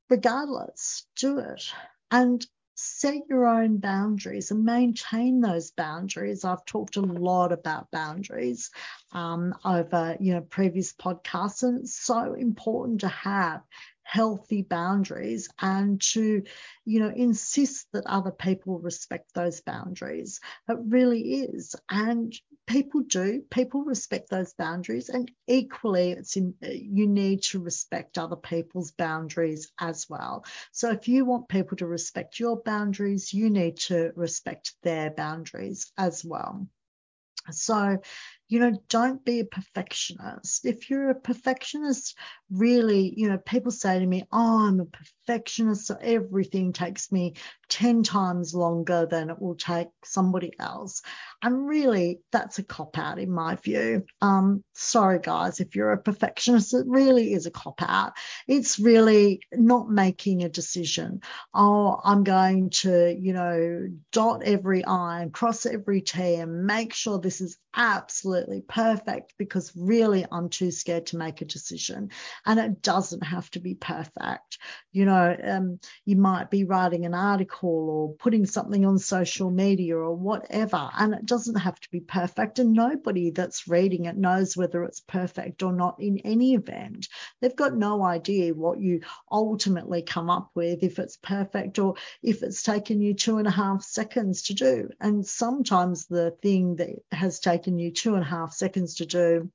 regardless, 0.08 1.06
do 1.16 1.38
it. 1.38 1.64
And 2.10 2.44
set 2.84 3.22
your 3.28 3.46
own 3.46 3.78
boundaries 3.78 4.50
and 4.50 4.64
maintain 4.64 5.40
those 5.40 5.70
boundaries. 5.70 6.44
I've 6.44 6.64
talked 6.66 6.96
a 6.96 7.00
lot 7.00 7.52
about 7.52 7.90
boundaries 7.90 8.70
um, 9.12 9.54
over 9.64 10.16
you 10.20 10.34
know 10.34 10.42
previous 10.42 10.92
podcasts, 10.92 11.62
and 11.62 11.80
it's 11.80 11.96
so 11.96 12.34
important 12.34 13.00
to 13.00 13.08
have 13.08 13.62
healthy 14.04 14.62
boundaries 14.62 15.48
and 15.60 16.00
to 16.00 16.42
you 16.84 17.00
know 17.00 17.08
insist 17.08 17.88
that 17.92 18.06
other 18.06 18.30
people 18.30 18.78
respect 18.78 19.34
those 19.34 19.60
boundaries. 19.62 20.40
It 20.68 20.78
really 20.86 21.20
is. 21.42 21.74
And 21.90 22.32
people 22.66 23.02
do. 23.02 23.42
People 23.50 23.82
respect 23.84 24.30
those 24.30 24.54
boundaries 24.54 25.08
and 25.08 25.30
equally 25.46 26.12
it's 26.12 26.36
in, 26.36 26.54
you 26.62 27.06
need 27.06 27.42
to 27.42 27.60
respect 27.60 28.18
other 28.18 28.36
people's 28.36 28.92
boundaries 28.92 29.70
as 29.78 30.08
well. 30.08 30.44
So 30.72 30.90
if 30.90 31.08
you 31.08 31.24
want 31.24 31.48
people 31.48 31.76
to 31.78 31.86
respect 31.86 32.38
your 32.38 32.56
boundaries 32.62 33.32
you 33.32 33.50
need 33.50 33.78
to 33.78 34.12
respect 34.16 34.74
their 34.82 35.10
boundaries 35.10 35.92
as 35.98 36.24
well. 36.24 36.66
So 37.50 37.98
you 38.48 38.60
know, 38.60 38.72
don't 38.88 39.24
be 39.24 39.40
a 39.40 39.44
perfectionist. 39.44 40.66
If 40.66 40.90
you're 40.90 41.10
a 41.10 41.14
perfectionist, 41.14 42.16
really, 42.50 43.14
you 43.16 43.28
know, 43.28 43.38
people 43.38 43.72
say 43.72 43.98
to 43.98 44.06
me, 44.06 44.24
oh, 44.32 44.66
I'm 44.66 44.80
a 44.80 44.84
perfectionist, 44.84 45.86
so 45.86 45.96
everything 46.00 46.72
takes 46.72 47.10
me 47.10 47.34
10 47.70 48.02
times 48.02 48.54
longer 48.54 49.06
than 49.10 49.30
it 49.30 49.40
will 49.40 49.54
take 49.54 49.88
somebody 50.04 50.52
else. 50.60 51.00
And 51.42 51.66
really, 51.66 52.20
that's 52.32 52.58
a 52.58 52.62
cop 52.62 52.98
out 52.98 53.18
in 53.18 53.30
my 53.30 53.56
view. 53.56 54.04
Um, 54.20 54.62
sorry, 54.74 55.20
guys, 55.20 55.60
if 55.60 55.74
you're 55.74 55.92
a 55.92 56.02
perfectionist, 56.02 56.74
it 56.74 56.86
really 56.86 57.32
is 57.32 57.46
a 57.46 57.50
cop 57.50 57.80
out. 57.80 58.12
It's 58.46 58.78
really 58.78 59.40
not 59.52 59.88
making 59.88 60.44
a 60.44 60.50
decision. 60.50 61.20
Oh, 61.54 61.98
I'm 62.04 62.24
going 62.24 62.70
to, 62.70 63.16
you 63.18 63.32
know, 63.32 63.88
dot 64.12 64.42
every 64.44 64.84
I 64.84 65.22
and 65.22 65.32
cross 65.32 65.64
every 65.64 66.02
T 66.02 66.34
and 66.34 66.66
make 66.66 66.92
sure 66.92 67.18
this 67.18 67.40
is 67.40 67.56
absolutely 67.74 68.33
perfect 68.68 69.34
because 69.38 69.72
really 69.76 70.26
I'm 70.30 70.48
too 70.48 70.70
scared 70.70 71.06
to 71.06 71.16
make 71.16 71.40
a 71.40 71.44
decision. 71.44 72.10
And 72.46 72.58
it 72.60 72.82
doesn't 72.82 73.22
have 73.22 73.50
to 73.50 73.60
be 73.60 73.74
perfect. 73.74 74.58
You 74.92 75.04
know, 75.04 75.36
um, 75.42 75.80
you 76.04 76.16
might 76.16 76.50
be 76.50 76.64
writing 76.64 77.04
an 77.04 77.14
article 77.14 77.90
or 77.90 78.14
putting 78.14 78.46
something 78.46 78.84
on 78.84 78.98
social 78.98 79.50
media 79.50 79.96
or 79.96 80.14
whatever, 80.14 80.90
and 80.98 81.14
it 81.14 81.26
doesn't 81.26 81.56
have 81.56 81.78
to 81.80 81.90
be 81.90 82.00
perfect. 82.00 82.58
And 82.58 82.72
nobody 82.72 83.30
that's 83.30 83.68
reading 83.68 84.06
it 84.06 84.16
knows 84.16 84.56
whether 84.56 84.84
it's 84.84 85.00
perfect 85.00 85.62
or 85.62 85.72
not 85.72 85.96
in 85.98 86.18
any 86.18 86.54
event. 86.54 87.08
They've 87.40 87.54
got 87.54 87.76
no 87.76 88.02
idea 88.02 88.54
what 88.54 88.80
you 88.80 89.00
ultimately 89.30 90.02
come 90.02 90.30
up 90.30 90.50
with, 90.54 90.82
if 90.82 90.98
it's 90.98 91.16
perfect 91.16 91.78
or 91.78 91.94
if 92.22 92.42
it's 92.42 92.62
taken 92.62 93.00
you 93.00 93.14
two 93.14 93.38
and 93.38 93.46
a 93.46 93.50
half 93.50 93.82
seconds 93.82 94.42
to 94.42 94.54
do. 94.54 94.90
And 95.00 95.26
sometimes 95.26 96.06
the 96.06 96.32
thing 96.42 96.76
that 96.76 96.90
has 97.12 97.40
taken 97.40 97.78
you 97.78 97.90
two 97.92 98.14
and 98.14 98.23
a 98.24 98.28
half 98.28 98.52
seconds 98.52 98.96
to 98.96 99.06
do 99.06 99.50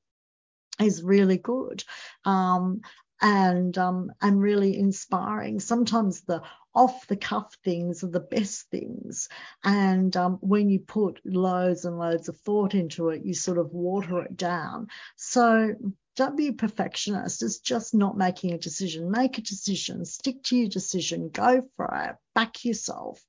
is 0.80 1.04
really 1.04 1.38
good. 1.38 1.84
Um, 2.26 2.82
and 3.22 3.78
um, 3.78 4.12
and 4.22 4.42
really 4.42 4.78
inspiring. 4.78 5.60
Sometimes 5.60 6.22
the 6.22 6.42
off 6.74 7.08
the 7.08 7.18
cuff 7.18 7.56
things 7.64 8.04
are 8.04 8.10
the 8.10 8.20
best 8.20 8.70
things, 8.70 9.28
and 9.64 10.16
um, 10.16 10.38
when 10.42 10.70
you 10.70 10.80
put 10.80 11.20
loads 11.26 11.86
and 11.86 11.98
loads 11.98 12.30
of 12.30 12.38
thought 12.40 12.74
into 12.74 13.10
it, 13.10 13.26
you 13.26 13.34
sort 13.34 13.58
of 13.58 13.74
water 13.74 14.22
it 14.22 14.38
down. 14.38 14.88
So 15.18 15.76
don't 16.16 16.38
be 16.38 16.48
a 16.50 16.54
perfectionist. 16.54 17.44
It's 17.44 17.60
just 17.60 17.94
not 17.94 18.18
making 18.18 18.54
a 18.54 18.58
decision. 18.58 19.10
Make 19.10 19.38
a 19.38 19.42
decision. 19.42 20.04
Stick 20.06 20.44
to 20.44 20.58
your 20.58 20.70
decision. 20.70 21.30
Go 21.30 21.64
for 21.78 21.90
it. 22.10 22.16
Back 22.36 22.66
yourself. 22.66 23.24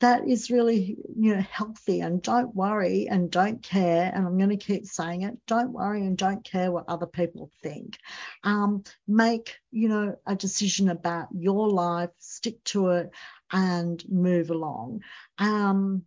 That 0.00 0.28
is 0.28 0.50
really, 0.50 0.98
you 1.16 1.34
know, 1.34 1.40
healthy. 1.40 2.00
And 2.00 2.20
don't 2.20 2.54
worry 2.54 3.08
and 3.08 3.30
don't 3.30 3.62
care. 3.62 4.12
And 4.14 4.26
I'm 4.26 4.36
going 4.36 4.50
to 4.50 4.56
keep 4.56 4.84
saying 4.84 5.22
it. 5.22 5.38
Don't 5.46 5.72
worry 5.72 6.02
and 6.02 6.18
don't 6.18 6.44
care 6.44 6.70
what 6.70 6.84
other 6.88 7.06
people 7.06 7.50
think. 7.62 7.98
Um, 8.44 8.84
make, 9.08 9.56
you 9.70 9.88
know, 9.88 10.16
a 10.26 10.36
decision 10.36 10.90
about 10.90 11.28
your 11.32 11.68
life. 11.68 12.10
Stick 12.18 12.62
to 12.64 12.88
it 12.90 13.10
and 13.50 14.04
move 14.08 14.50
along. 14.50 15.02
Um, 15.38 16.02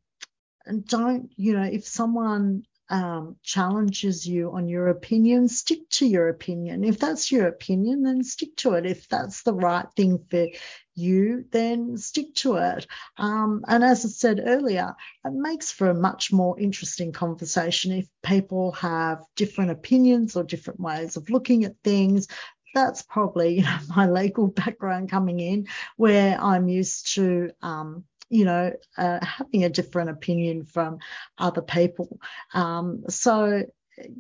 and 0.65 0.85
don't, 0.85 1.31
you 1.35 1.53
know, 1.53 1.63
if 1.63 1.87
someone 1.87 2.63
um, 2.89 3.35
challenges 3.43 4.25
you 4.25 4.51
on 4.51 4.67
your 4.67 4.87
opinion, 4.87 5.47
stick 5.47 5.87
to 5.91 6.05
your 6.07 6.29
opinion. 6.29 6.83
If 6.83 6.99
that's 6.99 7.31
your 7.31 7.47
opinion, 7.47 8.03
then 8.03 8.23
stick 8.23 8.55
to 8.57 8.73
it. 8.73 8.85
If 8.85 9.07
that's 9.07 9.43
the 9.43 9.53
right 9.53 9.85
thing 9.95 10.25
for 10.29 10.47
you, 10.95 11.45
then 11.51 11.97
stick 11.97 12.33
to 12.35 12.55
it. 12.55 12.87
Um, 13.17 13.63
and 13.67 13.83
as 13.83 14.05
I 14.05 14.09
said 14.09 14.41
earlier, 14.45 14.95
it 15.23 15.33
makes 15.33 15.71
for 15.71 15.89
a 15.89 15.93
much 15.93 16.33
more 16.33 16.59
interesting 16.59 17.11
conversation 17.11 17.91
if 17.91 18.07
people 18.23 18.71
have 18.73 19.23
different 19.35 19.71
opinions 19.71 20.35
or 20.35 20.43
different 20.43 20.79
ways 20.79 21.15
of 21.15 21.29
looking 21.29 21.65
at 21.65 21.75
things, 21.83 22.27
that's 22.73 23.01
probably 23.01 23.55
you 23.57 23.63
know, 23.63 23.77
my 23.95 24.07
legal 24.07 24.47
background 24.47 25.09
coming 25.09 25.39
in, 25.39 25.67
where 25.97 26.41
I'm 26.41 26.67
used 26.67 27.13
to. 27.15 27.51
Um, 27.61 28.05
you 28.29 28.45
know, 28.45 28.71
uh, 28.97 29.23
having 29.25 29.63
a 29.63 29.69
different 29.69 30.11
opinion 30.11 30.65
from 30.65 30.99
other 31.37 31.61
people. 31.61 32.19
Um, 32.53 33.03
so 33.09 33.63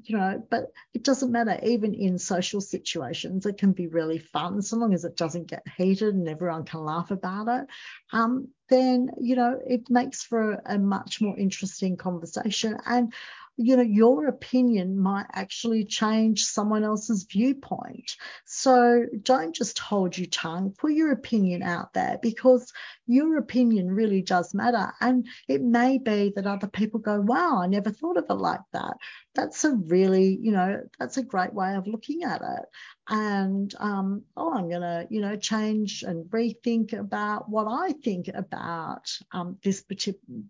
you 0.03 0.17
know, 0.17 0.45
but 0.49 0.71
it 0.93 1.03
doesn't 1.03 1.31
matter. 1.31 1.57
Even 1.63 1.93
in 1.93 2.19
social 2.19 2.61
situations, 2.61 3.45
it 3.45 3.57
can 3.57 3.71
be 3.71 3.87
really 3.87 4.19
fun, 4.19 4.61
so 4.61 4.77
long 4.77 4.93
as 4.93 5.05
it 5.05 5.15
doesn't 5.15 5.47
get 5.47 5.63
heated 5.77 6.15
and 6.15 6.27
everyone 6.27 6.65
can 6.65 6.83
laugh 6.83 7.11
about 7.11 7.47
it. 7.47 7.67
Um, 8.11 8.49
then 8.69 9.11
you 9.19 9.35
know, 9.35 9.59
it 9.65 9.89
makes 9.89 10.23
for 10.23 10.61
a, 10.65 10.77
much 10.77 11.21
more 11.21 11.37
interesting 11.37 11.97
conversation. 11.97 12.77
And 12.85 13.13
you 13.61 13.75
know, 13.75 13.83
your 13.83 14.27
opinion 14.27 14.97
might 14.97 15.25
actually 15.33 15.83
change 15.83 16.45
someone 16.45 16.85
else's 16.85 17.27
viewpoint. 17.29 18.15
So 18.45 19.05
don't 19.21 19.53
just 19.53 19.77
hold 19.79 20.17
your 20.17 20.27
tongue, 20.27 20.73
put 20.77 20.93
your 20.93 21.11
opinion 21.11 21.61
out 21.61 21.93
there 21.93 22.19
because 22.21 22.71
your 23.05 23.37
opinion 23.37 23.91
really 23.91 24.21
does 24.21 24.53
matter. 24.53 24.93
And 25.01 25.27
it 25.49 25.61
may 25.61 25.97
be 25.97 26.31
that 26.37 26.47
other 26.47 26.67
people 26.67 27.01
go, 27.01 27.19
wow, 27.19 27.59
I 27.61 27.67
never 27.67 27.91
thought 27.91 28.15
of 28.15 28.27
it 28.29 28.33
like 28.33 28.61
that. 28.71 28.95
That's 29.39 29.63
a 29.63 29.71
really, 29.71 30.37
you 30.41 30.51
know, 30.51 30.81
that's 30.99 31.15
a 31.15 31.23
great 31.23 31.53
way 31.53 31.75
of 31.75 31.87
looking 31.87 32.23
at 32.23 32.41
it. 32.41 32.65
And, 33.07 33.73
um, 33.79 34.23
oh, 34.35 34.53
I'm 34.53 34.67
going 34.67 34.81
to, 34.81 35.07
you 35.09 35.21
know, 35.21 35.37
change 35.37 36.03
and 36.03 36.29
rethink 36.29 36.91
about 36.91 37.49
what 37.49 37.65
I 37.65 37.93
think 37.93 38.29
about 38.33 39.09
um, 39.31 39.57
this 39.63 39.81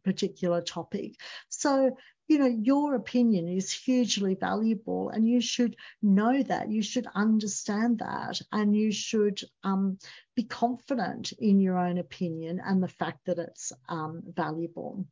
particular 0.04 0.62
topic. 0.64 1.14
So 1.50 1.96
you 2.30 2.38
know, 2.38 2.46
your 2.62 2.94
opinion 2.94 3.48
is 3.48 3.72
hugely 3.72 4.36
valuable 4.36 5.10
and 5.10 5.28
you 5.28 5.42
should 5.42 5.76
know 6.04 6.44
that. 6.44 6.70
You 6.70 6.84
should 6.84 7.08
understand 7.16 8.00
that 8.00 8.40
and 8.52 8.76
you 8.76 8.92
should 8.92 9.42
um, 9.64 9.98
be 10.36 10.44
confident 10.44 11.34
in 11.40 11.60
your 11.60 11.80
own 11.80 11.98
opinion 11.98 12.62
and 12.64 12.84
the 12.84 12.88
fact 12.88 13.26
that 13.26 13.40
it's 13.40 13.72
um, 13.90 14.22
valuable. 14.28 15.08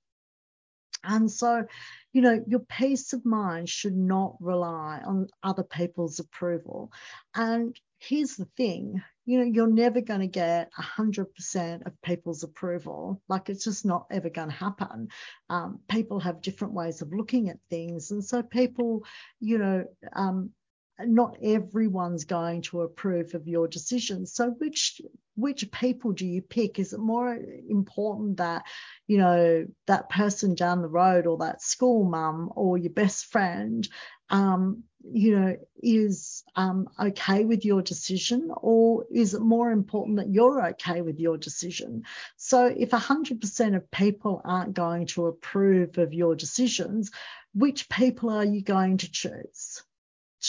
And 1.08 1.32
so, 1.32 1.66
you 2.14 2.22
know, 2.22 2.44
your 2.48 2.60
peace 2.60 3.14
of 3.14 3.26
mind 3.26 3.70
should 3.70 3.96
not 3.96 4.36
rely 4.40 5.02
on 5.06 5.28
other 5.42 5.64
people's 5.64 6.20
approval. 6.20 6.92
And 7.34 7.80
here's 8.00 8.36
the 8.36 8.46
thing 8.58 9.02
you 9.28 9.38
know, 9.38 9.44
you're 9.44 9.68
never 9.68 10.00
going 10.00 10.22
to 10.22 10.28
get 10.28 10.72
100% 10.72 11.86
of 11.86 12.02
people's 12.02 12.44
approval. 12.44 13.22
Like 13.28 13.50
it's 13.50 13.66
just 13.66 13.86
not 13.86 14.08
ever 14.10 14.30
going 14.30 14.48
to 14.48 14.56
happen. 14.56 15.10
Um, 15.50 15.82
people 15.90 16.22
have 16.22 16.42
different 16.42 16.74
ways 16.74 17.02
of 17.02 17.14
looking 17.14 17.50
at 17.50 17.58
things. 17.70 18.12
And 18.12 18.24
so 18.24 18.42
people, 18.42 19.04
you 19.42 19.58
know, 19.58 19.84
um, 20.14 20.52
not 21.00 21.38
everyone's 21.44 22.26
going 22.26 22.62
to 22.64 22.82
approve 22.82 23.36
of 23.36 23.48
your 23.48 23.68
decisions. 23.68 24.34
So 24.34 24.50
which 24.50 25.02
which 25.36 25.72
people 25.72 26.14
do 26.14 26.26
you 26.26 26.42
pick? 26.42 26.80
Is 26.80 26.94
it 26.94 27.00
more 27.00 27.38
important 27.70 28.38
that 28.38 28.64
you 29.06 29.18
know 29.18 29.66
that 29.86 30.10
person 30.10 30.56
down 30.56 30.82
the 30.82 30.88
road 30.88 31.28
or 31.28 31.38
that 31.38 31.62
school 31.62 32.04
mum 32.04 32.52
or 32.56 32.78
your 32.78 32.94
best 32.94 33.26
friend 33.26 33.88
um, 34.30 34.84
you 35.12 35.40
know, 35.40 35.56
is 35.82 36.44
um, 36.56 36.88
okay 37.00 37.46
with 37.46 37.64
your 37.64 37.82
decision, 37.82 38.52
or 38.58 39.06
is 39.12 39.34
it 39.34 39.42
more 39.42 39.72
important 39.72 40.18
that 40.18 40.30
you're 40.30 40.68
okay 40.70 41.02
with 41.02 41.20
your 41.20 41.38
decision? 41.38 42.04
So, 42.36 42.66
if 42.66 42.90
100% 42.90 43.76
of 43.76 43.92
people 43.92 44.42
aren't 44.44 44.74
going 44.74 45.08
to 45.08 45.28
approve 45.28 45.98
of 45.98 46.14
your 46.14 46.36
decisions, 46.36 47.12
which 47.54 47.90
people 47.90 48.30
are 48.30 48.46
you 48.46 48.62
going 48.62 48.98
to 48.98 49.12
choose 49.12 49.84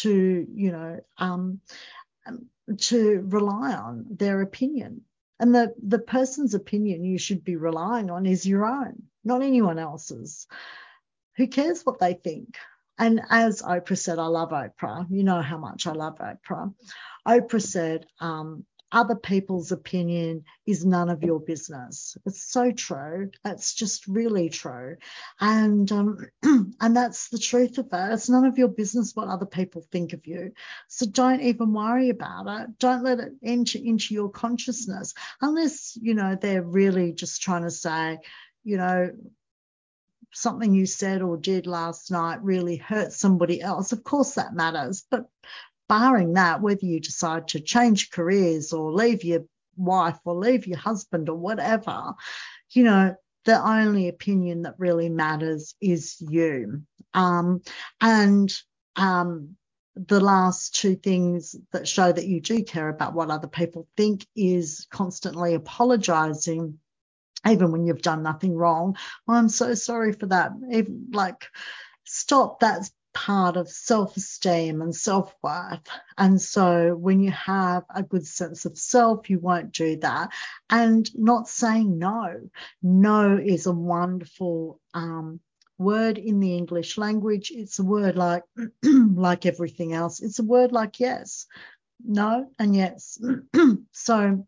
to, 0.03 0.46
you 0.55 0.72
know, 0.72 1.01
um, 1.18 1.61
to 2.76 3.24
rely 3.28 3.74
on 3.74 4.07
their 4.11 4.42
opinion? 4.42 5.03
And 5.40 5.55
the, 5.55 5.74
the 5.80 6.01
person's 6.01 6.55
opinion 6.55 7.05
you 7.05 7.18
should 7.18 7.44
be 7.44 7.57
relying 7.57 8.11
on 8.11 8.26
is 8.26 8.46
your 8.46 8.66
own, 8.66 9.05
not 9.24 9.42
anyone 9.42 9.78
else's. 9.78 10.46
Who 11.36 11.46
cares 11.46 11.86
what 11.86 12.01
they 12.01 12.14
think? 12.14 12.57
And 12.99 13.20
as 13.30 13.62
Oprah 13.62 13.96
said, 13.96 14.18
I 14.18 14.26
love 14.26 14.51
Oprah. 14.51 15.07
You 15.09 15.22
know 15.22 15.40
how 15.40 15.59
much 15.59 15.86
I 15.86 15.92
love 15.92 16.18
Oprah. 16.18 16.74
Oprah 17.26 17.62
said, 17.62 18.07
um, 18.18 18.64
other 18.91 19.16
people's 19.16 19.72
opinion 19.72 20.45
is 20.66 20.84
none 20.84 21.11
of 21.11 21.22
your 21.22 21.41
business. 21.41 22.16
It's 22.24 22.51
so 22.51 22.72
true. 22.72 23.30
It's 23.45 23.74
just 23.74 24.07
really 24.07 24.49
true. 24.49 24.97
And 25.41 25.91
um, 25.93 26.18
and 26.43 26.97
that's 26.97 27.28
the 27.28 27.39
truth 27.39 27.78
of 27.78 27.86
it. 27.93 28.12
It's 28.12 28.28
none 28.28 28.47
of 28.47 28.59
your 28.59 28.68
business 28.68 29.14
what 29.14 29.28
other 29.28 29.47
people 29.47 29.84
think 29.93 30.12
of 30.12 30.26
you. 30.26 30.53
So 30.89 31.07
don't 31.07 31.43
even 31.43 31.72
worry 31.72 32.09
about 32.09 32.47
it. 32.47 32.78
Don't 32.78 33.05
let 33.05 33.20
it 33.20 33.32
enter 33.45 33.78
into 33.78 34.14
your 34.14 34.30
consciousness 34.30 35.14
unless, 35.41 35.99
you 36.01 36.14
know, 36.14 36.36
they're 36.41 36.62
really 36.62 37.12
just 37.12 37.43
trying 37.43 37.64
to 37.64 37.70
say, 37.70 38.18
you 38.64 38.76
know, 38.76 39.11
something 40.32 40.74
you 40.74 40.86
said 40.86 41.22
or 41.22 41.36
did 41.36 41.66
last 41.66 42.11
night 42.11 42.43
really 42.43 42.76
hurt 42.76 43.12
somebody 43.12 43.61
else, 43.61 43.93
of 43.93 44.05
course 44.05 44.34
that 44.34 44.55
matters. 44.55 45.05
But 45.11 45.28
barring 45.89 46.34
that, 46.34 46.61
whether 46.61 46.84
you 46.84 47.01
decide 47.01 47.49
to 47.49 47.61
change 47.61 48.11
careers 48.11 48.72
or 48.72 48.93
leave 48.93 49.24
your 49.24 49.45
wife 49.76 50.18
or 50.24 50.34
leave 50.34 50.66
your 50.66 50.78
husband 50.78 51.28
or 51.28 51.36
whatever, 51.36 52.14
you 52.70 52.84
know, 52.84 53.14
the 53.45 53.66
only 53.66 54.09
opinion 54.09 54.62
that 54.62 54.74
really 54.78 55.09
matters 55.09 55.74
is 55.80 56.16
you. 56.20 56.82
Um, 57.14 57.62
and 58.01 58.53
um, 58.97 59.57
the 59.95 60.20
last 60.20 60.74
two 60.74 60.97
things 60.97 61.57
that 61.72 61.89
show 61.89 62.12
that 62.12 62.26
you 62.26 62.41
do 62.41 62.62
care 62.62 62.89
about 62.89 63.14
what 63.14 63.30
other 63.30 63.49
people 63.49 63.89
think 63.97 64.26
is 64.36 64.86
constantly 64.91 65.55
apologizing 65.55 66.78
even 67.47 67.72
when 67.72 67.86
you've 67.86 68.03
done 68.03 68.22
nothing 68.22 68.55
wrong. 68.55 68.97
Well, 69.26 69.39
I'm 69.39 69.49
so 69.49 69.74
sorry 69.74 70.12
for 70.12 70.26
that. 70.26 70.53
Even, 70.70 71.09
like, 71.12 71.47
stop. 72.05 72.61
That's 72.61 72.91
part 73.14 73.56
of 73.56 73.68
self 73.68 74.16
esteem 74.16 74.82
and 74.82 74.94
self 74.94 75.34
worth. 75.42 75.80
And 76.16 76.40
so 76.40 76.94
when 76.96 77.20
you 77.20 77.30
have 77.30 77.84
a 77.94 78.02
good 78.02 78.26
sense 78.26 78.64
of 78.64 78.78
self, 78.78 79.30
you 79.30 79.38
won't 79.38 79.72
do 79.72 79.96
that. 79.98 80.30
And 80.70 81.09
not 81.16 81.48
saying 81.48 81.98
no. 81.98 82.48
No 82.82 83.36
is 83.36 83.66
a 83.66 83.72
wonderful 83.72 84.80
um, 84.94 85.40
word 85.78 86.18
in 86.18 86.40
the 86.40 86.56
English 86.56 86.98
language. 86.98 87.50
It's 87.54 87.78
a 87.78 87.84
word 87.84 88.16
like 88.16 88.42
like 88.84 89.46
everything 89.46 89.92
else. 89.92 90.20
It's 90.20 90.38
a 90.38 90.44
word 90.44 90.72
like 90.72 91.00
yes, 91.00 91.46
no, 92.04 92.50
and 92.59 92.74
yes. 92.74 93.18
so 93.92 94.46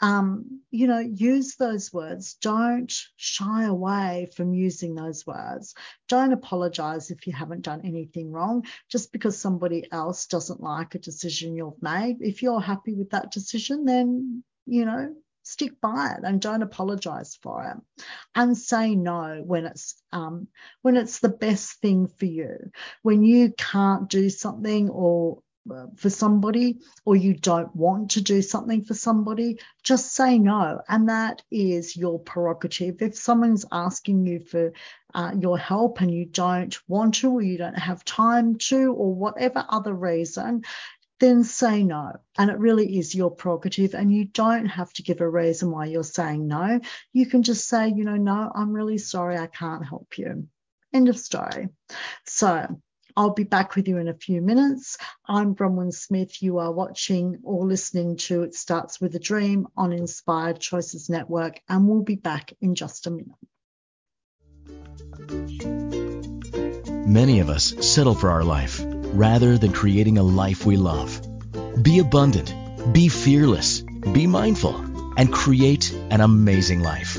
um, 0.00 0.60
you 0.70 0.86
know, 0.86 0.98
use 0.98 1.56
those 1.56 1.92
words. 1.92 2.34
Don't 2.34 2.92
shy 3.16 3.64
away 3.64 4.28
from 4.36 4.54
using 4.54 4.94
those 4.94 5.26
words. 5.26 5.74
Don't 6.08 6.32
apologize 6.32 7.10
if 7.10 7.26
you 7.26 7.32
haven't 7.32 7.62
done 7.62 7.82
anything 7.84 8.30
wrong 8.30 8.64
just 8.88 9.12
because 9.12 9.40
somebody 9.40 9.86
else 9.90 10.26
doesn't 10.26 10.60
like 10.60 10.94
a 10.94 11.00
decision 11.00 11.56
you've 11.56 11.82
made. 11.82 12.16
If 12.20 12.42
you're 12.42 12.60
happy 12.60 12.94
with 12.94 13.10
that 13.10 13.32
decision, 13.32 13.84
then, 13.84 14.44
you 14.66 14.84
know, 14.84 15.14
stick 15.42 15.80
by 15.80 16.14
it 16.16 16.24
and 16.24 16.42
don't 16.42 16.62
apologize 16.62 17.38
for 17.42 17.64
it 17.64 18.04
and 18.34 18.56
say 18.56 18.94
no 18.94 19.42
when 19.44 19.64
it's 19.64 20.00
um, 20.12 20.46
when 20.82 20.96
it's 20.96 21.20
the 21.20 21.30
best 21.30 21.80
thing 21.80 22.06
for 22.06 22.26
you 22.26 22.70
when 23.02 23.22
you 23.22 23.50
can't 23.56 24.10
do 24.10 24.28
something 24.28 24.90
or 24.90 25.38
for 25.96 26.10
somebody 26.10 26.78
or 27.04 27.16
you 27.16 27.34
don't 27.34 27.74
want 27.74 28.12
to 28.12 28.20
do 28.20 28.42
something 28.42 28.84
for 28.84 28.94
somebody, 28.94 29.58
just 29.82 30.14
say 30.14 30.38
no. 30.38 30.80
And 30.88 31.08
that 31.08 31.42
is 31.50 31.96
your 31.96 32.18
prerogative. 32.18 33.02
If 33.02 33.16
someone's 33.16 33.64
asking 33.70 34.26
you 34.26 34.40
for 34.40 34.72
uh, 35.14 35.32
your 35.38 35.58
help 35.58 36.00
and 36.00 36.12
you 36.12 36.26
don't 36.26 36.78
want 36.88 37.14
to, 37.16 37.30
or 37.30 37.42
you 37.42 37.58
don't 37.58 37.78
have 37.78 38.04
time 38.04 38.56
to, 38.56 38.92
or 38.92 39.14
whatever 39.14 39.64
other 39.68 39.94
reason, 39.94 40.62
then 41.20 41.42
say 41.44 41.82
no. 41.82 42.12
And 42.36 42.50
it 42.50 42.58
really 42.58 42.98
is 42.98 43.14
your 43.14 43.30
prerogative. 43.30 43.94
And 43.94 44.12
you 44.12 44.24
don't 44.24 44.66
have 44.66 44.92
to 44.94 45.02
give 45.02 45.20
a 45.20 45.28
reason 45.28 45.70
why 45.70 45.86
you're 45.86 46.04
saying 46.04 46.46
no. 46.46 46.80
You 47.12 47.26
can 47.26 47.42
just 47.42 47.68
say, 47.68 47.88
you 47.88 48.04
know, 48.04 48.16
no, 48.16 48.50
I'm 48.54 48.72
really 48.72 48.98
sorry, 48.98 49.36
I 49.36 49.48
can't 49.48 49.84
help 49.84 50.18
you. 50.18 50.48
End 50.92 51.08
of 51.08 51.18
story. 51.18 51.68
So 52.24 52.80
I'll 53.18 53.30
be 53.30 53.42
back 53.42 53.74
with 53.74 53.88
you 53.88 53.98
in 53.98 54.06
a 54.06 54.14
few 54.14 54.40
minutes. 54.40 54.96
I'm 55.26 55.56
Bronwyn 55.56 55.92
Smith. 55.92 56.40
You 56.40 56.58
are 56.58 56.70
watching 56.70 57.40
or 57.42 57.66
listening 57.66 58.16
to 58.28 58.44
It 58.44 58.54
Starts 58.54 59.00
with 59.00 59.12
a 59.16 59.18
Dream 59.18 59.66
on 59.76 59.92
Inspired 59.92 60.60
Choices 60.60 61.10
Network, 61.10 61.60
and 61.68 61.88
we'll 61.88 62.02
be 62.02 62.14
back 62.14 62.52
in 62.60 62.76
just 62.76 63.08
a 63.08 63.10
minute. 63.10 63.34
Many 67.08 67.40
of 67.40 67.50
us 67.50 67.74
settle 67.80 68.14
for 68.14 68.30
our 68.30 68.44
life 68.44 68.80
rather 68.84 69.58
than 69.58 69.72
creating 69.72 70.18
a 70.18 70.22
life 70.22 70.64
we 70.64 70.76
love. 70.76 71.20
Be 71.82 71.98
abundant, 71.98 72.54
be 72.92 73.08
fearless, 73.08 73.80
be 73.80 74.28
mindful, 74.28 74.76
and 75.16 75.32
create 75.32 75.92
an 76.10 76.20
amazing 76.20 76.84
life. 76.84 77.18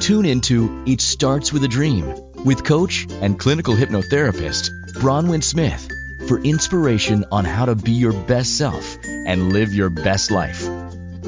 Tune 0.00 0.24
into 0.24 0.82
It 0.86 1.02
Starts 1.02 1.52
with 1.52 1.62
a 1.62 1.68
Dream 1.68 2.32
with 2.42 2.64
coach 2.64 3.06
and 3.10 3.38
clinical 3.38 3.74
hypnotherapist 3.74 4.70
Bronwyn 5.00 5.42
Smith. 5.44 5.88
for 6.26 6.40
inspiration 6.40 7.24
on 7.30 7.44
how 7.44 7.66
to 7.66 7.74
be 7.76 7.92
your 7.92 8.12
best 8.12 8.56
self 8.58 8.96
and 9.04 9.52
live 9.52 9.72
your 9.74 9.90
best 9.90 10.30
life. 10.30 10.66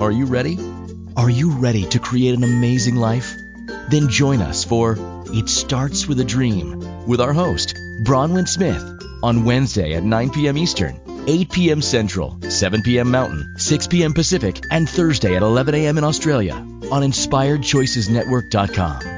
Are 0.00 0.10
you 0.10 0.24
ready? 0.24 0.58
Are 1.16 1.30
you 1.30 1.50
ready 1.50 1.84
to 1.90 1.98
create 1.98 2.34
an 2.34 2.42
amazing 2.42 2.96
life? 2.96 3.34
Then 3.90 4.08
join 4.08 4.40
us 4.40 4.64
for 4.64 4.96
It 5.26 5.48
Starts 5.48 6.08
with 6.08 6.18
a 6.20 6.24
Dream 6.24 7.06
with 7.06 7.20
our 7.20 7.32
host, 7.32 7.76
Bronwyn 8.04 8.48
Smith, 8.48 8.82
on 9.22 9.44
Wednesday 9.44 9.94
at 9.94 10.02
9 10.02 10.30
p.m. 10.30 10.58
Eastern, 10.58 10.98
8 11.28 11.50
p.m. 11.52 11.82
Central, 11.82 12.38
7 12.48 12.82
p.m. 12.82 13.10
Mountain, 13.10 13.54
6 13.58 13.86
p.m. 13.88 14.14
Pacific, 14.14 14.60
and 14.70 14.88
Thursday 14.88 15.36
at 15.36 15.42
11 15.42 15.74
a.m. 15.74 15.98
in 15.98 16.04
Australia 16.04 16.54
on 16.54 17.02
InspiredChoicesNetwork.com. 17.02 19.17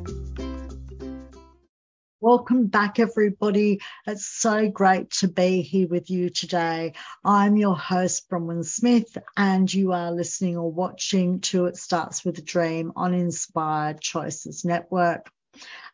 Welcome 2.23 2.67
back, 2.67 2.99
everybody. 2.99 3.81
It's 4.05 4.27
so 4.27 4.69
great 4.69 5.09
to 5.13 5.27
be 5.27 5.63
here 5.63 5.87
with 5.87 6.11
you 6.11 6.29
today. 6.29 6.93
I'm 7.25 7.57
your 7.57 7.75
host, 7.75 8.29
Bronwyn 8.29 8.63
Smith, 8.63 9.17
and 9.35 9.73
you 9.73 9.93
are 9.93 10.11
listening 10.11 10.55
or 10.55 10.71
watching 10.71 11.39
to 11.39 11.65
It 11.65 11.77
Starts 11.77 12.23
with 12.23 12.37
a 12.37 12.43
Dream 12.43 12.91
on 12.95 13.15
Inspired 13.15 14.01
Choices 14.01 14.63
Network. 14.63 15.31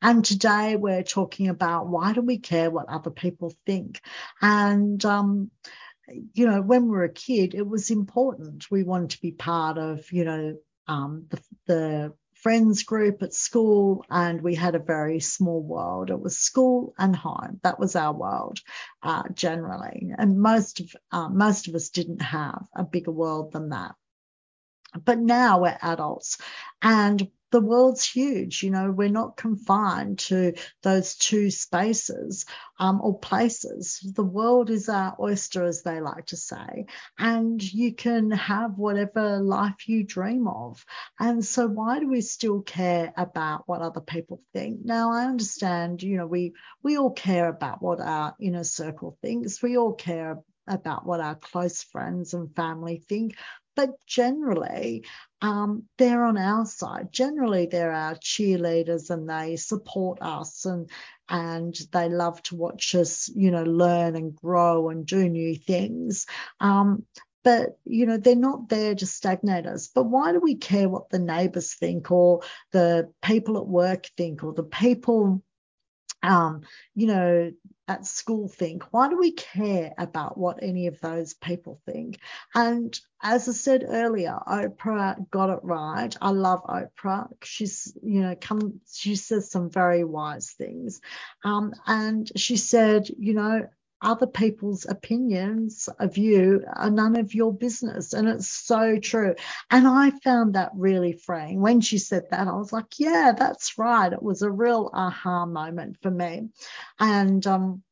And 0.01 0.25
today 0.25 0.75
we're 0.75 1.03
talking 1.03 1.47
about 1.47 1.87
why 1.87 2.11
do 2.11 2.19
we 2.19 2.39
care 2.39 2.69
what 2.69 2.89
other 2.89 3.09
people 3.11 3.53
think? 3.65 4.01
And, 4.41 5.05
um, 5.05 5.49
you 6.33 6.45
know, 6.45 6.61
when 6.61 6.87
we 6.87 6.89
were 6.89 7.05
a 7.05 7.09
kid, 7.09 7.55
it 7.55 7.65
was 7.65 7.89
important. 7.89 8.69
We 8.69 8.83
wanted 8.83 9.11
to 9.11 9.21
be 9.21 9.31
part 9.31 9.77
of, 9.77 10.11
you 10.11 10.25
know, 10.25 10.57
um, 10.89 11.27
the, 11.29 11.41
the 11.67 12.13
friends 12.47 12.83
group 12.83 13.23
at 13.23 13.33
school 13.33 14.05
and 14.09 14.41
we 14.41 14.55
had 14.55 14.73
a 14.73 14.79
very 14.79 15.19
small 15.19 15.61
world. 15.61 16.09
It 16.09 16.17
was 16.21 16.39
school 16.39 16.93
and 16.97 17.13
home. 17.13 17.59
That 17.61 17.77
was 17.77 17.93
our 17.97 18.13
world 18.13 18.61
uh, 19.03 19.23
generally. 19.33 20.13
And 20.17 20.39
most 20.39 20.79
of 20.79 20.95
uh, 21.11 21.27
most 21.27 21.67
of 21.67 21.75
us 21.75 21.89
didn't 21.89 22.21
have 22.21 22.63
a 22.73 22.85
bigger 22.85 23.11
world 23.11 23.51
than 23.51 23.71
that. 23.71 23.95
But 25.03 25.19
now 25.19 25.59
we're 25.59 25.77
adults 25.81 26.37
and 26.81 27.29
the 27.51 27.61
world's 27.61 28.03
huge. 28.03 28.63
You 28.63 28.71
know, 28.71 28.91
we're 28.91 29.09
not 29.09 29.37
confined 29.37 30.19
to 30.19 30.53
those 30.83 31.15
two 31.15 31.49
spaces 31.49 32.45
um, 32.79 33.01
or 33.01 33.17
places. 33.19 33.99
The 34.15 34.23
world 34.23 34.69
is 34.69 34.89
our 34.89 35.15
oyster, 35.19 35.63
as 35.63 35.83
they 35.83 35.99
like 35.99 36.27
to 36.27 36.37
say, 36.37 36.85
and 37.17 37.61
you 37.61 37.93
can 37.93 38.31
have 38.31 38.77
whatever 38.77 39.39
life 39.39 39.87
you 39.87 40.03
dream 40.03 40.47
of. 40.47 40.83
And 41.19 41.43
so, 41.43 41.67
why 41.67 41.99
do 41.99 42.07
we 42.07 42.21
still 42.21 42.61
care 42.61 43.13
about 43.17 43.63
what 43.67 43.81
other 43.81 44.01
people 44.01 44.41
think? 44.53 44.79
Now, 44.83 45.11
I 45.11 45.25
understand, 45.25 46.03
you 46.03 46.17
know, 46.17 46.27
we 46.27 46.53
we 46.83 46.97
all 46.97 47.11
care 47.11 47.49
about 47.49 47.81
what 47.81 47.99
our 47.99 48.35
inner 48.39 48.63
circle 48.63 49.17
thinks. 49.21 49.61
We 49.61 49.77
all 49.77 49.93
care 49.93 50.39
about 50.67 51.05
what 51.05 51.21
our 51.21 51.35
close 51.35 51.83
friends 51.83 52.33
and 52.33 52.53
family 52.55 53.03
think. 53.07 53.35
But 53.75 53.91
generally, 54.07 55.05
um, 55.41 55.83
they're 55.97 56.25
on 56.25 56.37
our 56.37 56.65
side. 56.65 57.09
Generally, 57.11 57.67
they're 57.67 57.91
our 57.91 58.15
cheerleaders 58.15 59.09
and 59.09 59.29
they 59.29 59.55
support 59.55 60.19
us 60.21 60.65
and 60.65 60.89
and 61.29 61.77
they 61.91 62.07
love 62.07 62.41
to 62.43 62.55
watch 62.55 62.95
us, 62.95 63.29
you 63.35 63.51
know, 63.51 63.63
learn 63.63 64.15
and 64.15 64.33
grow 64.35 64.89
and 64.89 65.05
do 65.05 65.27
new 65.27 65.55
things. 65.55 66.25
Um, 66.59 67.05
but 67.43 67.77
you 67.85 68.05
know 68.05 68.17
they're 68.17 68.35
not 68.35 68.67
there 68.67 68.93
to 68.93 69.05
stagnate 69.05 69.65
us 69.65 69.89
but 69.93 70.03
why 70.03 70.33
do 70.33 70.39
we 70.39 70.55
care 70.55 70.89
what 70.89 71.09
the 71.11 71.19
neighbors 71.19 71.75
think 71.75 72.11
or 72.11 72.41
the 72.73 73.09
people 73.21 73.57
at 73.57 73.67
work 73.67 74.07
think 74.17 74.43
or 74.43 74.53
the 74.53 74.63
people 74.63 75.41
um, 76.23 76.61
you 76.95 77.07
know, 77.07 77.51
at 77.87 78.05
school 78.05 78.47
think? 78.47 78.83
Why 78.91 79.09
do 79.09 79.17
we 79.17 79.31
care 79.31 79.93
about 79.97 80.37
what 80.37 80.61
any 80.61 80.87
of 80.87 80.99
those 80.99 81.33
people 81.33 81.79
think? 81.85 82.19
And 82.53 82.99
as 83.21 83.47
I 83.47 83.53
said 83.53 83.85
earlier, 83.87 84.37
Oprah 84.47 85.29
got 85.31 85.49
it 85.49 85.59
right. 85.63 86.15
I 86.21 86.29
love 86.29 86.63
Oprah. 86.63 87.29
She's, 87.43 87.97
you 88.03 88.21
know, 88.21 88.35
come, 88.39 88.81
she 88.91 89.15
says 89.15 89.49
some 89.49 89.69
very 89.69 90.03
wise 90.03 90.51
things. 90.51 91.01
Um, 91.43 91.73
and 91.85 92.29
she 92.35 92.57
said, 92.57 93.07
you 93.17 93.33
know, 93.33 93.67
other 94.01 94.27
people's 94.27 94.85
opinions 94.87 95.89
of 95.99 96.17
you 96.17 96.63
are 96.75 96.89
none 96.89 97.17
of 97.17 97.33
your 97.33 97.53
business. 97.53 98.13
And 98.13 98.27
it's 98.27 98.49
so 98.49 98.99
true. 98.99 99.35
And 99.71 99.87
I 99.87 100.11
found 100.23 100.55
that 100.55 100.71
really 100.75 101.13
freeing. 101.13 101.61
When 101.61 101.81
she 101.81 101.97
said 101.97 102.23
that, 102.31 102.47
I 102.47 102.53
was 102.53 102.71
like, 102.71 102.99
yeah, 102.99 103.33
that's 103.37 103.77
right. 103.77 104.11
It 104.11 104.21
was 104.21 104.41
a 104.41 104.51
real 104.51 104.89
aha 104.93 105.45
moment 105.45 105.97
for 106.01 106.11
me. 106.11 106.49
And 106.99 107.45
um, 107.47 107.83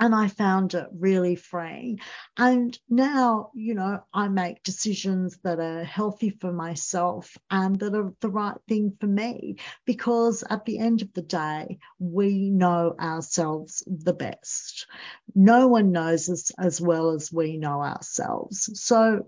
and 0.00 0.14
I 0.14 0.28
found 0.28 0.74
it 0.74 0.86
really 0.92 1.36
freeing. 1.36 2.00
And 2.36 2.76
now, 2.88 3.50
you 3.54 3.74
know, 3.74 4.00
I 4.12 4.28
make 4.28 4.62
decisions 4.62 5.38
that 5.44 5.60
are 5.60 5.84
healthy 5.84 6.30
for 6.30 6.52
myself 6.52 7.36
and 7.50 7.78
that 7.78 7.94
are 7.94 8.12
the 8.20 8.28
right 8.28 8.56
thing 8.68 8.96
for 9.00 9.06
me 9.06 9.56
because 9.84 10.42
at 10.48 10.64
the 10.64 10.78
end 10.78 11.02
of 11.02 11.12
the 11.12 11.22
day, 11.22 11.78
we 11.98 12.50
know 12.50 12.94
ourselves 12.98 13.82
the 13.86 14.14
best. 14.14 14.86
No 15.34 15.68
one 15.68 15.92
knows 15.92 16.28
us 16.28 16.50
as 16.58 16.80
well 16.80 17.10
as 17.10 17.32
we 17.32 17.56
know 17.56 17.80
ourselves. 17.80 18.70
So 18.80 19.26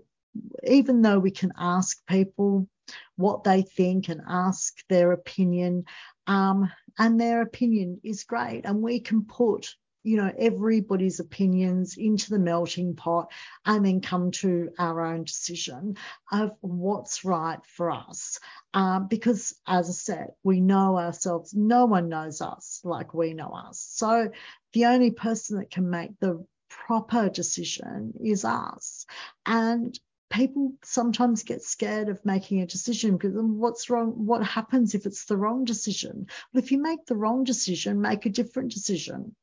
even 0.65 1.01
though 1.01 1.19
we 1.19 1.31
can 1.31 1.53
ask 1.57 2.05
people 2.07 2.67
what 3.15 3.43
they 3.43 3.61
think 3.61 4.09
and 4.09 4.21
ask 4.27 4.75
their 4.89 5.11
opinion, 5.11 5.85
um, 6.27 6.69
and 6.99 7.19
their 7.19 7.41
opinion 7.41 7.99
is 8.03 8.23
great, 8.23 8.65
and 8.65 8.81
we 8.81 8.99
can 8.99 9.25
put 9.25 9.75
you 10.07 10.15
know, 10.15 10.31
everybody's 10.39 11.19
opinions 11.19 11.97
into 11.97 12.29
the 12.29 12.39
melting 12.39 12.95
pot 12.95 13.29
and 13.65 13.85
then 13.85 13.99
come 13.99 14.31
to 14.31 14.69
our 14.79 15.01
own 15.01 15.25
decision 15.25 15.97
of 16.31 16.51
what's 16.61 17.25
right 17.25 17.59
for 17.65 17.91
us. 17.91 18.39
Um, 18.73 19.09
because, 19.09 19.53
as 19.67 19.89
I 19.89 19.91
said, 19.91 20.27
we 20.45 20.61
know 20.61 20.97
ourselves. 20.97 21.53
No 21.53 21.87
one 21.87 22.07
knows 22.07 22.39
us 22.39 22.79
like 22.85 23.13
we 23.13 23.33
know 23.33 23.49
us. 23.49 23.85
So 23.89 24.31
the 24.71 24.85
only 24.85 25.11
person 25.11 25.57
that 25.57 25.71
can 25.71 25.89
make 25.89 26.17
the 26.21 26.45
proper 26.69 27.27
decision 27.27 28.13
is 28.23 28.45
us. 28.45 29.05
And 29.45 29.99
people 30.29 30.71
sometimes 30.85 31.43
get 31.43 31.61
scared 31.63 32.07
of 32.07 32.23
making 32.23 32.61
a 32.61 32.65
decision 32.65 33.17
because 33.17 33.33
what's 33.35 33.89
wrong 33.89 34.11
what 34.25 34.45
happens 34.45 34.93
if 34.93 35.05
it's 35.05 35.23
the 35.23 35.37
wrong 35.37 35.63
decision 35.63 36.27
but 36.53 36.61
if 36.61 36.69
you 36.69 36.81
make 36.81 37.05
the 37.05 37.15
wrong 37.15 37.45
decision 37.45 38.01
make 38.01 38.25
a 38.25 38.29
different 38.29 38.69
decision 38.73 39.33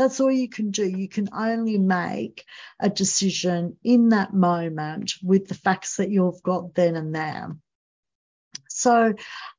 that's 0.00 0.18
all 0.18 0.30
you 0.32 0.48
can 0.48 0.70
do. 0.70 0.88
You 0.88 1.10
can 1.10 1.28
only 1.30 1.76
make 1.76 2.46
a 2.80 2.88
decision 2.88 3.76
in 3.84 4.08
that 4.08 4.32
moment 4.32 5.12
with 5.22 5.46
the 5.46 5.54
facts 5.54 5.96
that 5.96 6.10
you've 6.10 6.42
got 6.42 6.74
then 6.74 6.96
and 6.96 7.14
there. 7.14 7.54
So, 8.70 9.12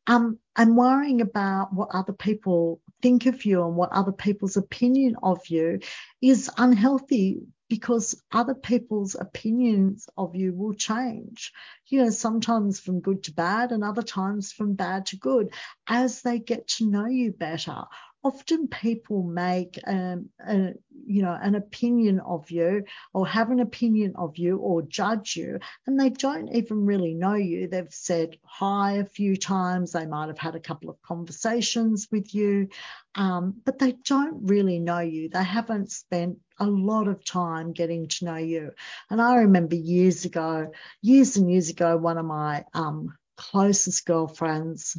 um, 0.08 0.39
and 0.56 0.76
worrying 0.76 1.22
about 1.22 1.72
what 1.72 1.89
other 1.94 2.14
people 2.14 2.82
think 3.04 3.28
of 3.28 3.46
you 3.46 3.64
and 3.64 3.76
what 3.76 3.92
other 3.92 4.12
people's 4.12 4.58
opinion 4.58 5.16
of 5.22 5.46
you 5.46 5.80
is 6.24 6.50
unhealthy 6.58 7.42
because 7.70 8.20
other 8.32 8.56
people's 8.56 9.14
opinions 9.14 10.10
of 10.18 10.36
you 10.36 10.54
will 10.56 10.74
change. 10.74 11.54
You 11.86 12.04
know, 12.04 12.10
sometimes 12.10 12.80
from 12.80 13.00
good 13.00 13.26
to 13.26 13.34
bad 13.34 13.72
and 13.72 13.84
other 13.84 14.02
times 14.02 14.52
from 14.52 14.74
bad 14.74 15.06
to 15.08 15.18
good 15.18 15.54
as 15.86 16.24
they 16.24 16.39
get 16.39 16.68
to 16.70 16.89
know 16.89 17.06
you 17.06 17.32
better 17.32 17.84
often 18.24 18.67
people 18.67 19.24
make 19.24 19.80
um, 19.88 20.30
a, 20.47 20.74
you 21.05 21.22
know 21.24 21.38
an 21.41 21.55
opinion 21.55 22.19
of 22.19 22.51
you 22.51 22.84
or 23.13 23.28
have 23.28 23.49
an 23.49 23.59
opinion 23.59 24.13
of 24.15 24.38
you 24.38 24.57
or 24.57 24.82
judge 24.84 25.36
you 25.36 25.59
and 25.88 25.99
they 25.99 26.09
don't 26.09 26.53
even 26.55 26.86
really 26.86 27.13
know 27.13 27.34
you. 27.34 27.67
They've 27.67 27.91
said 27.91 28.38
hi 28.43 28.93
a 28.93 29.05
few 29.05 29.36
times. 29.36 29.91
They 29.91 30.05
might 30.05 30.28
have 30.28 30.38
had 30.38 30.55
a 30.55 30.59
couple 30.59 30.89
of 30.89 31.01
conversations 31.01 32.07
with 32.11 32.34
you 32.34 32.67
um, 33.15 33.55
but 33.65 33.80
they 33.80 33.93
don't 34.05 34.47
really 34.47 34.80
know 34.80 34.99
you. 34.99 35.30
They 35.30 35.43
haven't 35.43 35.91
spent 35.91 36.38
a 36.59 36.65
lot 36.65 37.07
of 37.07 37.26
time 37.26 37.74
getting 37.74 38.07
to 38.07 38.26
know 38.26 38.38
you. 38.38 38.72
And 39.09 39.22
i 39.22 39.38
remember 39.38 39.76
years 39.76 40.26
ago 40.26 40.72
years 41.01 41.38
and 41.38 41.51
years 41.51 41.69
ago 41.69 41.97
one 41.97 42.17
of 42.17 42.26
my 42.26 42.65
um, 42.74 43.15
closest 43.38 44.05
girlfriends 44.05 44.97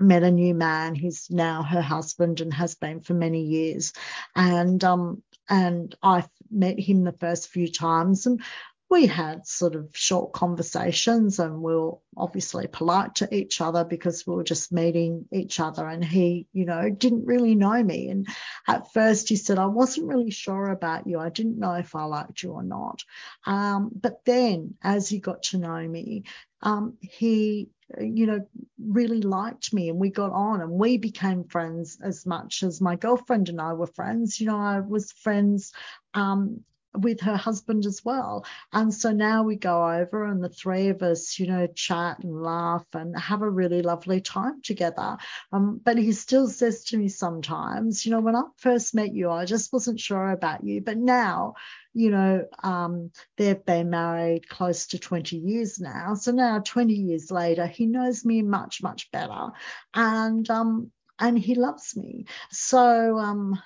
met 0.00 0.22
a 0.22 0.30
new 0.30 0.54
man 0.54 0.94
who's 0.94 1.30
now 1.30 1.62
her 1.62 1.82
husband 1.82 2.40
and 2.40 2.52
has 2.54 2.74
been 2.74 3.00
for 3.00 3.14
many 3.14 3.42
years. 3.42 3.92
And 4.34 4.82
um 4.84 5.22
and 5.48 5.94
I 6.02 6.24
met 6.50 6.78
him 6.78 7.04
the 7.04 7.12
first 7.12 7.48
few 7.48 7.68
times 7.68 8.26
and 8.26 8.42
we 8.88 9.06
had 9.06 9.46
sort 9.46 9.76
of 9.76 9.88
short 9.96 10.32
conversations 10.32 11.38
and 11.38 11.62
we 11.62 11.72
were 11.72 11.92
obviously 12.16 12.66
polite 12.66 13.14
to 13.14 13.32
each 13.32 13.60
other 13.60 13.84
because 13.84 14.26
we 14.26 14.34
were 14.34 14.42
just 14.42 14.72
meeting 14.72 15.26
each 15.32 15.60
other 15.60 15.86
and 15.86 16.04
he 16.04 16.48
you 16.52 16.64
know 16.64 16.90
didn't 16.90 17.24
really 17.26 17.54
know 17.54 17.82
me. 17.82 18.08
And 18.08 18.26
at 18.66 18.92
first 18.92 19.28
he 19.28 19.36
said 19.36 19.58
i 19.58 19.66
wasn't 19.66 20.08
really 20.08 20.30
sure 20.30 20.70
about 20.70 21.06
you. 21.06 21.20
I 21.20 21.28
didn't 21.28 21.58
know 21.58 21.74
if 21.74 21.94
i 21.94 22.04
liked 22.04 22.42
you 22.42 22.52
or 22.52 22.64
not. 22.64 23.04
Um, 23.46 23.90
but 23.94 24.24
then 24.24 24.74
as 24.82 25.08
he 25.08 25.20
got 25.20 25.44
to 25.44 25.58
know 25.58 25.86
me 25.86 26.24
um, 26.62 26.96
he 27.00 27.70
you 27.98 28.26
know 28.26 28.46
really 28.78 29.20
liked 29.20 29.72
me 29.72 29.88
and 29.88 29.98
we 29.98 30.10
got 30.10 30.32
on 30.32 30.60
and 30.60 30.70
we 30.70 30.96
became 30.96 31.44
friends 31.44 31.98
as 32.02 32.24
much 32.26 32.62
as 32.62 32.80
my 32.80 32.96
girlfriend 32.96 33.48
and 33.48 33.60
i 33.60 33.72
were 33.72 33.86
friends. 33.86 34.40
You 34.40 34.46
know 34.46 34.58
i 34.58 34.80
was 34.80 35.12
friends 35.12 35.72
um, 36.14 36.60
with 36.94 37.20
her 37.20 37.36
husband 37.36 37.86
as 37.86 38.04
well. 38.04 38.44
And 38.72 38.92
so 38.92 39.12
now 39.12 39.42
we 39.42 39.56
go 39.56 39.88
over 39.88 40.24
and 40.24 40.42
the 40.42 40.48
three 40.48 40.88
of 40.88 41.02
us, 41.02 41.38
you 41.38 41.46
know, 41.46 41.66
chat 41.68 42.18
and 42.22 42.42
laugh 42.42 42.84
and 42.94 43.18
have 43.18 43.42
a 43.42 43.50
really 43.50 43.82
lovely 43.82 44.20
time 44.20 44.60
together. 44.62 45.16
Um, 45.52 45.80
but 45.84 45.98
he 45.98 46.12
still 46.12 46.48
says 46.48 46.84
to 46.86 46.96
me 46.96 47.08
sometimes, 47.08 48.04
you 48.04 48.12
know, 48.12 48.20
when 48.20 48.36
I 48.36 48.42
first 48.56 48.94
met 48.94 49.14
you, 49.14 49.30
I 49.30 49.44
just 49.44 49.72
wasn't 49.72 50.00
sure 50.00 50.30
about 50.30 50.64
you. 50.64 50.80
But 50.80 50.98
now, 50.98 51.54
you 51.94 52.10
know, 52.10 52.44
um, 52.62 53.10
they've 53.36 53.64
been 53.64 53.90
married 53.90 54.48
close 54.48 54.86
to 54.88 54.98
20 54.98 55.36
years 55.36 55.80
now. 55.80 56.14
So 56.14 56.32
now 56.32 56.60
20 56.60 56.92
years 56.94 57.30
later, 57.30 57.66
he 57.66 57.86
knows 57.86 58.24
me 58.24 58.42
much, 58.42 58.82
much 58.82 59.10
better. 59.10 59.48
And 59.94 60.48
um, 60.50 60.90
and 61.20 61.38
he 61.38 61.54
loves 61.54 61.96
me. 61.96 62.24
So 62.50 63.18
um 63.18 63.60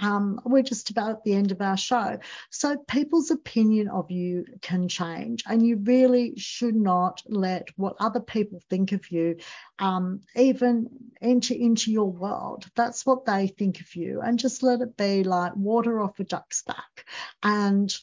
um, 0.00 0.40
we're 0.44 0.62
just 0.62 0.90
about 0.90 1.10
at 1.10 1.24
the 1.24 1.34
end 1.34 1.52
of 1.52 1.60
our 1.60 1.76
show. 1.76 2.18
So 2.50 2.76
people's 2.76 3.30
opinion 3.30 3.88
of 3.88 4.10
you 4.10 4.44
can 4.62 4.88
change, 4.88 5.44
and 5.46 5.66
you 5.66 5.76
really 5.76 6.34
should 6.36 6.76
not 6.76 7.22
let 7.26 7.68
what 7.76 7.96
other 7.98 8.20
people 8.20 8.60
think 8.70 8.92
of 8.92 9.10
you 9.10 9.36
um, 9.78 10.20
even 10.36 10.88
enter 11.20 11.54
into 11.54 11.92
your 11.92 12.10
world. 12.10 12.66
That's 12.76 13.04
what 13.04 13.24
they 13.24 13.48
think 13.48 13.80
of 13.80 13.94
you, 13.96 14.20
and 14.20 14.38
just 14.38 14.62
let 14.62 14.80
it 14.80 14.96
be 14.96 15.24
like 15.24 15.56
water 15.56 16.00
off 16.00 16.20
a 16.20 16.24
duck's 16.24 16.62
back. 16.62 17.04
And 17.42 17.94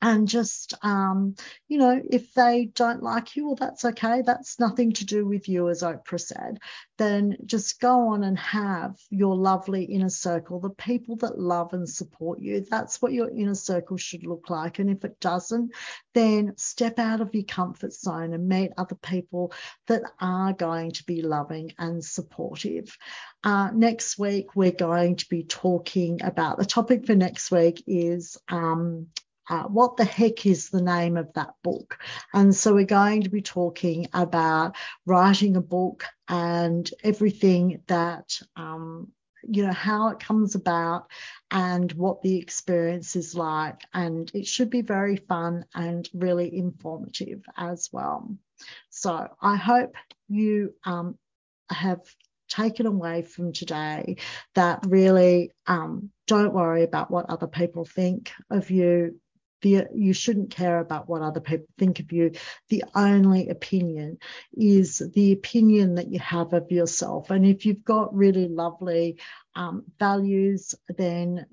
and 0.00 0.28
just 0.28 0.74
um, 0.82 1.34
you 1.68 1.78
know 1.78 2.00
if 2.10 2.32
they 2.34 2.70
don't 2.74 3.02
like 3.02 3.36
you 3.36 3.46
well 3.46 3.56
that's 3.56 3.84
okay. 3.84 4.22
That's 4.22 4.60
nothing 4.60 4.92
to 4.94 5.06
do 5.06 5.26
with 5.26 5.48
you 5.48 5.68
as 5.68 5.82
oprah 5.82 6.20
said. 6.20 6.58
Then 6.96 7.36
just 7.44 7.80
go 7.80 8.08
on 8.08 8.24
and 8.24 8.38
have 8.38 8.96
your 9.10 9.36
lovely 9.36 9.84
inner 9.84 10.08
circle 10.08 10.60
the 10.60 10.70
people 10.70 11.16
that 11.16 11.38
love 11.38 11.72
and 11.72 11.88
support 11.88 12.40
you. 12.40 12.64
That's 12.68 13.00
what 13.00 13.12
your 13.12 13.30
inner 13.30 13.54
circle 13.54 13.96
should 13.96 14.26
look 14.26 14.50
like. 14.50 14.78
And 14.78 14.90
if 14.90 15.04
it 15.04 15.20
doesn't 15.20 15.72
then 16.18 16.52
step 16.56 16.98
out 16.98 17.20
of 17.20 17.32
your 17.32 17.44
comfort 17.44 17.92
zone 17.92 18.32
and 18.32 18.48
meet 18.48 18.72
other 18.76 18.96
people 18.96 19.52
that 19.86 20.02
are 20.20 20.52
going 20.52 20.90
to 20.90 21.04
be 21.04 21.22
loving 21.22 21.72
and 21.78 22.04
supportive. 22.04 22.96
Uh, 23.44 23.70
next 23.72 24.18
week 24.18 24.56
we're 24.56 24.72
going 24.72 25.14
to 25.14 25.28
be 25.28 25.44
talking 25.44 26.20
about 26.22 26.58
the 26.58 26.64
topic 26.64 27.06
for 27.06 27.14
next 27.14 27.52
week 27.52 27.84
is 27.86 28.36
um, 28.48 29.06
uh, 29.48 29.64
what 29.64 29.96
the 29.96 30.04
heck 30.04 30.46
is 30.46 30.70
the 30.70 30.82
name 30.82 31.16
of 31.16 31.32
that 31.34 31.54
book? 31.62 31.98
And 32.32 32.54
so 32.54 32.74
we're 32.74 32.84
going 32.84 33.22
to 33.22 33.30
be 33.30 33.42
talking 33.42 34.08
about 34.12 34.76
writing 35.06 35.56
a 35.56 35.60
book 35.60 36.04
and 36.28 36.88
everything 37.02 37.82
that, 37.86 38.40
um, 38.56 39.12
you 39.42 39.64
know, 39.64 39.72
how 39.72 40.08
it 40.08 40.20
comes 40.20 40.54
about 40.54 41.10
and 41.50 41.90
what 41.92 42.22
the 42.22 42.36
experience 42.36 43.16
is 43.16 43.34
like. 43.34 43.80
And 43.94 44.30
it 44.34 44.46
should 44.46 44.70
be 44.70 44.82
very 44.82 45.16
fun 45.16 45.64
and 45.74 46.08
really 46.12 46.54
informative 46.54 47.42
as 47.56 47.88
well. 47.92 48.36
So 48.90 49.28
I 49.40 49.56
hope 49.56 49.94
you 50.28 50.74
um, 50.84 51.16
have 51.70 52.00
taken 52.48 52.86
away 52.86 53.22
from 53.22 53.52
today 53.52 54.16
that 54.54 54.84
really 54.86 55.52
um, 55.66 56.10
don't 56.26 56.54
worry 56.54 56.82
about 56.82 57.10
what 57.10 57.28
other 57.28 57.46
people 57.46 57.84
think 57.84 58.32
of 58.50 58.70
you 58.70 59.20
the, 59.62 59.86
you 59.94 60.12
shouldn't 60.12 60.50
care 60.50 60.78
about 60.78 61.08
what 61.08 61.22
other 61.22 61.40
people 61.40 61.66
think 61.78 62.00
of 62.00 62.12
you. 62.12 62.32
The 62.68 62.84
only 62.94 63.48
opinion 63.48 64.18
is 64.54 65.02
the 65.14 65.32
opinion 65.32 65.96
that 65.96 66.10
you 66.10 66.18
have 66.20 66.52
of 66.52 66.70
yourself. 66.70 67.30
And 67.30 67.46
if 67.46 67.66
you've 67.66 67.84
got 67.84 68.14
really 68.14 68.48
lovely 68.48 69.18
um, 69.54 69.84
values, 69.98 70.74
then 70.96 71.46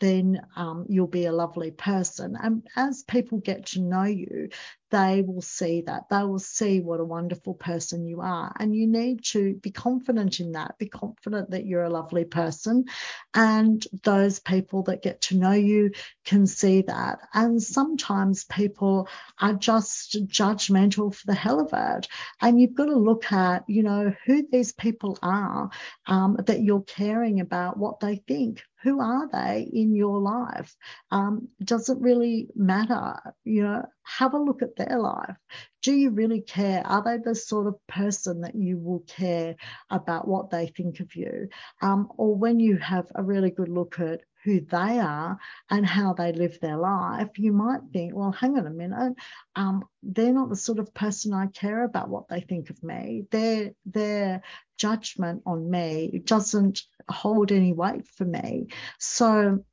then 0.00 0.40
um, 0.56 0.86
you'll 0.88 1.06
be 1.06 1.26
a 1.26 1.32
lovely 1.32 1.70
person. 1.70 2.36
And 2.42 2.66
as 2.74 3.04
people 3.04 3.38
get 3.38 3.66
to 3.66 3.80
know 3.80 4.04
you, 4.04 4.48
they 4.90 5.22
will 5.22 5.42
see 5.42 5.82
that. 5.82 6.08
They 6.10 6.24
will 6.24 6.40
see 6.40 6.80
what 6.80 7.00
a 7.00 7.04
wonderful 7.04 7.54
person 7.54 8.06
you 8.06 8.20
are. 8.20 8.52
And 8.58 8.74
you 8.74 8.86
need 8.88 9.22
to 9.26 9.54
be 9.54 9.70
confident 9.70 10.40
in 10.40 10.52
that. 10.52 10.78
Be 10.78 10.88
confident 10.88 11.50
that 11.50 11.64
you're 11.64 11.84
a 11.84 11.90
lovely 11.90 12.24
person. 12.24 12.86
And 13.32 13.86
those 14.02 14.40
people 14.40 14.82
that 14.84 15.02
get 15.02 15.20
to 15.22 15.36
know 15.36 15.52
you 15.52 15.92
can 16.24 16.46
see 16.46 16.82
that. 16.82 17.20
And 17.32 17.62
sometimes 17.62 18.44
people 18.44 19.08
are 19.38 19.54
just 19.54 20.16
judgmental 20.26 21.14
for 21.14 21.26
the 21.26 21.34
hell 21.34 21.60
of 21.60 21.70
it. 21.72 22.08
And 22.40 22.60
you've 22.60 22.74
got 22.74 22.86
to 22.86 22.96
look 22.96 23.30
at, 23.32 23.64
you 23.68 23.84
know, 23.84 24.12
who 24.26 24.46
these 24.50 24.72
people 24.72 25.18
are 25.22 25.70
um, 26.06 26.36
that 26.46 26.62
you're 26.62 26.82
caring 26.82 27.40
about 27.40 27.76
what 27.76 28.00
they 28.00 28.16
think 28.16 28.62
who 28.82 29.00
are 29.00 29.28
they 29.30 29.68
in 29.72 29.94
your 29.94 30.18
life? 30.20 30.74
Um, 31.10 31.48
does 31.62 31.88
it 31.88 31.98
really 32.00 32.48
matter? 32.54 33.14
You 33.44 33.62
know, 33.64 33.86
have 34.02 34.34
a 34.34 34.38
look 34.38 34.62
at 34.62 34.76
their 34.76 34.98
life. 34.98 35.36
Do 35.82 35.92
you 35.92 36.10
really 36.10 36.42
care? 36.42 36.86
Are 36.86 37.02
they 37.02 37.18
the 37.18 37.34
sort 37.34 37.66
of 37.66 37.74
person 37.86 38.42
that 38.42 38.54
you 38.54 38.78
will 38.78 39.00
care 39.00 39.56
about 39.88 40.28
what 40.28 40.50
they 40.50 40.66
think 40.68 41.00
of 41.00 41.14
you? 41.14 41.48
Um, 41.80 42.08
or 42.16 42.34
when 42.34 42.60
you 42.60 42.76
have 42.78 43.06
a 43.14 43.22
really 43.22 43.50
good 43.50 43.68
look 43.68 43.98
at 43.98 44.20
who 44.44 44.60
they 44.60 44.98
are 44.98 45.38
and 45.70 45.86
how 45.86 46.14
they 46.14 46.32
live 46.32 46.58
their 46.60 46.76
life, 46.76 47.38
you 47.38 47.52
might 47.52 47.80
think, 47.92 48.14
well, 48.14 48.32
hang 48.32 48.58
on 48.58 48.66
a 48.66 48.70
minute, 48.70 49.14
um, 49.56 49.84
they're 50.02 50.32
not 50.32 50.48
the 50.48 50.56
sort 50.56 50.78
of 50.78 50.94
person 50.94 51.32
I 51.32 51.46
care 51.48 51.84
about 51.84 52.08
what 52.08 52.28
they 52.28 52.40
think 52.40 52.70
of 52.70 52.82
me. 52.82 53.24
Their 53.30 53.72
their 53.84 54.42
judgment 54.78 55.42
on 55.44 55.70
me 55.70 56.22
doesn't 56.24 56.82
hold 57.08 57.52
any 57.52 57.72
weight 57.72 58.06
for 58.16 58.24
me. 58.24 58.68
So 58.98 59.64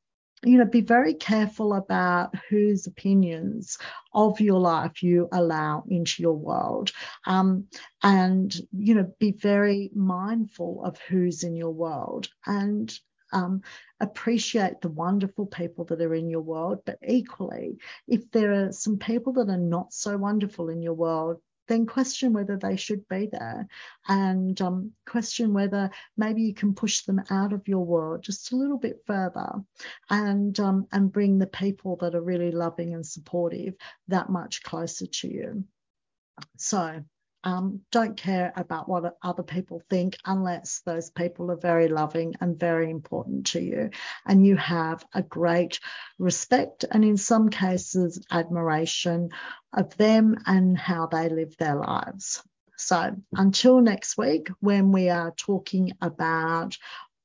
you 0.44 0.58
know, 0.58 0.66
be 0.66 0.82
very 0.82 1.14
careful 1.14 1.74
about 1.74 2.36
whose 2.50 2.86
opinions 2.86 3.78
of 4.14 4.40
your 4.40 4.60
life 4.60 5.02
you 5.02 5.28
allow 5.32 5.84
into 5.88 6.22
your 6.22 6.38
world. 6.38 6.92
Um, 7.26 7.66
and, 8.04 8.56
you 8.72 8.94
know, 8.96 9.12
be 9.20 9.32
very 9.32 9.90
mindful 9.96 10.84
of 10.84 11.00
who's 11.00 11.44
in 11.44 11.56
your 11.56 11.72
world 11.72 12.30
and 12.46 12.94
um, 13.34 13.62
appreciate 14.00 14.80
the 14.82 14.90
wonderful 14.90 15.48
people 15.48 15.86
that 15.86 16.02
are 16.02 16.16
in 16.16 16.30
your 16.30 16.42
world. 16.42 16.80
But 16.86 17.00
equally, 17.06 17.78
if 18.08 18.30
there 18.32 18.54
are 18.54 18.72
some 18.72 18.98
people 18.98 19.34
that 19.34 19.50
are 19.50 19.58
not 19.58 19.92
so 19.92 20.18
wonderful 20.18 20.70
in 20.70 20.82
your 20.82 20.94
world, 20.94 21.42
then 21.68 21.86
question 21.86 22.34
whether 22.34 22.58
they 22.58 22.76
should 22.76 23.08
be 23.08 23.28
there 23.32 23.68
and 24.08 24.60
um, 24.62 24.92
question 25.06 25.54
whether 25.54 25.90
maybe 26.16 26.42
you 26.42 26.54
can 26.54 26.74
push 26.74 27.02
them 27.02 27.22
out 27.30 27.54
of 27.54 27.68
your 27.68 27.86
world 27.86 28.24
just 28.24 28.52
a 28.52 28.56
little 28.56 28.78
bit 28.78 29.04
further 29.06 29.52
and 30.10 30.60
um, 30.60 30.88
and 30.92 31.12
bring 31.12 31.38
the 31.38 31.48
people 31.48 31.96
that 31.98 32.16
are 32.16 32.22
really 32.22 32.52
loving 32.52 32.94
and 32.94 33.06
supportive 33.06 33.76
that 34.08 34.30
much 34.30 34.64
closer 34.64 35.06
to 35.06 35.28
you. 35.28 35.64
So 36.58 37.04
um, 37.48 37.80
don't 37.94 38.18
care 38.18 38.52
about 38.58 38.90
what 38.90 39.16
other 39.24 39.42
people 39.42 39.82
think 39.90 40.18
unless 40.26 40.82
those 40.86 41.10
people 41.10 41.50
are 41.50 41.56
very 41.56 41.88
loving 41.88 42.36
and 42.42 42.60
very 42.60 42.92
important 42.92 43.46
to 43.48 43.62
you. 43.62 43.92
And 44.26 44.46
you 44.46 44.58
have 44.58 45.06
a 45.14 45.22
great 45.22 45.80
respect 46.20 46.84
and, 46.92 47.06
in 47.06 47.16
some 47.16 47.48
cases, 47.48 48.22
admiration 48.30 49.30
of 49.72 49.96
them 49.96 50.36
and 50.46 50.78
how 50.78 51.08
they 51.08 51.30
live 51.30 51.56
their 51.56 51.78
lives. 51.78 52.44
So 52.76 53.16
until 53.32 53.80
next 53.80 54.18
week, 54.18 54.50
when 54.60 54.92
we 54.92 55.10
are 55.10 55.32
talking 55.32 55.94
about 56.02 56.78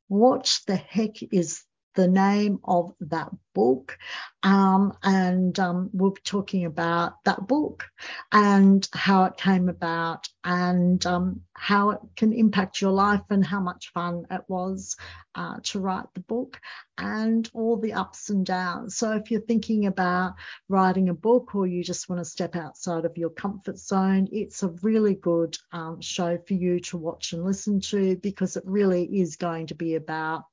what 0.06 0.60
the 0.68 0.76
heck 0.76 1.20
is 1.32 1.64
the 1.94 2.08
name 2.08 2.58
of 2.64 2.94
that 3.00 3.30
book. 3.54 3.98
Um, 4.42 4.96
and 5.02 5.58
um, 5.58 5.90
we'll 5.92 6.10
be 6.10 6.20
talking 6.24 6.64
about 6.64 7.22
that 7.24 7.46
book 7.46 7.84
and 8.32 8.88
how 8.92 9.24
it 9.24 9.36
came 9.36 9.68
about 9.68 10.28
and 10.42 11.04
um, 11.06 11.42
how 11.54 11.90
it 11.90 12.00
can 12.16 12.32
impact 12.32 12.80
your 12.80 12.90
life 12.90 13.22
and 13.30 13.44
how 13.44 13.60
much 13.60 13.92
fun 13.92 14.26
it 14.30 14.42
was 14.48 14.96
uh, 15.34 15.56
to 15.62 15.80
write 15.80 16.06
the 16.14 16.20
book 16.20 16.58
and 16.98 17.48
all 17.54 17.76
the 17.76 17.92
ups 17.92 18.30
and 18.30 18.44
downs. 18.44 18.96
So 18.96 19.12
if 19.12 19.30
you're 19.30 19.40
thinking 19.40 19.86
about 19.86 20.34
writing 20.68 21.08
a 21.08 21.14
book 21.14 21.54
or 21.54 21.66
you 21.66 21.84
just 21.84 22.08
want 22.08 22.20
to 22.20 22.24
step 22.24 22.56
outside 22.56 23.04
of 23.04 23.16
your 23.16 23.30
comfort 23.30 23.78
zone, 23.78 24.28
it's 24.32 24.62
a 24.62 24.74
really 24.82 25.14
good 25.14 25.56
um, 25.72 26.00
show 26.00 26.38
for 26.46 26.54
you 26.54 26.80
to 26.80 26.96
watch 26.96 27.32
and 27.32 27.44
listen 27.44 27.80
to 27.80 28.16
because 28.16 28.56
it 28.56 28.64
really 28.66 29.04
is 29.04 29.36
going 29.36 29.68
to 29.68 29.74
be 29.74 29.94
about 29.94 30.44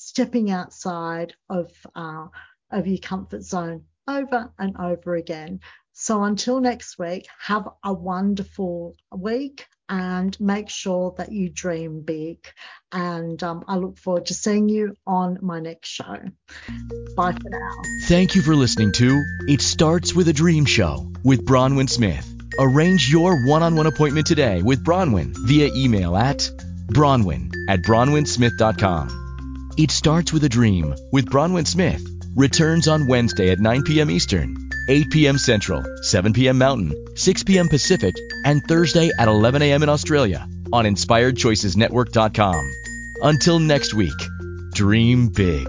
stepping 0.00 0.50
outside 0.50 1.34
of 1.48 1.70
uh, 1.94 2.26
of 2.70 2.86
your 2.86 2.98
comfort 2.98 3.42
zone 3.42 3.84
over 4.08 4.50
and 4.58 4.76
over 4.78 5.14
again. 5.14 5.60
So 5.92 6.24
until 6.24 6.60
next 6.60 6.98
week, 6.98 7.26
have 7.38 7.68
a 7.84 7.92
wonderful 7.92 8.96
week 9.14 9.66
and 9.90 10.40
make 10.40 10.70
sure 10.70 11.14
that 11.18 11.32
you 11.32 11.50
dream 11.50 12.00
big. 12.00 12.46
And 12.92 13.42
um, 13.42 13.64
I 13.68 13.76
look 13.76 13.98
forward 13.98 14.26
to 14.26 14.34
seeing 14.34 14.68
you 14.68 14.94
on 15.06 15.38
my 15.42 15.60
next 15.60 15.88
show. 15.88 16.16
Bye 17.16 17.32
for 17.32 17.50
now. 17.50 17.82
Thank 18.04 18.34
you 18.34 18.40
for 18.40 18.54
listening 18.54 18.92
to 18.92 19.22
It 19.48 19.60
Starts 19.60 20.14
with 20.14 20.28
a 20.28 20.32
Dream 20.32 20.64
Show 20.64 21.12
with 21.24 21.44
Bronwyn 21.44 21.90
Smith. 21.90 22.26
Arrange 22.58 23.10
your 23.10 23.44
one 23.46 23.62
on 23.62 23.76
one 23.76 23.86
appointment 23.86 24.26
today 24.26 24.62
with 24.62 24.82
Bronwyn 24.84 25.34
via 25.46 25.70
email 25.74 26.16
at 26.16 26.38
bronwyn 26.88 27.52
at 27.68 27.80
bronwynsmith.com. 27.80 29.19
It 29.80 29.90
Starts 29.90 30.30
with 30.30 30.44
a 30.44 30.48
Dream 30.50 30.94
with 31.10 31.30
Bronwyn 31.30 31.66
Smith 31.66 32.06
returns 32.36 32.86
on 32.86 33.06
Wednesday 33.06 33.48
at 33.50 33.60
9 33.60 33.82
p.m. 33.84 34.10
Eastern, 34.10 34.54
8 34.90 35.08
p.m. 35.08 35.38
Central, 35.38 35.82
7 36.02 36.34
p.m. 36.34 36.58
Mountain, 36.58 37.16
6 37.16 37.44
p.m. 37.44 37.66
Pacific, 37.66 38.14
and 38.44 38.62
Thursday 38.68 39.10
at 39.18 39.26
11 39.26 39.62
a.m. 39.62 39.82
in 39.82 39.88
Australia 39.88 40.46
on 40.70 40.84
InspiredChoicesNetwork.com. 40.84 42.72
Until 43.22 43.58
next 43.58 43.94
week, 43.94 44.12
dream 44.74 45.28
big. 45.28 45.66